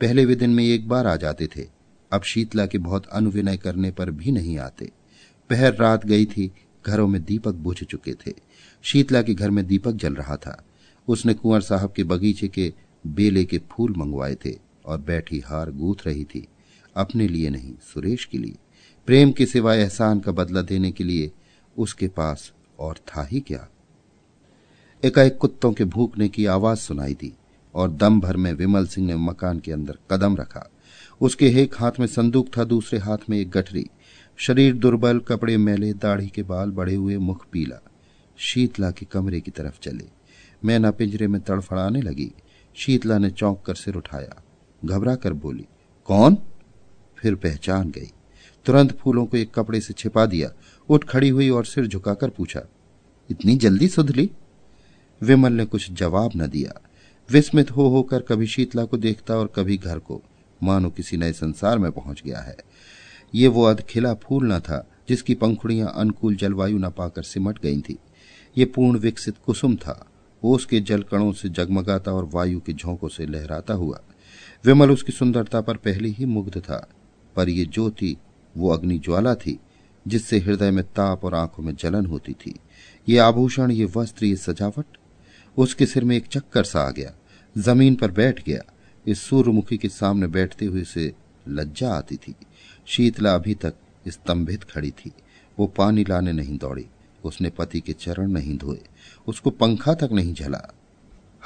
पहले 0.03 0.25
वे 0.25 0.35
दिन 0.35 0.49
में 0.49 0.63
एक 0.63 0.87
बार 0.87 1.07
आ 1.07 1.15
जाते 1.15 1.47
थे। 1.47 1.67
अब 2.11 2.23
शीतला 2.23 2.65
के 2.65 2.77
बहुत 2.77 3.05
अनुविनय 3.05 3.57
करने 3.57 3.91
पर 3.91 4.11
भी 4.11 4.31
नहीं 4.31 4.57
आते। 4.57 4.91
पहर 5.49 5.75
रात 5.75 6.05
गई 6.05 6.25
थी, 6.25 6.51
घरों 6.87 7.07
में 7.07 7.23
दीपक 7.23 7.53
बुझ 7.53 7.83
चुके 7.83 8.13
थे। 8.13 8.31
शीतला 8.81 9.21
के 9.21 9.33
घर 9.33 9.49
में 9.49 9.67
दीपक 9.67 9.91
जल 9.91 10.13
रहा 10.13 10.35
था। 10.35 10.65
उसने 11.07 11.33
कुंवर 11.33 11.61
साहब 11.61 11.93
के 11.95 12.03
बगीचे 12.03 12.47
के 12.47 12.73
बेले 13.07 13.45
के 13.45 13.57
फूल 13.57 13.93
मंगवाए 13.97 14.35
थे 14.35 14.59
और 14.85 15.01
बैठी 15.01 15.39
हार 15.39 15.71
गूथ 15.71 15.95
रही 16.05 16.23
थी। 16.23 16.47
अपने 16.95 17.27
लिए 17.27 17.49
नहीं, 17.49 17.73
सुरेश 17.93 18.25
के 18.25 18.37
लिए। 18.37 18.55
प्रेम 19.05 19.31
के 19.31 19.45
सिवाय 19.45 19.79
एहसान 19.79 20.19
का 20.19 20.31
बदला 20.31 20.61
देने 20.61 20.91
के 20.91 21.03
लिए 21.03 21.31
उसके 21.77 22.07
पास 22.07 22.53
और 22.79 22.97
था 22.97 23.23
ही 23.23 23.39
क्या? 23.39 23.69
एकाएक 25.03 25.37
कुत्तों 25.37 25.73
के 25.73 25.83
भूखने 25.83 26.29
की 26.29 26.45
आवाज़ 26.45 26.79
सुनाई 26.79 27.13
दी। 27.13 27.33
और 27.75 27.91
दम 27.91 28.19
भर 28.21 28.37
में 28.37 28.53
विमल 28.53 28.87
सिंह 28.87 29.07
ने 29.07 29.15
मकान 29.15 29.59
के 29.59 29.71
अंदर 29.71 29.97
कदम 30.11 30.35
रखा। 30.35 30.69
उसके 31.21 31.47
एक 31.61 31.75
हाथ 31.77 31.91
में 31.99 32.07
संदूक 32.07 32.47
था, 32.57 32.63
दूसरे 32.63 32.99
हाथ 32.99 33.17
में 33.29 33.37
एक 33.37 33.49
गठरी। 33.49 33.85
शरीर 34.37 34.75
दुर्बल, 34.75 35.19
कपड़े 35.19 35.57
मैले, 35.57 35.93
दाढ़ी 35.93 36.27
के 36.27 36.43
बाल 36.43 36.71
बढ़े 36.71 36.95
हुए, 36.95 37.17
मुख 37.17 37.45
पीला। 37.51 37.81
शीतला 38.37 38.91
के 38.91 39.05
कमरे 39.05 39.41
की 39.41 39.51
तरफ़ 39.51 39.79
चले। 39.79 40.05
मैना 40.65 40.91
पिंजरे 40.91 41.27
में 41.27 41.41
तड़फड़ाने 41.41 42.01
लगी। 42.01 42.31
शीतला 42.75 43.17
ने 43.17 43.29
चौंक 43.29 43.61
कर 43.65 43.75
सिर 43.75 43.95
उठाया। 43.95 44.43
घबरा 44.85 45.15
कर 45.15 45.33
बोली, 45.33 45.65
कौन? 46.05 46.37
फिर 47.17 47.35
पहचान 47.35 47.89
गई। 47.91 48.11
तुरंत 48.65 48.91
फूलों 48.91 49.25
को 49.25 49.37
एक 49.37 49.53
कपड़े 49.53 49.79
से 49.81 49.93
छिपा 49.93 50.25
दिया। 50.25 50.51
उठ 50.89 51.03
खड़ी 51.03 51.29
हुई 51.29 51.49
और 51.49 51.65
सिर 51.65 51.87
झुकाकर 51.87 52.29
पूछा, 52.29 52.61
इतनी 53.29 53.55
जल्दी 53.55 53.87
सुधली 53.87 54.29
विमल 55.21 55.53
ने 55.53 55.65
कुछ 55.65 55.91
जवाब 55.91 56.31
न 56.35 56.47
दिया। 56.47 56.81
विस्मित 57.31 57.71
हो 57.71 57.87
होकर 57.87 58.21
कभी 58.21 58.47
शीतला 58.47 58.85
को 58.85 58.97
देखता 58.97 59.35
और 59.35 59.53
कभी 59.55 59.77
घर 59.77 59.99
को। 59.99 60.21
मानो 60.63 60.89
किसी 60.89 61.17
नए 61.17 61.33
संसार 61.33 61.77
में 61.79 61.91
पहुँच 61.91 62.21
गया 62.25 62.39
है। 62.39 62.57
ये 63.35 63.47
वो 63.47 63.63
अधखिला 63.63 64.13
फूल 64.13 64.53
न 64.53 64.59
था, 64.59 64.89
जिसकी 65.09 65.35
पंखुड़ियाँ 65.35 65.93
अनुकूल 65.95 66.35
जलवायु 66.35 66.77
न 66.77 66.89
पाकर 66.89 67.23
सिमट 67.23 67.59
गई 67.61 67.81
थी। 67.81 67.97
ये 68.57 68.65
पूर्ण 68.65 68.99
विकसित 68.99 69.35
कुसुम 69.45 69.75
था। 69.75 70.09
ओस 70.43 70.65
के 70.65 70.79
जल 70.79 71.01
कणों 71.01 71.31
से 71.33 71.49
जगमगाता 71.49 72.11
और 72.11 72.29
वायु 72.33 72.59
के 72.59 72.73
झोंकों 72.73 73.07
से 73.07 73.25
लहराता 73.25 73.73
हुआ। 73.73 73.99
विमल 74.65 74.91
उसकी 74.91 75.11
सुंदरता 75.11 75.61
पर 75.61 75.77
पहले 75.77 76.09
ही 76.09 76.25
मुग्ध 76.25 76.59
था, 76.59 76.89
पर 77.35 77.49
ये 77.49 77.65
ज्योति, 77.65 78.17
वो 78.57 78.69
अग्नि 78.69 78.97
ज्वाला 78.99 79.35
थी, 79.35 79.59
जिससे 80.07 80.39
हृदय 80.39 80.71
में 80.71 80.83
ताप 80.83 81.25
और 81.25 81.35
आँखों 81.35 81.63
में 81.63 81.75
जलन 81.75 82.05
होती 82.05 82.33
थी। 82.33 82.59
ये 83.09 83.17
आभूषण, 83.17 83.71
ये 83.71 83.85
वस्त्र, 83.95 84.25
ये 84.25 84.35
सजावट 84.35 84.85
उसके 85.57 85.85
सिर 85.85 86.03
में 86.03 86.17
एक 86.17 86.27
चक्कर 86.27 86.63
सा 86.63 86.81
आ 86.81 86.91
गया। 86.91 87.13
ज़मीन 87.57 87.95
पर 87.95 88.11
बैठ 88.11 88.45
गया। 88.45 88.61
इस 89.07 89.21
सूर्यमुखी 89.21 89.77
के 89.77 89.89
सामने 89.89 90.27
बैठते 90.27 90.65
हुए 90.65 90.83
से 90.83 91.13
लज्जा 91.47 91.93
आती 91.93 92.15
थी। 92.15 92.35
शीतला 92.85 93.35
अभी 93.35 93.55
तक 93.55 93.73
स्तंभित 94.07 94.63
खड़ी 94.63 94.91
थी। 94.91 95.11
वो 95.59 95.67
पानी 95.67 96.05
लाने 96.09 96.31
नहीं 96.31 96.57
दौड़ी। 96.57 96.85
उसने 97.23 97.49
पति 97.49 97.79
के 97.79 97.93
चरण 97.93 98.31
नहीं 98.31 98.57
धोए। 98.57 98.79
उसको 99.27 99.49
पंखा 99.49 99.93
तक 99.93 100.09
नहीं 100.11 100.33
झला। 100.33 100.75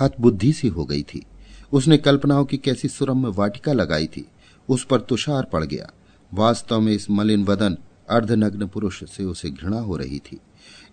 हत 0.02 0.16
बुद्धि 0.20 0.54
सी 0.54 0.68
हो 0.68 0.86
गई 0.86 1.04
थी। 1.04 1.26
उसने 1.72 1.98
कल्पनाओं 1.98 2.46
की 2.46 2.58
कैसी 2.58 2.88
सुरम 2.88 3.24
में 3.24 3.30
वाटिका 3.30 3.74
लगाई 3.74 4.08
थी। 4.08 4.28
उस 4.70 4.86
पर 4.86 5.02
तुषार 5.02 5.44
पड़ 5.44 5.66
गया। 5.66 5.92
वास्तव 6.34 6.80
में 6.82 6.94
इस 6.94 7.10
मलिन 7.10 7.44
वदन 7.44 7.78
अर्धनग्न 8.10 8.68
पुरुष 8.68 9.04
से 9.04 9.24
उसे 9.24 9.50
घृणा 9.50 9.80
हो 9.80 9.98
रही 9.98 10.20
थी। 10.20 10.40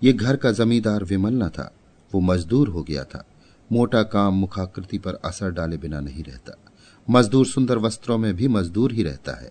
ये 0.03 0.13
घर 0.13 0.37
का 0.37 0.53
जमींदार 0.53 1.05
विमल 1.05 1.33
न 1.33 1.49
था। 1.49 1.75
वो 2.15 2.21
मजदूर 2.21 2.69
हो 2.69 2.83
गया 2.83 3.05
था। 3.05 3.27
मोटा 3.73 4.03
काम 4.03 4.35
मुखाकृति 4.35 4.99
पर 4.99 5.15
असर 5.15 5.51
डाले 5.51 5.77
बिना 5.77 6.01
नहीं 6.01 6.25
रहता। 6.25 6.59
मजदूर 7.11 7.47
सुंदर 7.47 7.79
वस्त्रों 7.79 8.19
में 8.19 8.35
भी 8.35 8.49
मजदूर 8.49 8.93
ही 8.93 9.03
रहता 9.03 9.33
है। 9.33 9.51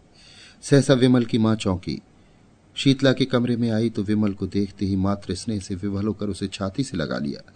सहसा 0.61 0.93
विमल 0.93 1.25
की 1.25 1.37
माँ 1.37 1.55
चौंकी। 1.55 2.01
शीतला 2.75 3.13
के 3.13 3.25
कमरे 3.25 3.57
में 3.57 3.71
आई 3.71 3.89
तो 3.89 4.03
विमल 4.03 4.33
को 4.33 4.47
देखते 4.47 4.85
ही 4.85 4.95
मात्र 4.95 5.35
स्नेह 5.35 5.59
से 5.59 5.75
विवल 5.75 6.07
होकर 6.07 6.27
उसे 6.27 6.47
छाती 6.47 6.83
से 6.83 6.97
लगा 6.97 7.17
लिया। 7.17 7.51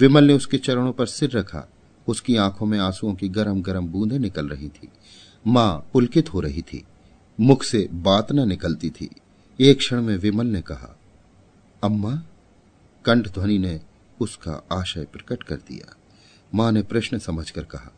विमल 0.00 0.24
ने 0.24 0.32
उसके 0.32 0.58
चरणों 0.58 0.92
पर 0.92 1.06
सिर 1.06 1.30
रखा। 1.30 1.68
उसकी 2.08 2.36
आँखों 2.36 2.66
में 2.66 2.78
आंसुओं 2.78 3.14
की 3.14 3.28
गरम 3.28 3.62
गरम 3.62 3.86
बूंदें 3.86 4.18
निकल 4.18 4.48
रही 4.48 4.68
थी। 4.68 4.88
माँ 5.46 5.90
पुलकित 5.92 6.34
हो 6.34 6.40
रही 6.40 6.62
थी। 6.62 6.84
मुख 7.40 7.62
से 7.62 7.88
बात 7.92 8.32
न 8.32 8.48
निकलती 8.48 8.90
थी। 8.90 9.10
एक 9.60 9.78
क्षण 9.78 10.02
में 10.02 10.16
विमल 10.16 10.46
ने 10.46 10.60
कहा, 10.60 10.96
अम्मा, 11.84 12.22
कंठ 13.04 13.28
ध्वनि 13.28 13.58
ने 13.58 13.80
उसका 14.22 14.62
आशय 14.72 15.04
प्रकट 15.04 15.42
कर 15.42 15.56
दिया। 15.56 15.96
माँ 16.54 16.72
ने 16.72 16.82
प्रश्न 16.82 17.18
समझकर 17.18 17.64
कहा, 17.64 17.92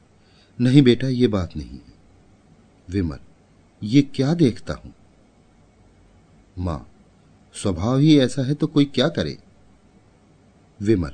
नहीं 0.60 0.82
बेटा, 0.82 1.08
ये 1.08 1.26
बात 1.26 1.56
नहीं 1.56 1.68
है। 1.68 1.94
विमल, 2.90 3.18
ये 3.82 4.02
क्या 4.02 4.34
देखता 4.34 4.74
हूँ? 4.74 4.94
माँ, 6.58 6.87
स्वभाव 7.54 7.98
ही 7.98 8.18
ऐसा 8.18 8.42
है 8.42 8.54
तो 8.54 8.66
कोई 8.66 8.85
क्या 8.85 9.08
करे? 9.08 9.38
विमल, 10.81 11.12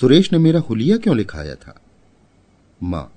सुरेश 0.00 0.32
ने 0.32 0.38
मेरा 0.38 0.60
हुलिया 0.60 0.96
क्यों 0.96 1.16
लिखाया 1.16 1.54
था? 1.54 1.80
माँ, 2.82 3.12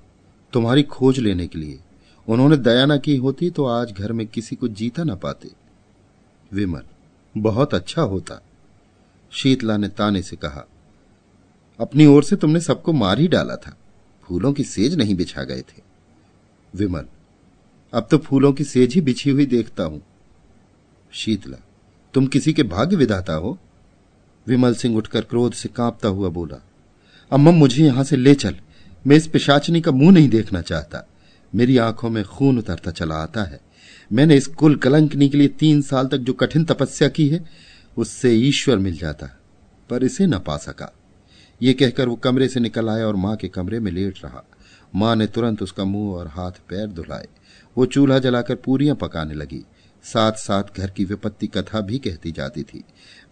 तुम्हारी 0.52 0.82
खोज 0.82 1.18
लेने 1.18 1.46
के 1.46 1.58
लिए। 1.58 1.80
उन्होंने 2.28 2.56
दया 2.56 2.86
ना 2.86 2.96
की 2.96 3.16
होती 3.16 3.50
तो 3.50 3.64
आज 3.64 3.92
घर 3.92 4.12
में 4.12 4.26
किसी 4.26 4.56
को 4.56 4.68
जीता 4.68 5.04
ना 5.04 5.14
पाते। 5.14 5.50
विमल, 6.52 6.82
बहुत 7.36 7.74
अच्छा 7.74 8.02
होता। 8.02 8.42
शीतला 9.30 9.76
ने 9.76 9.88
ताने 9.88 10.22
से 10.22 10.36
कहा 10.36 10.66
अपनी 11.82 12.06
ओर 12.06 12.24
से 12.24 12.36
तुमने 12.36 12.60
सबको 12.60 12.92
मार 12.92 13.18
ही 13.18 13.28
डाला 13.28 13.56
था। 13.56 13.76
फूलों 14.22 14.52
की 14.52 14.64
सेज 14.64 14.94
नहीं 14.94 15.14
बिछा 15.14 15.44
गए 15.44 15.60
थे। 15.60 15.82
विमल, 16.74 17.04
अब 17.92 18.08
तो 18.10 18.18
फूलों 18.18 18.52
की 18.52 18.64
सेज 18.64 18.94
ही 18.94 19.00
बिछी 19.00 19.30
हुई 19.30 19.46
देखता 19.46 19.82
हूँ। 19.82 20.02
शीतला, 21.12 21.56
तुम 22.14 22.26
किसी 22.26 22.52
के 22.52 22.62
भाग्य 22.62 22.96
विधाता 22.96 23.32
हो? 23.32 23.58
विमल 24.46 24.74
सिंह 24.74 24.96
उठकर 24.96 25.20
क्रोध 25.20 25.52
से 25.52 25.68
कांपता 25.68 26.08
हुआ 26.08 26.28
बोला, 26.28 26.62
अम्मा, 27.30 27.50
मुझे 27.50 27.84
यहाँ 27.84 28.04
से 28.04 28.16
ले 28.16 28.34
चल। 28.34 28.56
मैं 29.06 29.16
इस 29.16 29.26
पिशाचनी 29.26 29.80
का 29.80 29.90
मुँह 29.90 30.12
नहीं 30.12 30.28
देखना 30.28 30.60
चाहता। 30.60 31.08
मेरी 31.54 31.76
आँखों 31.76 32.10
में 32.10 32.24
खून 32.24 32.58
उतरता 32.58 32.90
चला 32.90 33.14
आता 33.14 33.42
है। 33.42 33.60
मैंने 34.12 34.36
इस 34.36 34.46
कुल 34.46 34.76
कलंकनी 34.76 35.28
के 35.28 35.38
लिए 35.38 35.48
तीन 35.48 35.82
साल 35.82 36.06
तक 36.06 36.16
जो 36.16 36.32
कठिन 36.32 36.64
तपस्या 36.64 37.08
की 37.08 37.28
है, 37.28 37.44
उससे 37.96 38.34
ईश्वर 38.34 38.78
मिल 38.78 38.96
जाता, 38.96 39.40
पर 39.90 40.04
इसे 40.04 40.26
न 40.26 40.38
पा 40.38 40.56
सका। 40.56 40.92
ये 41.62 41.72
कहकर 41.72 42.08
वो 42.08 42.16
कमरे 42.16 42.48
से 42.48 42.60
निकल 42.60 42.88
आया 42.88 43.06
और 43.06 43.16
माँ 43.16 43.36
के 43.36 43.48
कमरे 43.48 43.80
में 43.80 43.92
लेट 43.92 44.18
रहा। 44.24 44.44
माँ 44.94 45.16
ने 45.16 45.26
तुरंत 45.26 45.62
उसका 45.62 45.84
मुँह 45.84 46.14
और 46.14 46.28
हाथ 46.28 46.52
पैर 46.52 46.86
धुलाए। 46.86 47.28
वो 47.78 47.86
चूल्हा 47.86 48.18
जलाकर 48.18 48.54
पूरियाँ 48.54 48.96
पकाने 48.96 49.34
लगी। 49.34 49.64
साथ 50.04 50.32
साथ 50.32 50.62
घर 50.76 50.90
की 50.90 51.04
विपत्ति 51.04 51.46
कथा 51.46 51.80
भी 51.80 51.98
कहती 51.98 52.32
जाती 52.32 52.62
थी। 52.62 52.84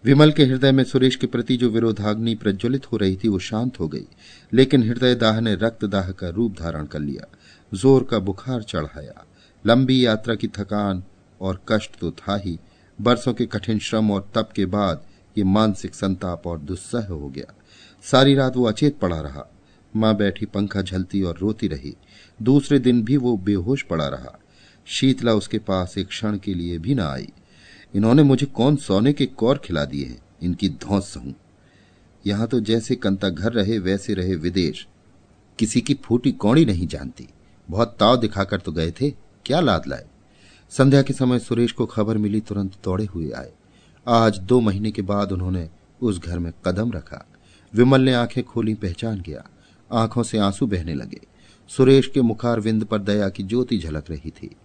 विमल 0.05 0.31
के 0.31 0.45
हृदय 0.45 0.71
में 0.71 0.83
सुरेश 0.83 1.15
के 1.15 1.27
प्रति 1.27 1.57
जो 1.57 1.69
विरोधाग्नि 1.69 2.35
प्रज्वलित 2.35 2.91
हो 2.91 2.97
रही 2.97 3.15
थी, 3.15 3.27
वो 3.27 3.39
शांत 3.39 3.79
हो 3.79 3.87
गई। 3.87 4.07
लेकिन 4.53 4.83
हृदय 4.83 5.15
दाह 5.15 5.39
ने 5.39 5.55
रक्त 5.55 5.85
दाह 5.85 6.11
का 6.11 6.29
रूप 6.29 6.55
धारण 6.59 6.85
कर 6.85 6.99
लिया। 6.99 7.27
ज़ोर 7.73 8.03
का 8.03 8.19
बुखार 8.19 8.63
चढ़ाया। 8.63 9.25
लंबी 9.65 10.05
यात्रा 10.05 10.35
की 10.35 10.47
थकान 10.47 11.03
और 11.41 11.61
कष्ट 11.69 11.91
तो 11.99 12.11
था 12.11 12.35
ही। 12.35 12.59
बरसों 13.01 13.33
के 13.33 13.45
कठिन 13.45 13.79
श्रम 13.79 14.11
और 14.11 14.31
तप 14.35 14.49
के 14.55 14.65
बाद 14.65 15.05
ये 15.37 15.43
मानसिक 15.43 15.95
संताप 15.95 16.47
और 16.47 16.59
दुस्सह 16.59 17.07
हो 17.09 17.29
गया। 17.29 17.53
सारी 18.03 18.35
रात 18.35 18.57
वो 18.57 18.65
अचेत 18.65 18.99
पड़ा 18.99 19.21
रहा। 19.21 19.45
माँ 19.95 20.17
बैठी 20.17 20.45
पंखा 20.45 20.81
झलती 20.81 21.21
और 21.21 21.37
रोती 21.37 21.67
रही। 21.67 21.97
दूसरे 22.41 22.79
दिन 22.79 23.03
भी 23.03 23.17
वो 23.17 23.37
बेहोश 23.37 23.83
पड़ा 23.83 24.07
रहा। 24.07 24.39
शीतला 24.85 25.33
उसके 25.33 25.59
पास 25.59 25.97
एक 25.97 26.07
क्षण 26.07 26.37
के 26.37 26.53
लिए 26.53 26.77
भी 26.77 26.95
ना 26.95 27.11
आई। 27.11 27.29
इन्होंने 27.95 28.23
मुझे 28.23 28.45
कौन 28.45 28.75
सोने 28.75 29.13
के 29.13 29.25
कौर 29.25 29.57
खिला 29.57 29.85
दिए 29.85 30.05
हैं? 30.05 30.21
इनकी 30.43 30.69
धौस 30.69 31.13
सहूं। 31.13 31.33
यहाँ 32.27 32.47
तो 32.47 32.59
जैसे 32.59 32.95
कंता 32.95 33.29
घर 33.29 33.51
रहे, 33.51 33.79
वैसे 33.79 34.13
रहे 34.13 34.35
विदेश। 34.35 34.87
किसी 35.59 35.81
की 35.81 35.93
फूटी 35.93 36.31
कौड़ी 36.31 36.65
नहीं 36.65 36.87
जानती। 36.87 37.27
बहुत 37.69 37.97
ताव 37.99 38.17
दिखाकर 38.17 38.59
तो 38.59 38.71
गए 38.71 38.91
थे। 38.91 39.11
क्या 39.45 39.59
लाद 39.59 39.83
लाए? 39.87 40.05
संध्या 40.69 41.01
के 41.01 41.13
समय 41.13 41.39
सुरेश 41.39 41.71
को 41.71 41.85
खबर 41.85 42.17
मिली, 42.17 42.41
तुरंत 42.41 42.71
दौड़े 42.83 43.05
हुए 43.05 43.31
आए। 43.31 43.51
आज 44.07 44.39
दो 44.39 44.59
महीने 44.59 44.91
के 44.91 45.01
बाद 45.01 45.31
उन्होंने 45.31 45.69
उस 46.01 46.19
घर 46.19 46.39
में 46.39 46.53
कदम 46.65 46.91
रखा। 46.91 47.27
विमल 47.75 48.01
ने 48.01 48.13
आँखें 48.13 48.43
खोली, 48.43 48.73
पहचान 48.73 49.21
गया। 49.21 49.45
आँखों 49.91 50.23
से 50.23 50.37
आँसू 50.37 50.67
बहने 50.67 50.93
लगे। 50.93 51.21
सुरेश 51.67 52.07
के 52.07 52.21
मुखार 52.21 52.59
विंद 52.59 52.85
पर 52.85 52.99
दया 52.99 53.29
की 53.29 53.43
ज्योति 53.43 53.77
झलक 53.77 54.05
रही 54.09 54.29
थी। 54.29 54.55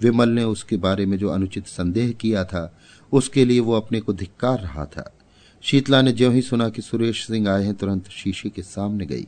विमल 0.00 0.28
ने 0.28 0.44
उसके 0.44 0.76
बारे 0.76 1.06
में 1.06 1.18
जो 1.18 1.28
अनुचित 1.28 1.66
संदेह 1.66 2.10
किया 2.10 2.44
था, 2.44 2.78
उसके 3.12 3.44
लिए 3.44 3.60
वो 3.60 3.72
अपने 3.72 4.00
को 4.00 4.12
धिक्कार 4.12 4.60
रहा 4.60 4.84
था। 4.84 5.16
शीतला 5.62 6.02
ने 6.02 6.12
ज्यों 6.12 6.34
ही 6.34 6.42
सुना 6.42 6.68
कि 6.68 6.82
सुरेश 6.82 7.26
सिंह 7.26 7.48
आए 7.48 7.64
हैं, 7.64 7.74
तुरंत 7.74 8.08
शीशे 8.08 8.48
के 8.48 8.62
सामने 8.62 9.06
गई। 9.06 9.26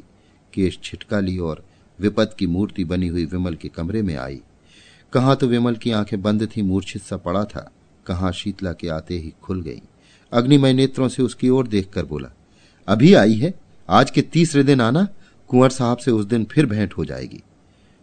केश 0.55 0.79
छिटका 0.83 1.21
ली 1.21 1.39
और 1.39 1.65
विपद 2.01 2.35
की 2.39 2.47
मूर्ति 2.47 2.85
बनी 2.85 3.09
हुई 3.09 3.25
विमल 3.25 3.55
के 3.55 3.69
कमरे 3.69 4.03
में 4.03 4.17
आई। 4.17 4.41
कहा 5.13 5.35
तो 5.35 5.47
विमल 5.47 5.77
की 5.77 5.91
आँखें 5.91 6.23
बंद 6.23 6.49
थी, 6.57 6.63
मूर्छित 6.63 7.03
सा 7.03 7.17
पड़ा 7.17 7.45
था। 7.45 7.71
कहा 8.07 8.31
शीतला 8.31 8.73
के 8.73 8.89
आते 8.89 9.19
ही 9.19 9.35
खुल 9.43 9.63
गई। 9.63 9.83
अग्निमय 10.33 10.73
नेत्रों 10.73 11.09
से 11.09 11.23
उसकी 11.23 11.49
ओर 11.49 11.67
देखकर 11.67 12.05
बोला 12.05 12.29
अभी 12.89 13.15
आई 13.15 13.35
है। 13.35 13.55
आज 13.89 14.11
के 14.11 14.23
तीसरे 14.23 14.63
दिन 14.63 14.81
आना, 14.81 15.09
कुंवर 15.49 15.71
साहब 15.71 15.99
से 15.99 16.11
उस 16.11 16.25
दिन 16.25 16.45
फिर 16.45 16.67
भेंट 16.67 16.95
हो 16.95 17.05
जाएगी। 17.05 17.43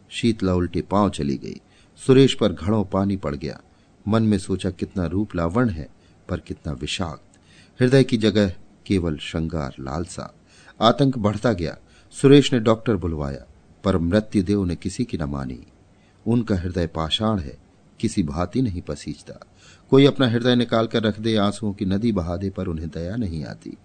शीतला 0.10 0.54
उल्टे 0.54 0.82
पाँव 0.82 1.10
चली 1.10 1.38
गई। 1.38 1.62
सुरेश 1.98 2.34
पर 2.34 2.54
घड़ों 2.54 2.84
पानी 2.84 3.18
पड़ 3.18 3.36
गया। 3.36 3.62
मन 4.08 4.24
में 4.24 4.38
सोचा 4.38 4.70
कितना 4.70 5.06
रूप 5.06 5.36
लावण 5.36 5.70
है, 5.70 5.90
पर 6.30 6.40
कितना 6.40 6.74
विषाक्त। 6.74 7.40
हृदय 7.82 8.04
की 8.04 8.18
जगह 8.18 8.54
केवल 8.86 9.18
श्रृंगार 9.18 9.74
लालसा। 9.80 10.36
आतंक 10.82 11.18
बढ़ता 11.18 11.54
गया। 11.54 11.78
सुरेश 12.12 12.54
ने 12.54 12.60
डॉक्टर 12.60 12.96
बुलवाया, 12.96 13.46
पर 13.84 13.98
मृत्युदेव 13.98 14.66
ने 14.66 14.76
किसी 14.76 15.04
की 15.04 15.18
न 15.18 15.24
मानी। 15.24 15.60
उनका 16.28 16.56
हृदय 16.56 16.88
पाषाण 16.88 17.40
है, 17.40 17.58
किसी 18.00 18.24
भांति 18.24 18.62
नहीं 18.62 18.82
पसीजता। 18.82 19.46
कोई 19.90 20.06
अपना 20.06 20.28
हृदय 20.28 20.56
निकाल 20.56 20.88
कर 20.88 21.04
रख 21.04 21.20
दे, 21.20 21.36
आंसुओं 21.36 21.74
की 21.74 21.86
नदी 21.86 22.12
बहा 22.12 22.38
दे, 22.38 22.50
पर 22.50 22.68
उन्हें 22.68 22.90
दया 22.90 23.16
नहीं 23.16 23.46
आती। 23.46 23.78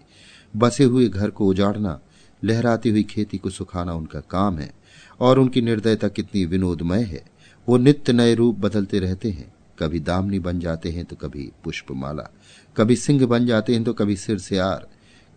बसे 0.53 0.83
हुए 0.83 1.07
घर 1.07 1.29
को 1.29 1.47
उजाड़ना, 1.47 1.99
लहराती 2.43 2.89
हुई 2.89 3.03
खेती 3.03 3.37
को 3.37 3.49
सुखाना 3.49 3.93
उनका 3.93 4.19
काम 4.19 4.57
है, 4.57 4.73
और 5.19 5.39
उनकी 5.39 5.61
निर्दयता 5.61 6.07
कितनी 6.07 6.45
विनोदमय 6.45 7.03
है। 7.03 7.23
वो 7.67 7.77
नित्य 7.77 8.13
नए 8.13 8.35
रूप 8.35 8.59
बदलते 8.59 8.99
रहते 8.99 9.31
हैं। 9.31 9.53
कभी 9.79 9.99
दामनी 9.99 10.39
बन 10.39 10.59
जाते 10.59 10.89
हैं 10.91 11.05
तो 11.05 11.15
कभी 11.15 11.51
पुष्पमाला, 11.63 12.29
कभी 12.77 12.95
सिंह 12.95 13.25
बन 13.25 13.45
जाते 13.45 13.73
हैं 13.73 13.83
तो 13.83 13.93
कभी 13.93 14.15
सिर 14.15 14.37
से 14.37 14.57
आर 14.57 14.87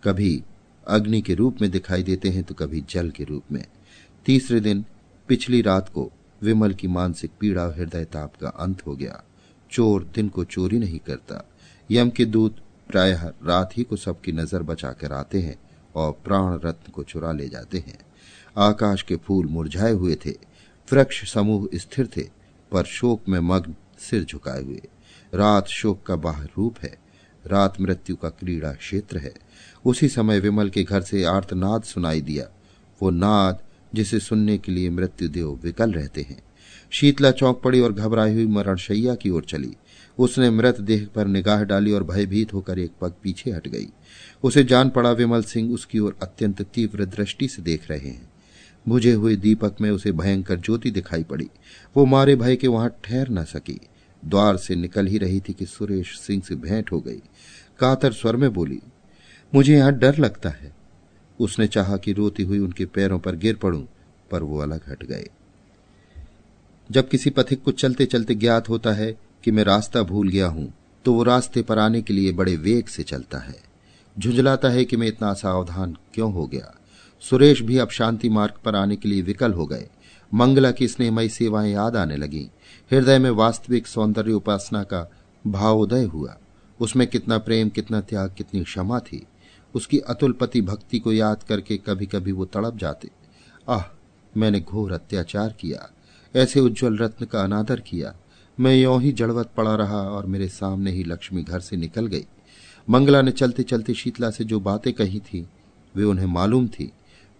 कभी 0.03 0.43
अग्नि 0.87 1.21
के 1.21 1.33
रूप 1.33 1.61
में 1.61 1.69
दिखाई 1.71 2.03
देते 2.03 2.29
हैं 2.29 2.43
तो 2.43 2.55
कभी 2.55 2.83
जल 2.89 3.09
के 3.09 3.23
रूप 3.23 3.51
में। 3.51 3.65
तीसरे 4.25 4.59
दिन, 4.59 4.85
पिछली 5.27 5.61
रात 5.61 5.89
को 5.89 6.11
विमल 6.41 6.73
की 6.73 6.87
मानसिक 6.87 7.31
पीड़ा 7.39 7.65
हृदय 7.67 8.05
ताप 8.05 8.35
का 8.41 8.49
अंत 8.49 8.85
हो 8.87 8.95
गया। 8.95 9.23
चोर 9.71 10.03
दिन 10.15 10.29
को 10.29 10.43
चोरी 10.43 10.79
नहीं 10.79 10.99
करता। 10.99 11.43
यम 11.91 12.09
के 12.09 12.25
दूत 12.25 12.57
प्रायः 12.87 13.23
रात 13.23 13.77
ही 13.77 13.83
को 13.83 13.95
सबकी 13.95 14.31
नज़र 14.31 14.63
बचा 14.63 14.91
कर 14.91 15.11
आते 15.11 15.39
हैं 15.39 15.55
और 15.95 16.11
प्राण 16.11 16.59
रत्न 16.65 16.91
को 16.91 17.03
चुरा 17.03 17.31
ले 17.31 17.49
जाते 17.49 17.77
हैं। 17.77 17.97
आकाश 18.57 19.01
के 19.01 19.15
फूल 19.15 19.45
मुरझाए 19.45 19.91
हुए 19.91 20.15
थे, 20.15 20.31
वृक्ष 20.93 21.33
समूह 21.33 21.67
स्थिर 21.75 22.09
थे, 22.17 22.21
पर 22.71 22.83
शोक 22.83 23.29
में 23.29 23.39
मग्न 23.39 23.75
सिर 23.99 24.23
झुकाए 24.23 24.63
हुए। 24.63 24.81
रात 25.33 25.67
शोक 25.67 26.03
का 26.03 26.15
बाहर 26.15 26.49
रूप 26.57 26.75
है, 26.83 26.97
रात 27.47 27.81
मृत्यु 27.81 28.15
का 28.15 28.29
क्रीड़ा 28.29 28.71
क्षेत्र 28.73 29.17
है। 29.17 29.33
उसी 29.85 30.09
समय 30.09 30.39
विमल 30.39 30.69
के 30.69 30.83
घर 30.83 31.01
से 31.01 31.23
आर्तनाद 31.23 31.83
सुनाई 31.83 32.21
दिया। 32.21 32.47
वो 33.01 33.09
नाद, 33.09 33.59
जिसे 33.95 34.19
सुनने 34.19 34.57
के 34.57 34.71
लिए 34.71 34.89
मृत्युदेव 34.89 35.59
विकल 35.63 35.91
रहते 35.91 36.21
हैं। 36.21 36.43
शीतला 36.89 37.31
चौंक 37.31 37.61
पड़ी 37.63 37.79
और 37.79 37.93
घबराई 37.93 38.33
हुई 38.33 38.47
मरणशैया 38.47 39.15
की 39.15 39.29
ओर 39.29 39.43
चली। 39.43 39.75
उसने 40.19 40.49
मृत 40.49 40.81
देह 40.81 41.07
पर 41.15 41.27
निगाह 41.27 41.63
डाली 41.63 41.91
और 41.91 42.03
भयभीत 42.03 42.53
होकर 42.53 42.79
एक 42.79 42.91
पग 43.01 43.13
पीछे 43.23 43.51
हट 43.51 43.67
गई। 43.67 43.87
उसे 44.43 44.63
जान 44.63 44.89
पड़ा 44.89 45.11
विमल 45.11 45.43
सिंह 45.43 45.73
उसकी 45.73 45.99
ओर 45.99 46.17
अत्यंत 46.21 46.61
तीव्र 46.61 47.05
दृष्टि 47.05 47.47
से 47.47 47.61
देख 47.61 47.89
रहे 47.89 48.09
हैं। 48.09 48.29
बुझे 48.89 49.13
हुए 49.13 49.35
दीपक 49.35 49.81
में 49.81 49.89
उसे 49.91 50.11
भयंकर 50.11 50.55
ज्योति 50.55 50.91
दिखाई 50.91 51.23
पड़ी। 51.23 51.49
वो 51.95 52.05
मारे 52.05 52.35
भय 52.35 52.55
के 52.55 52.67
वहाँ 52.67 52.89
ठहर 53.03 53.29
न 53.29 53.43
सकी। 53.43 53.79
द्वार 54.25 54.57
से 54.57 54.75
निकल 54.75 55.07
ही 55.07 55.17
रही 55.17 55.39
थी 55.39 55.53
कि 55.53 55.65
सुरेश 55.65 56.19
सिंह 56.19 56.41
से 56.41 56.55
भेंट 56.55 56.91
हो 56.91 56.99
गई। 56.99 57.21
कातर 57.79 58.13
स्वर 58.13 58.35
में 58.35 58.53
बोली, 58.53 58.79
मुझे 59.53 59.75
यहाँ 59.75 59.91
डर 59.93 60.17
लगता 60.17 60.49
है। 60.49 60.73
उसने 61.39 61.67
चाहा 61.67 61.97
कि 61.97 62.13
रोती 62.13 62.43
हुई 62.43 62.59
उनके 62.59 62.85
पैरों 62.85 63.19
पर 63.19 63.35
गिर 63.35 63.55
पड़ूं, 63.55 63.83
पर 64.31 64.43
वो 64.43 64.59
अलग 64.59 64.81
हट 64.89 65.03
गए। 65.03 65.27
जब 66.91 67.07
किसी 67.09 67.29
पथिक 67.29 67.63
को 67.63 67.71
चलते 67.71 68.05
चलते 68.05 68.35
ज्ञात 68.35 68.69
होता 68.69 68.93
है 68.93 69.13
कि 69.45 69.51
मैं 69.51 69.63
रास्ता 69.63 70.03
भूल 70.03 70.29
गया 70.29 70.47
हूँ 70.47 70.73
तो 71.05 71.13
वो 71.13 71.23
रास्ते 71.23 71.61
पर 71.61 71.79
आने 71.79 72.01
के 72.01 72.13
लिए 72.13 72.31
बड़े 72.31 72.55
वेग 72.55 72.85
से 72.85 73.03
चलता 73.03 73.37
है। 73.37 73.55
झुंझलाता 74.19 74.69
है 74.69 74.85
कि 74.85 74.97
मैं 74.97 75.07
इतना 75.07 75.33
सावधान 75.33 75.97
क्यों 76.13 76.33
हो 76.33 76.47
गया। 76.47 76.75
सुरेश 77.19 77.61
भी 77.61 77.77
अब 77.77 77.89
शांति 77.89 78.29
मार्ग 78.29 78.53
पर 78.65 78.75
आने 78.75 78.95
के 78.95 79.09
लिए 79.09 79.21
विकल 79.21 79.53
हो 79.53 79.65
गए। 79.65 79.87
मंगला 80.33 80.71
की 80.71 80.87
स्नेहमयी 80.87 81.29
सेवाएँ 81.29 81.73
याद 81.73 81.95
आने 81.95 82.15
लगी। 82.15 82.49
हृदय 82.91 83.19
में 83.19 83.29
वास्तविक 83.29 83.87
सौंदर्य 83.87 84.33
उपासना 84.33 84.83
का 84.83 85.11
भावोदय 85.47 86.03
हुआ। 86.03 86.37
उसमें 86.79 87.07
कितना 87.07 87.37
प्रेम, 87.37 87.69
कितना 87.69 88.01
त्याग, 88.01 88.33
कितनी 88.37 88.63
क्षमा 88.63 88.99
थी। 88.99 89.25
उसकी 89.75 89.99
अतुलपति 89.99 90.61
भक्ति 90.61 90.99
को 90.99 91.13
याद 91.13 91.43
करके 91.43 91.77
कभी 91.77 92.05
कभी 92.05 92.31
वो 92.31 92.45
तड़प 92.45 92.77
जाते। 92.77 93.09
आह, 93.69 93.83
मैंने 94.37 94.59
घोर 94.59 94.91
अत्याचार 94.91 95.55
किया। 95.59 95.89
ऐसे 96.35 96.59
उज्जवल 96.59 96.97
रत्न 96.97 97.25
का 97.25 97.41
अनादर 97.41 97.79
किया। 97.79 98.15
मैं 98.59 98.75
यों 98.75 99.01
ही 99.01 99.11
जड़वत 99.11 99.49
पड़ा 99.57 99.75
रहा 99.75 99.97
और 99.97 100.25
मेरे 100.25 100.47
सामने 100.47 100.91
ही 100.91 101.03
लक्ष्मी 101.03 101.43
घर 101.43 101.59
से 101.59 101.77
निकल 101.77 102.07
गई। 102.07 102.25
मंगला 102.89 103.21
ने 103.21 103.31
चलते 103.31 103.63
चलते 103.63 103.93
शीतला 103.93 104.29
से 104.29 104.43
जो 104.43 104.59
बातें 104.59 104.93
कही 104.93 105.19
थी, 105.19 105.47
वे 105.95 106.03
उन्हें 106.03 106.25
मालूम 106.25 106.67
थी, 106.67 106.91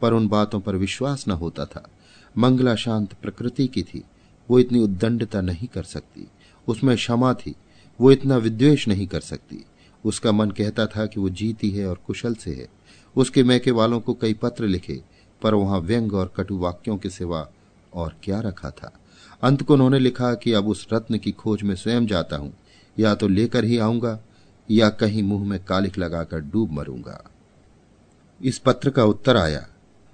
पर 0.02 0.14
उन 0.14 0.28
बातों 0.28 0.60
पर 0.60 0.76
विश्वास 0.76 1.28
न 1.28 1.32
होता 1.32 1.66
था। 1.66 1.90
मंगला 2.38 2.76
शांत 2.76 3.14
प्रकृति 3.14 3.68
की 3.68 3.84
थी, 3.84 4.04
वो 4.50 4.60
इतनी 4.60 4.80
उद्दंडता 4.80 5.42
नहीं 5.42 5.68
कर 5.68 5.84
सकती। 5.84 6.28
उसमें 6.68 6.96
क्षमा 6.96 7.34
थी, 7.34 7.56
वो 8.02 8.12
इतना 8.12 8.38
विद्वेष 8.38 8.88
नहीं 8.88 9.08
कर 9.08 9.20
सकती। 9.20 9.66
उसका 10.06 10.32
मन 10.32 10.52
कहता 10.52 10.86
था 10.86 11.06
कि 11.06 11.20
वो 11.20 11.30
जीती 11.30 11.72
है 11.72 11.88
और 11.88 12.00
कुशल 12.08 12.36
से 12.36 12.52
है। 12.52 12.68
उसके 13.16 13.44
मैके 13.44 13.72
वालों 13.72 14.00
को 14.00 14.14
कई 14.14 14.34
पत्र 14.34 14.66
लिखे, 14.66 15.02
पर 15.42 15.54
वहाँ 15.54 15.80
व्यंग 15.80 16.14
और 16.14 16.34
कटु 16.38 16.58
वाक्यों 16.58 16.98
के 16.98 17.10
सिवा 17.10 17.50
और 17.94 18.16
क्या 18.24 18.40
रखा 18.40 18.70
था। 18.70 19.00
अंत 19.42 19.64
को 19.64 19.74
उन्होंने 19.74 20.00
लिखा 20.00 20.34
कि 20.34 20.54
अब 20.54 20.68
उस 20.68 20.88
रत्न 20.94 21.18
की 21.18 21.32
खोज 21.32 21.64
में 21.64 21.76
स्वयं 21.76 22.06
जाता 22.06 22.36
हूँ। 22.36 22.54
या 23.00 23.16
तो 23.16 23.28
लेकर 23.28 23.64
ही 23.64 23.78
आऊँगा, 23.78 24.20
या 24.72 24.90
कहीं 24.90 25.24
मुँह 25.24 25.46
में 25.46 25.64
कालिक 25.64 25.98
लगाकर 25.98 26.40
डूब 26.40 26.72
मरूँगा। 26.72 27.32
इस 28.44 28.58
पत्र 28.60 28.90
का 28.90 29.04
उत्तर 29.04 29.38
आया, 29.38 29.68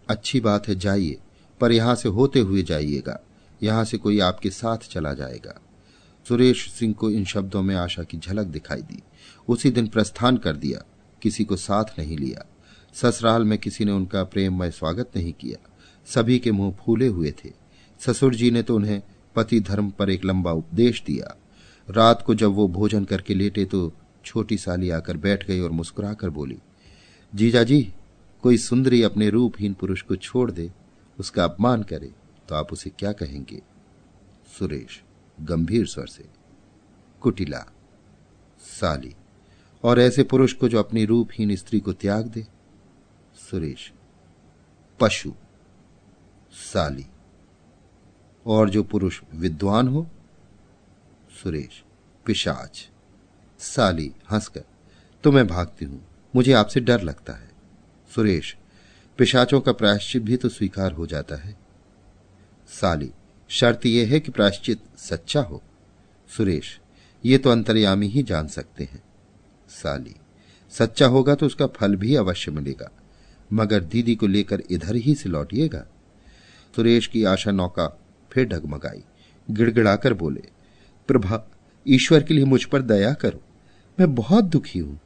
अच्छी 0.09 0.39
बात 0.39 0.67
है, 0.67 0.75
जाइए, 0.75 1.17
पर 1.61 1.71
यहाँ 1.71 1.95
से 1.95 2.09
होते 2.09 2.39
हुए 2.39 2.63
जाइएगा। 2.63 3.19
यहाँ 3.63 3.85
से 3.85 3.97
कोई 3.97 4.19
आपके 4.19 4.49
साथ 4.49 4.77
चला 4.77 5.13
जाएगा। 5.13 5.61
सुरेश 6.27 6.71
सिंह 6.71 6.93
को 6.93 7.09
इन 7.09 7.25
शब्दों 7.25 7.61
में 7.61 7.75
आशा 7.75 8.03
की 8.03 8.17
झलक 8.17 8.45
दिखाई 8.45 8.81
दी। 8.81 9.03
उसी 9.47 9.71
दिन 9.71 9.87
प्रस्थान 9.87 10.37
कर 10.37 10.55
दिया, 10.55 10.83
किसी 11.21 11.43
को 11.43 11.55
साथ 11.55 11.85
नहीं 11.99 12.17
लिया। 12.17 12.45
ससुराल 12.93 13.43
में 13.43 13.57
किसी 13.57 13.85
ने 13.85 13.91
उनका 13.91 14.23
प्रेममय 14.23 14.71
स्वागत 14.71 15.11
नहीं 15.15 15.33
किया। 15.33 15.69
सभी 16.05 16.39
के 16.39 16.51
मुँह 16.51 16.75
फूले 16.85 17.07
हुए 17.07 17.31
थे। 17.31 17.60
ससुर 18.05 18.35
जी 18.35 18.51
ने 18.51 18.63
तो 18.63 18.75
उन्हें 18.75 19.01
पति 19.35 19.59
धर्म 19.59 19.89
पर 19.89 20.09
एक 20.09 20.25
लंबा 20.25 20.51
उपदेश 20.51 21.03
दिया। 21.03 21.35
रात 21.87 22.21
को 22.21 22.35
जब 22.35 22.51
वो 22.51 22.67
भोजन 22.67 23.03
करके 23.05 23.33
लेटे 23.33 23.65
तो 23.65 23.91
छोटी 24.25 24.57
साली 24.57 24.89
आकर 24.89 25.17
बैठ 25.17 25.45
गई 25.47 25.59
और 25.59 25.71
मुस्कुराकर 25.71 26.29
बोली, 26.29 26.57
जीजा 27.33 27.63
जी, 27.63 27.81
कोई 28.43 28.57
सुंदरी 28.57 29.01
अपने 29.03 29.29
रूपहीन 29.29 29.73
पुरुष 29.73 30.01
को 30.01 30.15
छोड़ 30.15 30.49
दे, 30.51 30.71
उसका 31.19 31.43
अपमान 31.43 31.83
करे 31.83 32.11
तो 32.49 32.55
आप 32.55 32.73
उसे 32.73 32.89
क्या 32.89 33.11
कहेंगे? 33.11 33.61
सुरेश 34.59 35.01
गंभीर 35.41 35.85
स्वर 35.85 36.07
से, 36.07 36.25
कुटिला, 37.21 37.65
साली, 38.61 39.15
और 39.83 39.99
ऐसे 39.99 40.23
पुरुष 40.23 40.53
को 40.53 40.69
जो 40.69 40.79
अपनी 40.79 41.05
रूपहीन 41.05 41.55
स्त्री 41.55 41.79
को 41.79 41.93
त्याग 41.93 42.27
दे? 42.27 42.45
सुरेश, 43.49 43.91
पशु, 44.99 45.33
साली 46.53 47.05
और 48.45 48.69
जो 48.69 48.83
पुरुष 48.83 49.21
विद्वान 49.35 49.87
हो, 49.87 50.07
सुरेश, 51.43 51.83
पिशाच, 52.25 52.89
साली, 53.59 54.11
हंसकर 54.31 54.63
तो 55.23 55.31
मैं 55.31 55.47
भागती 55.47 55.85
हूँ। 55.85 56.01
मुझे 56.35 56.53
आपसे 56.53 56.79
डर 56.79 57.01
लगता 57.01 57.33
है। 57.33 57.49
सुरेश, 58.11 58.55
पिशाचों 59.19 59.59
का 59.61 59.71
प्रायश्चित 59.71 60.23
भी 60.23 60.37
तो 60.37 60.49
स्वीकार 60.49 60.91
हो 60.91 61.07
जाता 61.07 61.35
है। 61.35 61.55
साली, 62.69 63.11
शर्त 63.49 63.85
यह 63.85 64.09
है 64.09 64.19
कि 64.19 64.31
प्रायश्चित 64.31 64.81
सच्चा 64.97 65.41
हो। 65.41 65.61
सुरेश, 66.29 66.79
ये 67.25 67.37
तो 67.37 67.49
अंतर्यामी 67.49 68.07
ही 68.07 68.23
जान 68.23 68.47
सकते 68.47 68.83
हैं। 68.83 69.03
साली, 69.69 70.15
सच्चा 70.71 71.07
होगा 71.07 71.35
तो 71.35 71.45
उसका 71.45 71.67
फल 71.67 71.95
भी 71.95 72.15
अवश्य 72.15 72.51
मिलेगा, 72.51 72.91
मगर 73.53 73.83
दीदी 73.83 74.15
को 74.15 74.27
लेकर 74.27 74.63
इधर 74.71 74.95
ही 74.95 75.15
से 75.15 75.29
लौटिएगा। 75.29 75.85
सुरेश 76.75 77.07
की 77.07 77.23
आशा 77.23 77.51
नौका 77.51 78.00
फिर 78.31 78.47
डगमगाई। 78.47 79.03
गिड़गिड़ाकर 79.51 80.13
बोले, 80.13 80.43
प्रभा, 81.07 81.43
ईश्वर 81.87 82.23
के 82.23 82.33
लिए 82.33 82.45
मुझ 82.45 82.63
पर 82.63 82.81
दया 82.81 83.13
करो। 83.13 83.41
मैं 83.99 84.15
बहुत 84.15 84.43
दुखी 84.43 84.79
हूँ। 84.79 84.99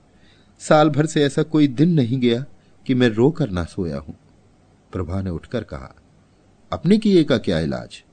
साल 0.59 0.89
भर 0.89 1.05
से 1.05 1.23
ऐसा 1.23 1.43
कोई 1.43 1.67
दिन 1.67 1.93
नहीं 1.93 2.19
गया 2.19 2.45
कि 2.86 2.93
मैं 2.93 3.07
रो 3.09 3.32
कर 3.32 3.49
ना 3.49 3.63
सोया 3.63 3.97
हूँ। 3.97 4.15
प्रभा 4.91 5.21
ने 5.21 5.30
उठकर 5.30 5.63
कहा, 5.63 5.95
अपने 6.71 6.97
किए 6.97 7.23
का 7.23 7.38
क्या 7.38 7.59
इलाज? 7.59 8.03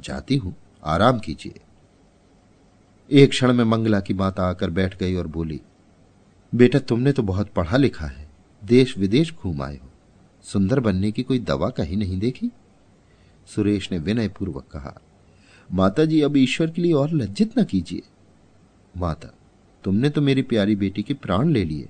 जाती 0.00 0.36
हूँ, 0.36 0.54
आराम 0.84 1.18
कीजिए। 1.18 1.60
एक 3.10 3.30
क्षण 3.30 3.52
में 3.52 3.64
मंगला 3.64 4.00
की 4.00 4.14
माता 4.14 4.42
आकर 4.42 4.70
बैठ 4.70 4.98
गई 4.98 5.14
और 5.14 5.26
बोली, 5.26 5.60
बेटा, 6.54 6.78
तुमने 6.78 7.12
तो 7.12 7.22
बहुत 7.22 7.48
पढ़ा 7.48 7.76
लिखा 7.76 8.06
है। 8.06 8.28
देश 8.64 8.98
विदेश 8.98 9.34
घूम 9.34 9.62
आए 9.62 9.76
हो। 9.76 9.90
सुंदर 10.42 10.80
बनने 10.80 11.10
की 11.12 11.22
कोई 11.22 11.38
दवा 11.38 11.68
कहीं 11.68 11.96
नहीं 11.96 12.18
देखी? 12.18 12.50
सुरेश 13.46 13.92
ने 13.92 13.98
विनय 13.98 14.28
पूर्वक 14.28 14.66
कहा 14.66 15.00
माता 15.72 16.04
जी 16.04 16.20
अब 16.20 16.36
ईश्वर 16.36 16.70
के 16.70 16.82
लिए 16.82 16.92
और 16.92 17.10
लज्जित 17.10 17.58
न 17.58 17.64
कीजिए। 17.64 18.02
माता, 18.96 19.28
तुमने 19.84 20.10
तो 20.10 20.22
मेरी 20.22 20.42
प्यारी 20.42 20.76
बेटी 20.76 21.02
के 21.02 21.14
प्राण 21.14 21.48
ले 21.48 21.64
लिए। 21.64 21.88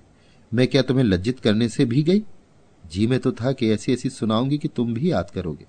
मैं 0.54 0.68
क्या 0.68 0.82
तुम्हें 0.82 1.04
लज्जित 1.04 1.40
करने 1.40 1.68
से 1.68 1.84
भी 1.84 2.02
गई? 2.02 2.22
जी, 2.86 3.06
में 3.06 3.18
तो 3.18 3.32
था 3.32 3.52
कि 3.52 3.70
ऐसी 3.70 3.92
ऐसी 3.92 4.10
सुनाऊँगी 4.10 4.58
कि 4.58 4.68
तुम 4.68 4.94
भी 4.94 5.12
याद 5.12 5.30
करोगे। 5.30 5.66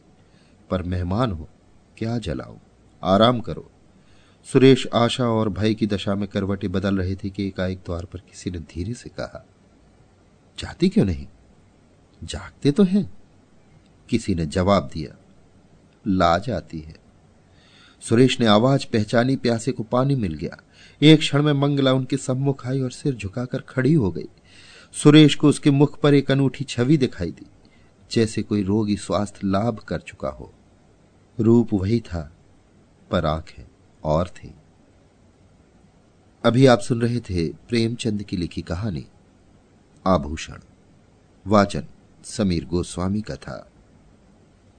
पर 0.70 0.84
मेहमान 0.84 1.32
हो, 1.32 1.50
क्या 1.98 2.18
जलाऊं? 2.18 2.58
आराम 3.04 3.40
करो। 3.40 3.72
सुरेश 4.44 4.88
आशा 4.94 5.26
और 5.26 5.50
भय 5.50 5.74
की 5.74 5.88
दशा 5.88 6.16
में 6.16 6.28
करवटें 6.28 6.72
बदल 6.72 6.98
रहे 6.98 7.16
थे 7.16 7.30
कि 7.30 7.48
एकाएक 7.48 7.78
द्वार 7.78 8.06
पर 8.06 8.20
किसी 8.20 8.52
ने 8.52 8.60
धीरे 8.60 8.94
से 8.94 9.10
कहा, 9.10 9.46
जाती 10.60 10.90
क्यों 10.90 11.06
नहीं? 11.06 11.28
जागते 12.24 12.72
तो 12.72 12.84
हैं। 12.84 13.14
किसी 14.10 14.36
ने 14.36 14.46
जवाब 14.46 14.90
दिया 14.94 15.25
लाज 16.08 16.50
आती 16.50 16.80
है। 16.80 16.96
सुरेश 18.02 18.40
ने 18.40 18.46
आवाज़ 18.46 18.86
पहचानी, 18.94 19.36
प्यासे 19.36 19.72
को 19.72 19.84
पानी 19.84 20.16
मिल 20.16 20.34
गया। 20.34 20.58
एक 21.02 21.20
क्षण 21.20 21.44
में 21.44 21.54
मंगला 21.54 21.94
उनके 21.94 22.18
सम्मुख 22.18 22.68
आई 22.68 22.82
और 22.82 22.92
सिर 22.92 23.16
झुकाकर 23.16 23.62
खड़ी 23.62 23.94
हो 23.94 24.12
गई। 24.12 24.28
सुरेश 24.94 25.36
को 25.36 25.48
उसके 25.48 25.72
मुख 25.72 26.00
पर 26.00 26.14
एक 26.14 26.32
अनूठी 26.32 26.64
छवि 26.64 26.98
दिखाई 26.98 27.32
दी, 27.32 27.46
जैसे 28.12 28.44
कोई 28.44 28.64
रोगी 28.64 28.98
स्वास्थ्य 28.98 29.40
लाभ 29.46 29.78
कर 29.78 30.00
चुका 30.00 30.30
हो। 30.30 30.54
रूप 31.40 31.70
वही 31.74 32.00
था, 32.00 32.32
पर 33.12 33.26
आँखें 33.26 33.64
और 34.04 34.28
थी। 34.28 34.54
अभी 36.46 36.66
आप 36.66 36.80
सुन 36.80 37.02
रहे 37.02 37.20
थे 37.20 37.48
प्रेमचंद 37.48 38.24
की 38.24 38.38
लिखी 38.38 38.62
कहानी, 38.62 39.06
आभूषण, 40.08 40.58
वाचन, 41.48 41.84
समीर 42.24 42.66
गोस्वामी 42.66 43.22
का 43.22 43.36
था। 43.36 43.72